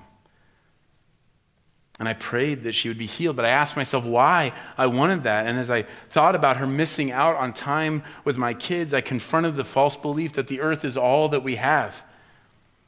And 1.98 2.08
I 2.08 2.12
prayed 2.12 2.64
that 2.64 2.74
she 2.74 2.88
would 2.88 2.98
be 2.98 3.06
healed, 3.06 3.36
but 3.36 3.46
I 3.46 3.50
asked 3.50 3.74
myself 3.74 4.04
why 4.04 4.52
I 4.76 4.86
wanted 4.86 5.22
that. 5.22 5.46
And 5.46 5.58
as 5.58 5.70
I 5.70 5.82
thought 6.10 6.34
about 6.34 6.58
her 6.58 6.66
missing 6.66 7.10
out 7.10 7.36
on 7.36 7.54
time 7.54 8.02
with 8.22 8.36
my 8.36 8.52
kids, 8.52 8.92
I 8.92 9.00
confronted 9.00 9.56
the 9.56 9.64
false 9.64 9.96
belief 9.96 10.34
that 10.34 10.46
the 10.46 10.60
earth 10.60 10.84
is 10.84 10.98
all 10.98 11.30
that 11.30 11.42
we 11.42 11.56
have. 11.56 12.02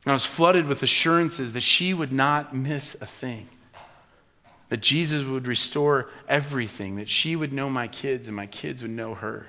And 0.08 0.12
I 0.12 0.14
was 0.14 0.24
flooded 0.24 0.64
with 0.64 0.82
assurances 0.82 1.52
that 1.52 1.60
she 1.60 1.92
would 1.92 2.14
not 2.14 2.56
miss 2.56 2.94
a 2.94 3.04
thing, 3.04 3.46
that 4.70 4.80
Jesus 4.80 5.22
would 5.22 5.46
restore 5.46 6.08
everything, 6.26 6.96
that 6.96 7.10
she 7.10 7.36
would 7.36 7.52
know 7.52 7.68
my 7.68 7.88
kids 7.88 8.26
and 8.26 8.34
my 8.34 8.46
kids 8.46 8.80
would 8.80 8.90
know 8.90 9.16
her. 9.16 9.48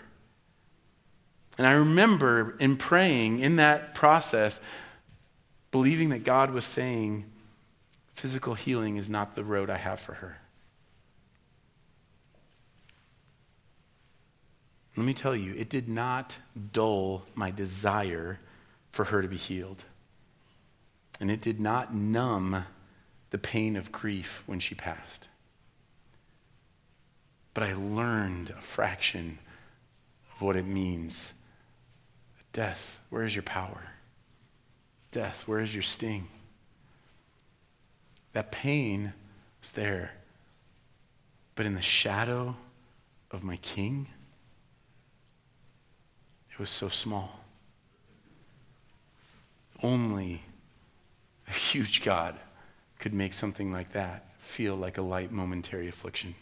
And 1.57 1.65
I 1.65 1.71
remember 1.71 2.57
in 2.59 2.75
praying 2.75 3.39
in 3.39 3.55
that 3.55 3.95
process, 3.95 4.59
believing 5.71 6.09
that 6.09 6.25
God 6.25 6.51
was 6.51 6.65
saying, 6.65 7.23
physical 8.11 8.53
healing 8.53 8.97
is 8.97 9.09
not 9.09 9.35
the 9.35 9.45
road 9.45 9.69
I 9.69 9.77
have 9.77 10.01
for 10.01 10.15
her. 10.15 10.39
Let 14.97 15.05
me 15.05 15.13
tell 15.13 15.37
you, 15.37 15.55
it 15.55 15.69
did 15.69 15.87
not 15.87 16.35
dull 16.73 17.23
my 17.33 17.49
desire 17.49 18.41
for 18.91 19.05
her 19.05 19.21
to 19.21 19.29
be 19.29 19.37
healed. 19.37 19.85
And 21.19 21.29
it 21.29 21.41
did 21.41 21.59
not 21.59 21.93
numb 21.93 22.65
the 23.31 23.37
pain 23.37 23.75
of 23.75 23.91
grief 23.91 24.43
when 24.45 24.59
she 24.59 24.75
passed. 24.75 25.27
But 27.53 27.63
I 27.63 27.73
learned 27.73 28.51
a 28.51 28.61
fraction 28.61 29.39
of 30.33 30.41
what 30.41 30.55
it 30.55 30.65
means. 30.65 31.33
Death, 32.53 32.99
where 33.09 33.23
is 33.23 33.35
your 33.35 33.43
power? 33.43 33.91
Death, 35.11 35.47
where 35.47 35.59
is 35.59 35.73
your 35.73 35.83
sting? 35.83 36.27
That 38.33 38.51
pain 38.51 39.13
was 39.61 39.71
there. 39.71 40.11
But 41.55 41.65
in 41.65 41.75
the 41.75 41.81
shadow 41.81 42.55
of 43.31 43.43
my 43.43 43.57
king, 43.57 44.07
it 46.51 46.59
was 46.59 46.69
so 46.69 46.89
small. 46.89 47.41
Only 49.83 50.43
a 51.49 51.53
huge 51.53 52.03
God 52.03 52.35
could 52.99 53.13
make 53.13 53.33
something 53.33 53.71
like 53.71 53.93
that 53.93 54.25
feel 54.37 54.75
like 54.75 54.97
a 54.97 55.01
light 55.01 55.31
momentary 55.31 55.87
affliction. 55.87 56.35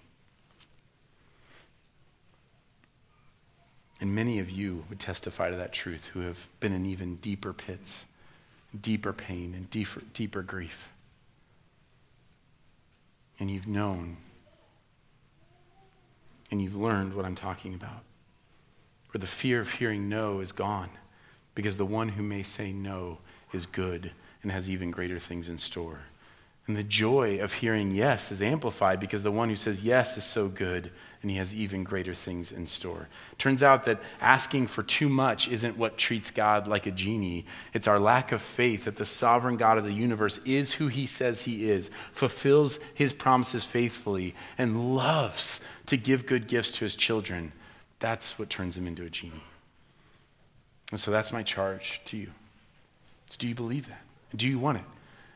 And 3.99 4.13
many 4.13 4.39
of 4.39 4.51
you 4.51 4.85
would 4.89 4.99
testify 4.99 5.49
to 5.49 5.55
that 5.55 5.73
truth 5.73 6.05
who 6.13 6.19
have 6.19 6.47
been 6.59 6.71
in 6.71 6.85
even 6.85 7.15
deeper 7.15 7.53
pits, 7.53 8.05
deeper 8.79 9.11
pain, 9.11 9.53
and 9.55 9.69
deeper, 9.71 10.01
deeper 10.13 10.43
grief. 10.43 10.89
And 13.39 13.49
you've 13.49 13.67
known 13.67 14.17
and 16.49 16.61
you've 16.61 16.75
learned 16.75 17.13
what 17.13 17.25
I'm 17.25 17.35
talking 17.35 17.73
about. 17.73 18.03
Where 19.11 19.19
the 19.19 19.27
fear 19.27 19.59
of 19.59 19.71
hearing 19.71 20.09
no 20.09 20.39
is 20.39 20.51
gone 20.51 20.89
because 21.55 21.77
the 21.77 21.85
one 21.85 22.09
who 22.09 22.23
may 22.23 22.43
say 22.43 22.71
no 22.71 23.17
is 23.51 23.65
good 23.65 24.11
and 24.43 24.51
has 24.51 24.69
even 24.69 24.91
greater 24.91 25.19
things 25.19 25.49
in 25.49 25.57
store. 25.57 25.99
And 26.67 26.75
the 26.75 26.83
joy 26.83 27.39
of 27.39 27.53
hearing 27.53 27.95
yes 27.95 28.29
is 28.29 28.41
amplified 28.41 28.99
because 28.99 29.23
the 29.23 29.31
one 29.31 29.47
who 29.47 29.55
says 29.55 29.83
yes 29.83 30.17
is 30.17 30.25
so 30.25 30.49
good 30.49 30.91
and 31.21 31.31
he 31.31 31.38
has 31.38 31.55
even 31.55 31.83
greater 31.83 32.13
things 32.13 32.51
in 32.51 32.67
store. 32.67 33.07
Turns 33.38 33.63
out 33.63 33.85
that 33.85 34.01
asking 34.19 34.67
for 34.67 34.83
too 34.83 35.07
much 35.07 35.47
isn't 35.47 35.77
what 35.77 35.97
treats 35.97 36.29
God 36.29 36.67
like 36.67 36.85
a 36.85 36.91
genie. 36.91 37.45
It's 37.73 37.88
our 37.88 37.99
lack 37.99 38.33
of 38.33 38.41
faith 38.41 38.83
that 38.83 38.97
the 38.97 39.05
sovereign 39.05 39.55
God 39.55 39.77
of 39.77 39.85
the 39.85 39.93
universe 39.93 40.39
is 40.45 40.73
who 40.73 40.89
he 40.89 41.07
says 41.07 41.41
he 41.41 41.69
is, 41.69 41.89
fulfills 42.11 42.81
his 42.93 43.13
promises 43.13 43.63
faithfully, 43.63 44.35
and 44.57 44.95
loves 44.95 45.61
to 45.85 45.95
give 45.95 46.25
good 46.25 46.47
gifts 46.47 46.73
to 46.73 46.85
his 46.85 46.97
children. 46.97 47.53
That's 47.99 48.38
what 48.38 48.49
turns 48.49 48.77
him 48.77 48.88
into 48.88 49.03
a 49.03 49.09
genie. 49.09 49.43
And 50.91 50.99
so 50.99 51.11
that's 51.11 51.31
my 51.31 51.43
charge 51.43 52.01
to 52.05 52.17
you. 52.17 52.31
Do 53.38 53.47
you 53.47 53.55
believe 53.55 53.88
that? 53.88 54.01
Do 54.36 54.47
you 54.47 54.59
want 54.59 54.80
it? 54.80 54.84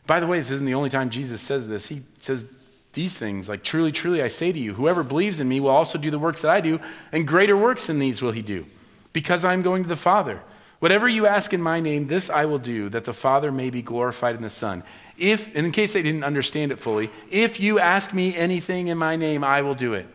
By 0.08 0.20
the 0.20 0.28
way, 0.28 0.40
this 0.40 0.52
isn't 0.52 0.66
the 0.66 0.74
only 0.74 0.90
time 0.90 1.10
Jesus 1.10 1.42
says 1.42 1.68
this. 1.68 1.88
He 1.88 2.04
says 2.18 2.46
these 2.94 3.18
things 3.18 3.48
like, 3.48 3.64
Truly, 3.64 3.92
truly, 3.92 4.22
I 4.22 4.28
say 4.28 4.52
to 4.52 4.60
you, 4.60 4.74
whoever 4.74 5.04
believes 5.04 5.40
in 5.40 5.48
me 5.48 5.60
will 5.60 5.70
also 5.70 5.98
do 5.98 6.12
the 6.12 6.20
works 6.20 6.42
that 6.42 6.52
I 6.52 6.62
do, 6.62 6.80
and 7.12 7.28
greater 7.28 7.56
works 7.56 7.88
than 7.88 8.00
these 8.00 8.22
will 8.22 8.32
he 8.32 8.42
do, 8.42 8.66
because 9.14 9.46
I'm 9.46 9.62
going 9.62 9.84
to 9.84 9.90
the 9.90 9.96
Father. 9.96 10.42
Whatever 10.80 11.08
you 11.08 11.28
ask 11.28 11.54
in 11.54 11.62
my 11.62 11.80
name, 11.80 12.08
this 12.08 12.32
I 12.32 12.46
will 12.46 12.58
do, 12.58 12.90
that 12.90 13.06
the 13.06 13.14
Father 13.14 13.52
may 13.52 13.70
be 13.70 13.84
glorified 13.84 14.36
in 14.36 14.42
the 14.42 14.50
Son. 14.50 14.84
If, 15.16 15.56
in 15.56 15.72
case 15.72 15.94
they 15.94 16.02
didn't 16.02 16.24
understand 16.24 16.72
it 16.72 16.80
fully, 16.80 17.12
if 17.30 17.60
you 17.60 17.80
ask 17.80 18.14
me 18.14 18.36
anything 18.36 18.88
in 18.88 18.98
my 18.98 19.16
name, 19.16 19.44
I 19.44 19.62
will 19.62 19.76
do 19.76 19.94
it. 19.94 20.08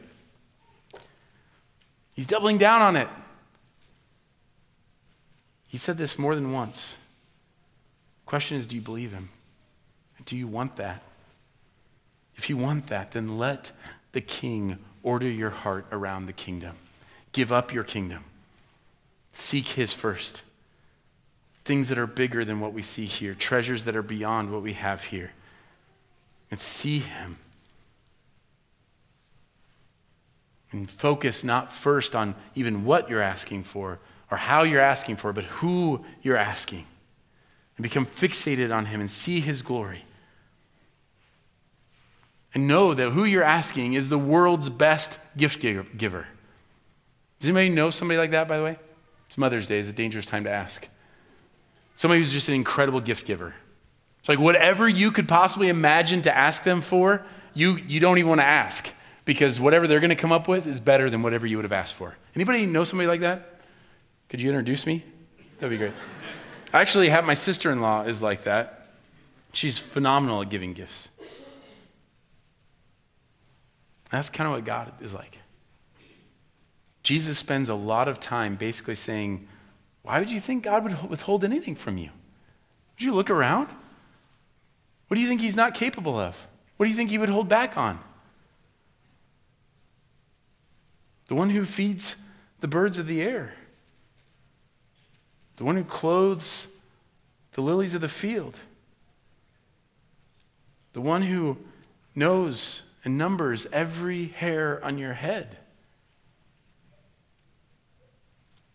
He's 2.16 2.26
doubling 2.26 2.58
down 2.58 2.82
on 2.82 2.96
it. 2.96 3.08
He 5.68 5.78
said 5.78 5.98
this 5.98 6.18
more 6.18 6.34
than 6.34 6.50
once. 6.52 6.96
Question 8.26 8.58
is, 8.58 8.66
do 8.66 8.74
you 8.76 8.82
believe 8.82 9.12
him? 9.12 9.30
Do 10.24 10.36
you 10.36 10.48
want 10.48 10.76
that? 10.76 11.02
If 12.34 12.50
you 12.50 12.56
want 12.56 12.88
that, 12.88 13.12
then 13.12 13.38
let 13.38 13.70
the 14.12 14.20
king 14.20 14.78
order 15.02 15.28
your 15.28 15.50
heart 15.50 15.86
around 15.92 16.26
the 16.26 16.32
kingdom. 16.32 16.76
Give 17.32 17.52
up 17.52 17.72
your 17.72 17.84
kingdom. 17.84 18.24
Seek 19.32 19.68
his 19.68 19.92
first. 19.92 20.42
Things 21.64 21.88
that 21.88 21.98
are 21.98 22.06
bigger 22.06 22.44
than 22.44 22.60
what 22.60 22.72
we 22.72 22.82
see 22.82 23.06
here, 23.06 23.34
treasures 23.34 23.84
that 23.84 23.94
are 23.96 24.02
beyond 24.02 24.52
what 24.52 24.62
we 24.62 24.72
have 24.72 25.04
here. 25.04 25.30
And 26.50 26.60
see 26.60 26.98
him. 26.98 27.38
And 30.72 30.90
focus 30.90 31.44
not 31.44 31.72
first 31.72 32.16
on 32.16 32.34
even 32.54 32.84
what 32.84 33.08
you're 33.08 33.22
asking 33.22 33.64
for 33.64 34.00
or 34.30 34.36
how 34.36 34.62
you're 34.62 34.80
asking 34.80 35.16
for, 35.16 35.32
but 35.32 35.44
who 35.44 36.04
you're 36.22 36.36
asking. 36.36 36.86
And 37.76 37.82
become 37.82 38.06
fixated 38.06 38.74
on 38.74 38.86
him 38.86 39.00
and 39.00 39.10
see 39.10 39.40
his 39.40 39.62
glory. 39.62 40.04
And 42.54 42.66
know 42.66 42.94
that 42.94 43.10
who 43.10 43.24
you're 43.24 43.42
asking 43.42 43.94
is 43.94 44.08
the 44.08 44.18
world's 44.18 44.70
best 44.70 45.18
gift 45.36 45.60
giver. 45.60 46.26
Does 47.38 47.50
anybody 47.50 47.68
know 47.68 47.90
somebody 47.90 48.18
like 48.18 48.30
that, 48.30 48.48
by 48.48 48.56
the 48.56 48.64
way? 48.64 48.78
It's 49.26 49.36
Mother's 49.36 49.66
Day. 49.66 49.78
It's 49.78 49.90
a 49.90 49.92
dangerous 49.92 50.24
time 50.24 50.44
to 50.44 50.50
ask. 50.50 50.88
Somebody 51.94 52.20
who's 52.20 52.32
just 52.32 52.48
an 52.48 52.54
incredible 52.54 53.00
gift 53.00 53.26
giver. 53.26 53.54
It's 54.20 54.28
like 54.28 54.38
whatever 54.38 54.88
you 54.88 55.10
could 55.10 55.28
possibly 55.28 55.68
imagine 55.68 56.22
to 56.22 56.36
ask 56.36 56.64
them 56.64 56.80
for, 56.80 57.24
you, 57.54 57.76
you 57.76 58.00
don't 58.00 58.18
even 58.18 58.28
want 58.28 58.40
to 58.40 58.46
ask 58.46 58.90
because 59.24 59.60
whatever 59.60 59.86
they're 59.86 60.00
going 60.00 60.10
to 60.10 60.16
come 60.16 60.32
up 60.32 60.48
with 60.48 60.66
is 60.66 60.80
better 60.80 61.10
than 61.10 61.22
whatever 61.22 61.46
you 61.46 61.56
would 61.56 61.64
have 61.64 61.72
asked 61.72 61.94
for. 61.94 62.16
Anybody 62.34 62.66
know 62.66 62.84
somebody 62.84 63.06
like 63.06 63.20
that? 63.20 63.60
Could 64.28 64.40
you 64.40 64.48
introduce 64.48 64.86
me? 64.86 65.04
That'd 65.58 65.70
be 65.70 65.78
great. 65.78 65.92
I 66.76 66.82
actually 66.82 67.08
have 67.08 67.24
my 67.24 67.32
sister 67.32 67.72
in 67.72 67.80
law 67.80 68.02
is 68.02 68.20
like 68.20 68.44
that. 68.44 68.88
She's 69.54 69.78
phenomenal 69.78 70.42
at 70.42 70.50
giving 70.50 70.74
gifts. 70.74 71.08
That's 74.10 74.28
kind 74.28 74.46
of 74.46 74.52
what 74.52 74.66
God 74.66 74.92
is 75.00 75.14
like. 75.14 75.38
Jesus 77.02 77.38
spends 77.38 77.70
a 77.70 77.74
lot 77.74 78.08
of 78.08 78.20
time 78.20 78.56
basically 78.56 78.94
saying, 78.94 79.48
Why 80.02 80.18
would 80.18 80.30
you 80.30 80.38
think 80.38 80.64
God 80.64 80.84
would 80.84 81.08
withhold 81.08 81.44
anything 81.44 81.76
from 81.76 81.96
you? 81.96 82.10
Would 82.94 83.02
you 83.02 83.14
look 83.14 83.30
around? 83.30 83.68
What 85.08 85.14
do 85.14 85.22
you 85.22 85.28
think 85.28 85.40
he's 85.40 85.56
not 85.56 85.74
capable 85.74 86.20
of? 86.20 86.46
What 86.76 86.84
do 86.84 86.90
you 86.90 86.96
think 86.96 87.08
he 87.08 87.16
would 87.16 87.30
hold 87.30 87.48
back 87.48 87.78
on? 87.78 87.98
The 91.28 91.36
one 91.36 91.48
who 91.48 91.64
feeds 91.64 92.16
the 92.60 92.68
birds 92.68 92.98
of 92.98 93.06
the 93.06 93.22
air, 93.22 93.54
the 95.56 95.64
one 95.64 95.76
who 95.76 95.84
clothes 95.84 96.68
the 97.52 97.60
lilies 97.62 97.94
of 97.94 98.00
the 98.00 98.08
field, 98.08 98.58
the 100.92 101.00
one 101.00 101.22
who 101.22 101.56
knows 102.14 102.82
and 103.04 103.16
numbers 103.16 103.66
every 103.72 104.26
hair 104.26 104.84
on 104.84 104.98
your 104.98 105.14
head. 105.14 105.56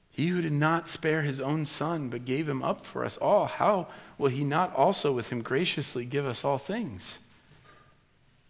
He 0.09 0.27
who 0.27 0.41
did 0.41 0.51
not 0.51 0.88
spare 0.88 1.21
his 1.21 1.39
own 1.39 1.65
son, 1.65 2.09
but 2.09 2.25
gave 2.25 2.47
him 2.47 2.61
up 2.61 2.86
for 2.86 3.03
us 3.05 3.17
all, 3.17 3.45
how 3.45 3.88
will 4.17 4.29
he 4.29 4.43
not 4.43 4.75
also 4.75 5.11
with 5.11 5.29
him 5.29 5.41
graciously 5.41 6.05
give 6.05 6.25
us 6.25 6.43
all 6.43 6.57
things? 6.57 7.19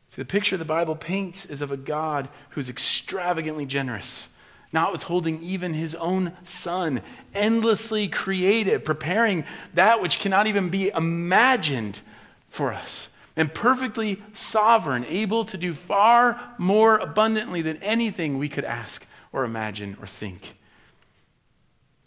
See, 0.09 0.21
the 0.21 0.25
picture 0.25 0.57
the 0.57 0.65
Bible 0.65 0.95
paints 0.95 1.45
is 1.45 1.61
of 1.61 1.71
a 1.71 1.77
God 1.77 2.27
who's 2.49 2.69
extravagantly 2.69 3.65
generous, 3.65 4.27
not 4.73 4.91
withholding 4.91 5.41
even 5.43 5.73
his 5.73 5.95
own 5.95 6.33
son, 6.43 7.01
endlessly 7.33 8.07
creative, 8.07 8.85
preparing 8.85 9.43
that 9.73 10.01
which 10.01 10.19
cannot 10.19 10.47
even 10.47 10.69
be 10.69 10.89
imagined 10.89 12.01
for 12.47 12.73
us 12.73 13.09
and 13.35 13.53
perfectly 13.53 14.21
sovereign, 14.33 15.05
able 15.05 15.43
to 15.45 15.57
do 15.57 15.73
far 15.73 16.53
more 16.57 16.97
abundantly 16.97 17.61
than 17.61 17.77
anything 17.77 18.37
we 18.37 18.49
could 18.49 18.65
ask 18.65 19.05
or 19.31 19.43
imagine 19.43 19.97
or 20.01 20.07
think. 20.07 20.55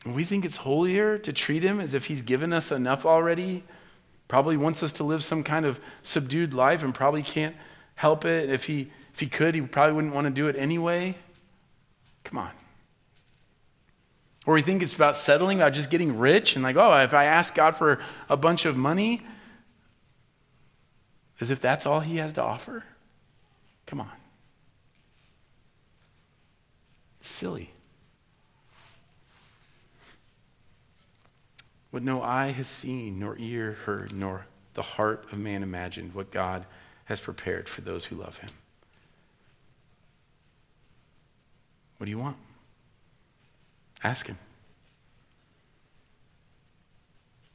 We 0.04 0.24
think 0.24 0.44
it's 0.44 0.58
holier 0.58 1.16
to 1.18 1.32
treat 1.32 1.62
him 1.62 1.80
as 1.80 1.94
if 1.94 2.06
he's 2.06 2.20
given 2.20 2.52
us 2.52 2.70
enough 2.70 3.06
already, 3.06 3.64
probably 4.28 4.56
wants 4.56 4.82
us 4.82 4.92
to 4.94 5.04
live 5.04 5.24
some 5.24 5.42
kind 5.42 5.64
of 5.64 5.80
subdued 6.02 6.52
life 6.52 6.82
and 6.82 6.94
probably 6.94 7.22
can't 7.22 7.56
help 7.94 8.24
it. 8.24 8.50
If 8.50 8.64
he, 8.64 8.90
if 9.14 9.20
he 9.20 9.26
could, 9.26 9.54
he 9.54 9.62
probably 9.62 9.94
wouldn't 9.94 10.14
want 10.14 10.26
to 10.26 10.30
do 10.30 10.48
it 10.48 10.56
anyway. 10.56 11.16
Come 12.34 12.42
on. 12.42 12.50
Or 14.44 14.54
we 14.54 14.62
think 14.62 14.82
it's 14.82 14.96
about 14.96 15.14
settling, 15.14 15.60
about 15.60 15.72
just 15.72 15.88
getting 15.88 16.18
rich 16.18 16.56
and 16.56 16.64
like, 16.64 16.74
oh, 16.74 17.00
if 17.00 17.14
I 17.14 17.26
ask 17.26 17.54
God 17.54 17.76
for 17.76 18.00
a 18.28 18.36
bunch 18.36 18.64
of 18.64 18.76
money, 18.76 19.22
as 21.40 21.52
if 21.52 21.60
that's 21.60 21.86
all 21.86 22.00
he 22.00 22.16
has 22.16 22.32
to 22.32 22.42
offer? 22.42 22.82
Come 23.86 24.00
on. 24.00 24.10
Silly. 27.20 27.70
what 31.92 32.02
no 32.02 32.20
eye 32.20 32.48
has 32.48 32.66
seen, 32.66 33.20
nor 33.20 33.38
ear 33.38 33.78
heard, 33.84 34.12
nor 34.12 34.44
the 34.72 34.82
heart 34.82 35.24
of 35.30 35.38
man 35.38 35.62
imagined, 35.62 36.12
what 36.12 36.32
God 36.32 36.66
has 37.04 37.20
prepared 37.20 37.68
for 37.68 37.82
those 37.82 38.06
who 38.06 38.16
love 38.16 38.38
him. 38.38 38.50
What 42.04 42.08
do 42.08 42.10
you 42.10 42.18
want? 42.18 42.36
Ask 44.02 44.26
him. 44.26 44.36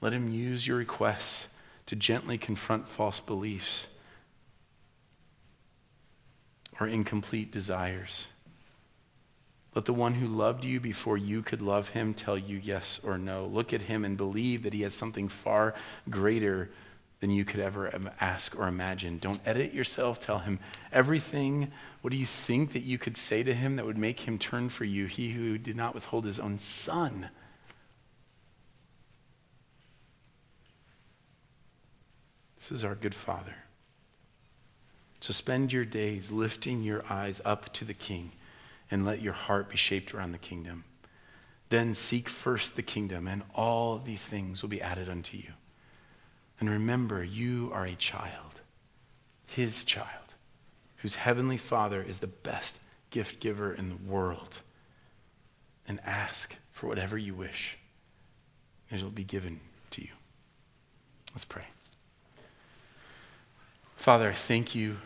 Let 0.01 0.11
him 0.11 0.27
use 0.33 0.65
your 0.65 0.77
requests 0.77 1.49
to 1.85 1.95
gently 1.95 2.39
confront 2.39 2.87
false 2.87 3.19
beliefs 3.19 3.89
or 6.79 6.87
incomplete 6.87 7.51
desires. 7.51 8.29
Let 9.75 9.85
the 9.85 9.93
one 9.93 10.15
who 10.15 10.25
loved 10.25 10.65
you 10.65 10.79
before 10.79 11.19
you 11.19 11.43
could 11.43 11.61
love 11.61 11.89
him 11.89 12.15
tell 12.15 12.35
you 12.35 12.57
yes 12.57 12.99
or 13.03 13.19
no. 13.19 13.45
Look 13.45 13.71
at 13.71 13.83
him 13.83 14.03
and 14.03 14.17
believe 14.17 14.63
that 14.63 14.73
he 14.73 14.81
has 14.81 14.95
something 14.95 15.27
far 15.27 15.75
greater 16.09 16.71
than 17.19 17.29
you 17.29 17.43
could 17.43 17.59
ever 17.59 17.91
ask 18.21 18.57
or 18.57 18.67
imagine. 18.67 19.17
Don't 19.17 19.41
edit 19.45 19.73
yourself. 19.73 20.19
Tell 20.19 20.39
him 20.39 20.59
everything. 20.91 21.71
What 22.01 22.11
do 22.11 22.17
you 22.17 22.25
think 22.25 22.71
that 22.73 22.83
you 22.83 22.97
could 22.97 23.17
say 23.17 23.43
to 23.43 23.53
him 23.53 23.75
that 23.75 23.85
would 23.85 23.97
make 23.97 24.21
him 24.21 24.37
turn 24.37 24.69
for 24.69 24.85
you? 24.85 25.05
He 25.05 25.31
who 25.31 25.57
did 25.57 25.75
not 25.75 25.93
withhold 25.93 26.25
his 26.25 26.39
own 26.39 26.57
son. 26.57 27.29
This 32.57 32.71
is 32.71 32.85
our 32.85 32.95
good 32.95 33.15
Father. 33.15 33.55
So 35.19 35.33
spend 35.33 35.73
your 35.73 35.85
days 35.85 36.31
lifting 36.31 36.83
your 36.83 37.03
eyes 37.09 37.41
up 37.43 37.73
to 37.73 37.83
the 37.85 37.93
King 37.93 38.31
and 38.89 39.05
let 39.05 39.21
your 39.21 39.33
heart 39.33 39.69
be 39.69 39.77
shaped 39.77 40.13
around 40.13 40.31
the 40.31 40.37
kingdom. 40.37 40.85
Then 41.69 41.93
seek 41.93 42.29
first 42.29 42.75
the 42.75 42.81
kingdom, 42.81 43.27
and 43.27 43.43
all 43.53 43.99
these 43.99 44.25
things 44.25 44.61
will 44.61 44.69
be 44.69 44.81
added 44.81 45.09
unto 45.09 45.37
you. 45.37 45.53
And 46.59 46.69
remember, 46.69 47.23
you 47.23 47.71
are 47.73 47.85
a 47.85 47.95
child, 47.95 48.61
his 49.45 49.85
child, 49.85 50.07
whose 50.97 51.15
heavenly 51.15 51.57
Father 51.57 52.01
is 52.01 52.19
the 52.19 52.27
best 52.27 52.79
gift 53.09 53.39
giver 53.39 53.73
in 53.73 53.89
the 53.89 53.95
world. 53.95 54.59
And 55.87 55.99
ask 56.05 56.55
for 56.71 56.87
whatever 56.87 57.17
you 57.17 57.33
wish, 57.33 57.77
and 58.91 59.01
it 59.01 59.03
will 59.03 59.09
be 59.09 59.23
given 59.23 59.59
to 59.91 60.01
you. 60.01 60.09
Let's 61.33 61.45
pray. 61.45 61.65
Father, 63.95 64.29
I 64.29 64.33
thank 64.33 64.75
you 64.75 64.97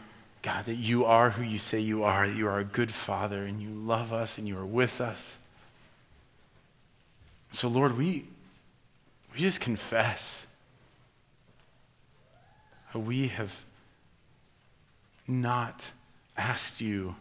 God, 0.43 0.65
that 0.65 0.75
you 0.75 1.05
are 1.05 1.31
who 1.31 1.41
you 1.41 1.57
say 1.57 1.79
you 1.79 2.03
are, 2.03 2.27
that 2.27 2.35
you 2.35 2.47
are 2.47 2.59
a 2.59 2.65
good 2.65 2.91
father 2.91 3.45
and 3.45 3.61
you 3.61 3.69
love 3.69 4.11
us 4.11 4.37
and 4.37 4.45
you 4.45 4.57
are 4.57 4.65
with 4.65 4.99
us. 4.99 5.37
So, 7.51 7.69
Lord, 7.69 7.97
we, 7.97 8.25
we 9.33 9.39
just 9.39 9.61
confess 9.61 10.45
we 12.99 13.27
have 13.27 13.63
not 15.27 15.91
asked 16.37 16.81
you 16.81 17.15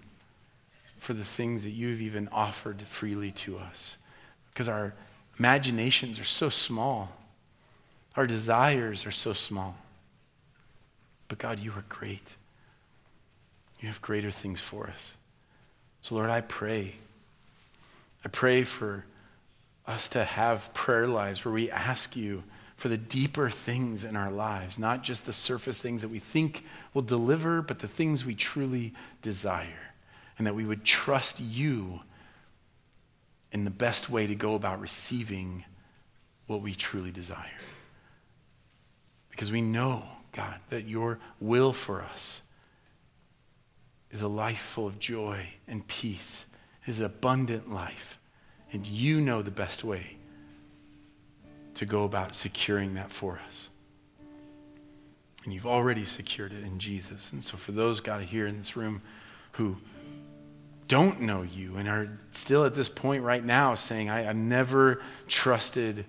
for 0.99 1.15
the 1.15 1.25
things 1.25 1.65
that 1.65 1.71
you've 1.71 2.01
even 2.01 2.29
offered 2.31 2.83
freely 2.83 3.31
to 3.33 3.59
us 3.59 3.99
because 4.53 4.69
our 4.69 4.95
imaginations 5.39 6.21
are 6.21 6.25
so 6.25 6.49
small, 6.49 7.11
our 8.17 8.27
desires 8.27 9.07
are 9.07 9.11
so 9.11 9.33
small. 9.33 9.75
But 11.29 11.39
God, 11.39 11.59
you 11.59 11.73
are 11.73 11.85
great. 11.89 12.37
You 13.81 13.89
have 13.89 14.03
greater 14.03 14.31
things 14.31 14.61
for 14.61 14.87
us. 14.87 15.15
So, 16.03 16.15
Lord, 16.15 16.31
I 16.31 16.43
pray. 16.43 16.95
I 18.25 18.29
pray 18.29 18.63
for 18.65 19.05
us 19.87 20.09
to 20.09 20.25
have 20.25 20.73
prayer 20.75 21.09
lives 21.09 21.45
where 21.45 21.55
we 21.55 21.71
ask 21.71 22.15
you 22.15 22.43
for 22.77 22.89
the 22.89 22.97
deeper 22.97 23.51
things 23.51 24.05
in 24.05 24.17
our 24.17 24.31
lives, 24.31 24.79
not 24.79 25.03
just 25.03 25.27
the 25.27 25.33
surface 25.33 25.81
things 25.81 26.03
that 26.03 26.09
we 26.09 26.19
think 26.19 26.65
will 26.95 27.03
deliver, 27.03 27.63
but 27.63 27.79
the 27.79 27.89
things 27.89 28.25
we 28.25 28.35
truly 28.35 28.93
desire. 29.21 29.93
And 30.39 30.47
that 30.47 30.55
we 30.55 30.65
would 30.65 30.85
trust 30.85 31.41
you 31.41 32.01
in 33.53 33.65
the 33.65 33.71
best 33.71 34.09
way 34.09 34.27
to 34.27 34.35
go 34.35 34.55
about 34.55 34.81
receiving 34.81 35.65
what 36.47 36.63
we 36.63 36.75
truly 36.75 37.11
desire. 37.11 37.61
Because 39.31 39.53
we 39.53 39.61
know, 39.61 40.03
God, 40.33 40.59
that 40.71 40.89
your 40.89 41.19
will 41.41 41.73
for 41.73 42.03
us 42.03 42.43
is 44.11 44.23
a 44.23 44.29
life 44.29 44.61
full 44.61 44.87
of 44.87 44.99
joy 44.99 45.47
and 45.69 45.87
peace, 45.87 46.47
it 46.87 46.91
is 46.91 46.99
an 46.99 47.07
abundant 47.07 47.73
life. 47.73 48.19
And 48.73 48.87
you 48.87 49.21
know 49.21 49.43
the 49.43 49.51
best 49.51 49.85
way 49.85 50.17
to 51.75 51.87
go 51.87 52.05
about 52.05 52.35
securing 52.35 52.95
that 52.95 53.11
for 53.11 53.41
us. 53.47 53.69
And 55.45 55.53
you've 55.53 55.67
already 55.67 56.05
secured 56.05 56.53
it 56.53 56.63
in 56.63 56.79
Jesus. 56.79 57.33
And 57.33 57.43
so, 57.43 57.57
for 57.57 57.73
those, 57.73 58.01
God, 58.01 58.23
here 58.23 58.47
in 58.47 58.59
this 58.59 58.77
room 58.77 59.03
who 59.53 59.79
don't 60.89 61.23
know 61.23 61.43
you 61.43 61.77
and 61.77 61.89
are 61.89 62.19
still 62.31 62.65
at 62.65 62.75
this 62.75 62.89
point 62.89 63.23
right 63.23 63.45
now 63.45 63.75
saying, 63.75 64.11
I, 64.11 64.23
have 64.23 64.37
never 64.37 65.03
trusted 65.27 66.05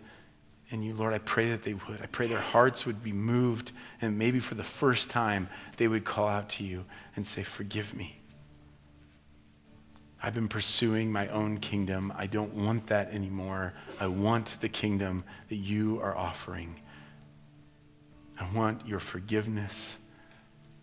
in 0.69 0.81
you, 0.81 0.95
Lord, 0.95 1.13
I 1.13 1.19
pray 1.19 1.51
that 1.51 1.61
they 1.61 1.75
would. 1.75 2.01
I 2.01 2.07
pray 2.07 2.25
their 2.25 2.39
hearts 2.39 2.85
would 2.87 3.03
be 3.03 3.11
moved, 3.11 3.73
and 4.01 4.17
maybe 4.17 4.39
for 4.39 4.55
the 4.55 4.63
first 4.63 5.11
time, 5.11 5.47
they 5.77 5.87
would 5.87 6.03
call 6.03 6.27
out 6.27 6.49
to 6.49 6.63
you 6.63 6.85
and 7.15 7.27
say, 7.27 7.43
Forgive 7.43 7.93
me. 7.93 8.22
I've 10.25 10.33
been 10.33 10.47
pursuing 10.47 11.11
my 11.11 11.27
own 11.27 11.57
kingdom. 11.57 12.13
I 12.15 12.27
don't 12.27 12.53
want 12.53 12.87
that 12.87 13.11
anymore. 13.11 13.73
I 13.99 14.07
want 14.07 14.55
the 14.61 14.69
kingdom 14.69 15.25
that 15.49 15.57
you 15.57 15.99
are 16.01 16.15
offering. 16.15 16.79
I 18.39 18.49
want 18.55 18.87
your 18.87 19.01
forgiveness 19.01 19.97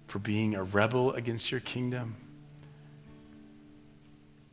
for 0.09 0.18
being 0.18 0.55
a 0.55 0.62
rebel 0.62 1.14
against 1.14 1.51
your 1.51 1.61
kingdom. 1.61 2.16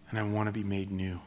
And 0.09 0.17
I 0.17 0.23
want 0.23 0.47
to 0.47 0.53
be 0.53 0.63
made 0.63 0.89
new. 0.89 1.19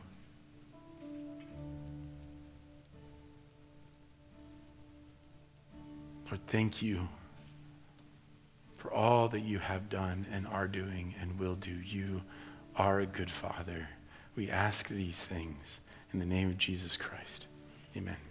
Lord, 6.24 6.40
thank 6.46 6.80
you 6.80 7.08
for 8.78 8.90
all 8.90 9.28
that 9.28 9.40
you 9.40 9.58
have 9.58 9.90
done 9.90 10.26
and 10.32 10.46
are 10.46 10.66
doing 10.66 11.14
and 11.20 11.38
will 11.38 11.56
do. 11.56 11.74
You 11.84 12.22
are 12.80 13.00
a 13.00 13.06
good 13.06 13.30
Father. 13.30 13.90
We 14.34 14.48
ask 14.48 14.88
these 14.88 15.22
things 15.22 15.80
in 16.14 16.18
the 16.18 16.24
name 16.24 16.48
of 16.48 16.56
Jesus 16.56 16.96
Christ. 16.96 17.46
Amen. 17.94 18.29